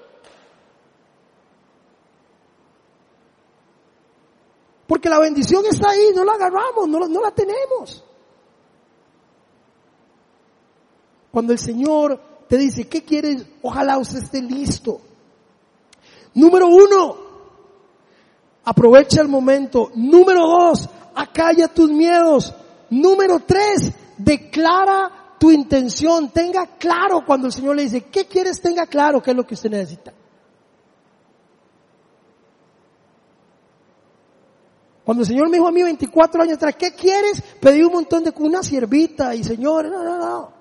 Porque 4.88 5.10
la 5.10 5.20
bendición 5.20 5.64
está 5.66 5.92
ahí, 5.92 6.10
no 6.14 6.24
la 6.26 6.34
agarramos, 6.34 6.88
no, 6.88 7.22
la 7.22 7.32
tenemos. 7.32 8.04
Cuando 11.32 11.54
el 11.54 11.60
Señor 11.60 12.20
te 12.48 12.58
dice, 12.58 12.88
¿qué 12.88 13.04
quieres? 13.04 13.46
Ojalá 13.62 13.98
usted 13.98 14.20
esté 14.20 14.42
listo. 14.42 15.00
Número 16.34 16.68
uno, 16.68 17.16
aprovecha 18.66 19.22
el 19.22 19.30
momento. 19.30 19.92
Número 19.96 20.42
dos, 20.48 20.90
acalla 21.16 21.68
tus 21.70 21.90
miedos. 21.90 22.54
Número 22.90 23.40
tres, 23.40 23.92
declara 24.18 25.36
tu 25.40 25.50
intención. 25.50 26.30
Tenga 26.30 26.78
claro 26.78 27.24
cuando 27.26 27.48
el 27.48 27.54
Señor 27.54 27.78
le 27.78 27.84
dice, 27.84 28.02
¿qué 28.02 28.26
quieres? 28.26 28.62
Tenga 28.62 28.86
claro 28.86 29.22
qué 29.22 29.32
es 29.32 29.38
lo 29.38 29.48
que 29.48 29.56
usted 29.56 29.70
necesita. 29.70 30.14
Cuando 35.04 35.24
el 35.24 35.28
Señor 35.28 35.50
me 35.50 35.58
dijo 35.58 35.68
a 35.68 35.72
mí 35.72 35.84
24 35.84 36.44
años 36.44 36.56
atrás, 36.56 36.76
¿qué 36.78 36.94
quieres? 36.94 37.44
Pedí 37.60 37.84
un 37.84 37.92
montón 37.92 38.24
de 38.24 38.34
una 38.38 38.64
siervita 38.64 39.36
y 39.36 39.44
Señor, 39.44 39.90
no, 39.90 40.04
no, 40.04 40.18
no. 40.18 40.54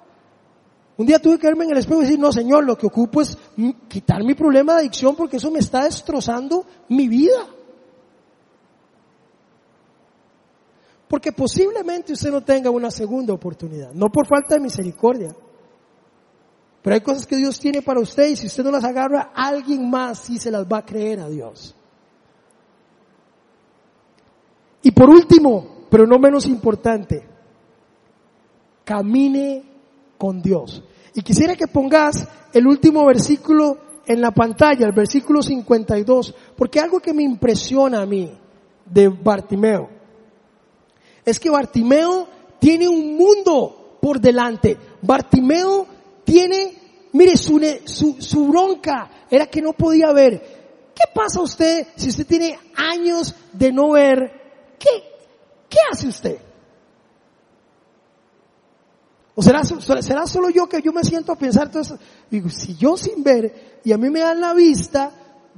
Un 0.97 1.07
día 1.07 1.18
tuve 1.18 1.38
que 1.38 1.47
verme 1.47 1.64
en 1.64 1.70
el 1.70 1.78
espejo 1.78 2.01
y 2.01 2.05
decir, 2.05 2.18
no 2.18 2.32
Señor, 2.32 2.64
lo 2.64 2.76
que 2.76 2.86
ocupo 2.86 3.22
es 3.22 3.38
quitar 3.88 4.22
mi 4.24 4.34
problema 4.34 4.74
de 4.74 4.80
adicción 4.80 5.14
porque 5.14 5.36
eso 5.36 5.51
me 5.51 5.61
está 5.61 5.84
destrozando 5.84 6.66
mi 6.88 7.09
vida. 7.09 7.47
Porque 11.09 11.32
posiblemente 11.32 12.12
usted 12.12 12.30
no 12.30 12.43
tenga 12.43 12.70
una 12.70 12.90
segunda 12.90 13.32
oportunidad, 13.32 13.93
no 13.93 14.11
por 14.11 14.26
falta 14.26 14.55
de 14.55 14.61
misericordia. 14.61 15.34
Pero 16.82 16.95
hay 16.95 17.01
cosas 17.01 17.26
que 17.26 17.36
Dios 17.36 17.61
tiene 17.61 17.80
para 17.80 18.01
usted 18.01 18.28
y 18.30 18.36
si 18.36 18.49
usted 18.49 18.64
no 18.64 18.72
las 18.72 18.82
agarra, 18.82 19.30
alguien 19.34 19.88
más 19.88 20.18
sí 20.18 20.38
se 20.38 20.51
las 20.51 20.66
va 20.66 20.78
a 20.78 20.84
creer 20.84 21.20
a 21.20 21.28
Dios. 21.28 21.76
Y 24.83 24.91
por 24.91 25.09
último, 25.11 25.87
pero 25.91 26.07
no 26.07 26.18
menos 26.18 26.47
importante, 26.47 27.26
camine 28.85 29.62
con 30.18 30.43
Dios. 30.43 30.83
Y 31.14 31.22
quisiera 31.22 31.55
que 31.57 31.66
pongas 31.66 32.26
el 32.53 32.66
último 32.66 33.07
versículo 33.07 33.78
en 34.07 34.20
la 34.20 34.33
pantalla, 34.33 34.87
el 34.87 34.93
versículo 34.93 35.43
52, 35.43 36.35
porque 36.57 36.80
algo 36.80 37.01
que 37.01 37.14
me 37.14 37.22
impresiona 37.22 38.03
a 38.03 38.07
mí 38.07 38.33
de 38.85 39.09
Bartimeo 39.09 40.03
es 41.24 41.39
que 41.39 41.51
Bartimeo 41.51 42.28
tiene 42.59 42.89
un 42.89 43.16
mundo 43.16 43.99
por 44.01 44.20
delante. 44.20 44.76
Bartimeo 45.03 45.87
tiene, 46.24 46.74
mire, 47.12 47.37
su, 47.37 47.61
su, 47.85 48.16
su 48.20 48.47
bronca 48.49 49.26
era 49.30 49.47
que 49.47 49.62
no 49.62 49.72
podía 49.72 50.12
ver. 50.12 50.91
¿Qué 50.95 51.05
pasa 51.14 51.41
usted 51.41 51.87
si 51.97 52.09
usted 52.09 52.26
tiene 52.26 52.59
años 52.74 53.35
de 53.53 53.72
no 53.72 53.93
ver 53.93 54.41
¿Qué, 54.83 55.03
qué 55.68 55.78
hace 55.91 56.09
usted? 56.09 56.39
¿O 59.35 59.43
será, 59.43 59.64
solo 60.26 60.51
yo 60.51 60.68
que 60.68 60.83
yo 60.83 60.93
me 60.93 61.05
siento 61.05 61.33
a 61.33 61.37
pensar 61.37 61.70
todo 61.70 61.80
eso? 61.80 61.99
Digo, 62.30 62.51
si 62.51 62.76
yo 62.76 62.97
sin 62.97 63.22
ver 63.22 63.80
y 63.83 63.93
a 63.93 63.97
mí 63.97 64.11
me 64.11 64.20
dan 64.20 64.41
la 64.41 64.53
vista, 64.53 65.11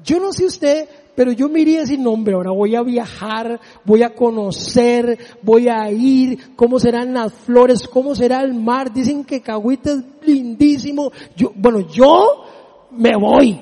yo 0.04 0.20
no 0.20 0.32
sé 0.32 0.44
usted, 0.44 0.88
pero 1.16 1.32
yo 1.32 1.48
me 1.48 1.60
iría 1.60 1.78
a 1.78 1.80
decir, 1.80 1.98
no 1.98 2.10
hombre, 2.10 2.34
ahora 2.34 2.52
voy 2.52 2.76
a 2.76 2.82
viajar, 2.82 3.60
voy 3.84 4.02
a 4.02 4.14
conocer, 4.14 5.18
voy 5.42 5.68
a 5.68 5.90
ir, 5.90 6.54
cómo 6.54 6.78
serán 6.78 7.14
las 7.14 7.32
flores, 7.32 7.88
cómo 7.88 8.14
será 8.14 8.42
el 8.42 8.54
mar, 8.54 8.92
dicen 8.92 9.24
que 9.24 9.40
Cahuita 9.40 9.90
es 9.90 10.04
lindísimo, 10.22 11.10
yo, 11.36 11.50
bueno, 11.56 11.80
yo 11.80 12.44
me 12.92 13.16
voy. 13.16 13.60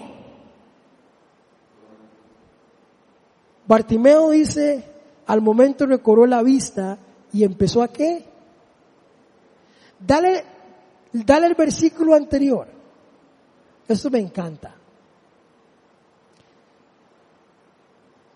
Bartimeo 3.66 4.30
dice, 4.30 4.91
al 5.26 5.40
momento 5.40 5.86
recobró 5.86 6.26
la 6.26 6.42
vista 6.42 6.98
y 7.32 7.44
empezó 7.44 7.82
a 7.82 7.88
qué? 7.88 8.24
Dale, 9.98 10.44
dale 11.12 11.46
el 11.46 11.54
versículo 11.54 12.14
anterior. 12.14 12.66
Eso 13.88 14.10
me 14.10 14.18
encanta. 14.18 14.74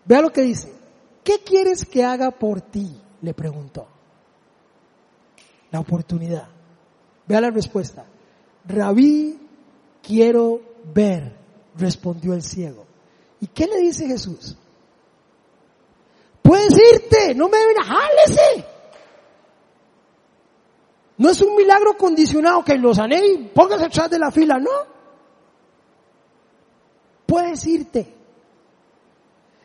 Vea 0.04 0.20
lo 0.20 0.30
que 0.30 0.42
dice. 0.42 0.72
¿Qué 1.24 1.40
quieres 1.44 1.84
que 1.84 2.04
haga 2.04 2.30
por 2.30 2.60
ti? 2.60 2.96
Le 3.22 3.34
preguntó. 3.34 3.88
La 5.72 5.80
oportunidad. 5.80 6.46
Vea 7.26 7.40
la 7.40 7.50
respuesta. 7.50 8.06
Rabí, 8.66 9.38
quiero 10.02 10.60
ver, 10.94 11.36
respondió 11.76 12.34
el 12.34 12.42
ciego. 12.42 12.84
¿Y 13.40 13.48
qué 13.48 13.66
le 13.66 13.78
dice 13.78 14.06
Jesús? 14.06 14.56
Puedes 16.46 16.74
irte, 16.94 17.34
no 17.34 17.48
me 17.48 17.58
ven, 17.58 17.76
jálese. 17.76 18.64
No 21.18 21.30
es 21.30 21.40
un 21.40 21.56
milagro 21.56 21.96
condicionado 21.96 22.62
que 22.62 22.76
los 22.76 22.98
y 22.98 23.38
póngase 23.52 23.86
atrás 23.86 24.10
de 24.10 24.18
la 24.18 24.30
fila, 24.30 24.58
no. 24.58 24.70
Puedes 27.26 27.66
irte. 27.66 28.14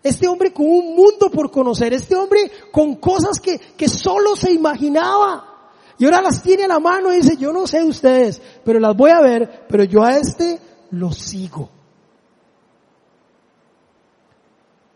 Este 0.01 0.27
hombre 0.27 0.51
con 0.51 0.65
un 0.65 0.95
mundo 0.95 1.29
por 1.29 1.51
conocer, 1.51 1.93
este 1.93 2.15
hombre 2.15 2.51
con 2.71 2.95
cosas 2.95 3.39
que, 3.39 3.59
que 3.59 3.87
solo 3.87 4.35
se 4.35 4.51
imaginaba. 4.51 5.51
Y 5.99 6.05
ahora 6.05 6.21
las 6.21 6.41
tiene 6.41 6.63
a 6.63 6.67
la 6.67 6.79
mano 6.79 7.13
y 7.13 7.17
dice, 7.17 7.37
yo 7.37 7.53
no 7.53 7.67
sé 7.67 7.83
ustedes, 7.83 8.41
pero 8.65 8.79
las 8.79 8.97
voy 8.97 9.11
a 9.11 9.21
ver, 9.21 9.67
pero 9.69 9.83
yo 9.83 10.03
a 10.03 10.17
este 10.17 10.59
lo 10.89 11.11
sigo. 11.11 11.69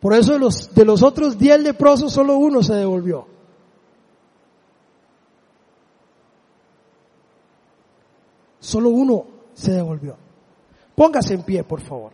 Por 0.06 0.14
eso 0.14 0.34
de 0.34 0.39
los, 0.39 0.72
de 0.76 0.86
los 0.86 1.01
otros 1.01 1.36
diez 1.36 1.60
leprosos 1.60 2.14
solo 2.14 2.38
uno 2.38 2.62
se 2.62 2.76
devolvió. 2.76 3.26
Solo 8.60 8.91
uno 8.91 9.26
se 9.56 9.72
devolvió. 9.72 10.16
Póngase 10.93 11.34
en 11.34 11.41
pie, 11.41 11.64
por 11.64 11.82
favor. 11.82 12.12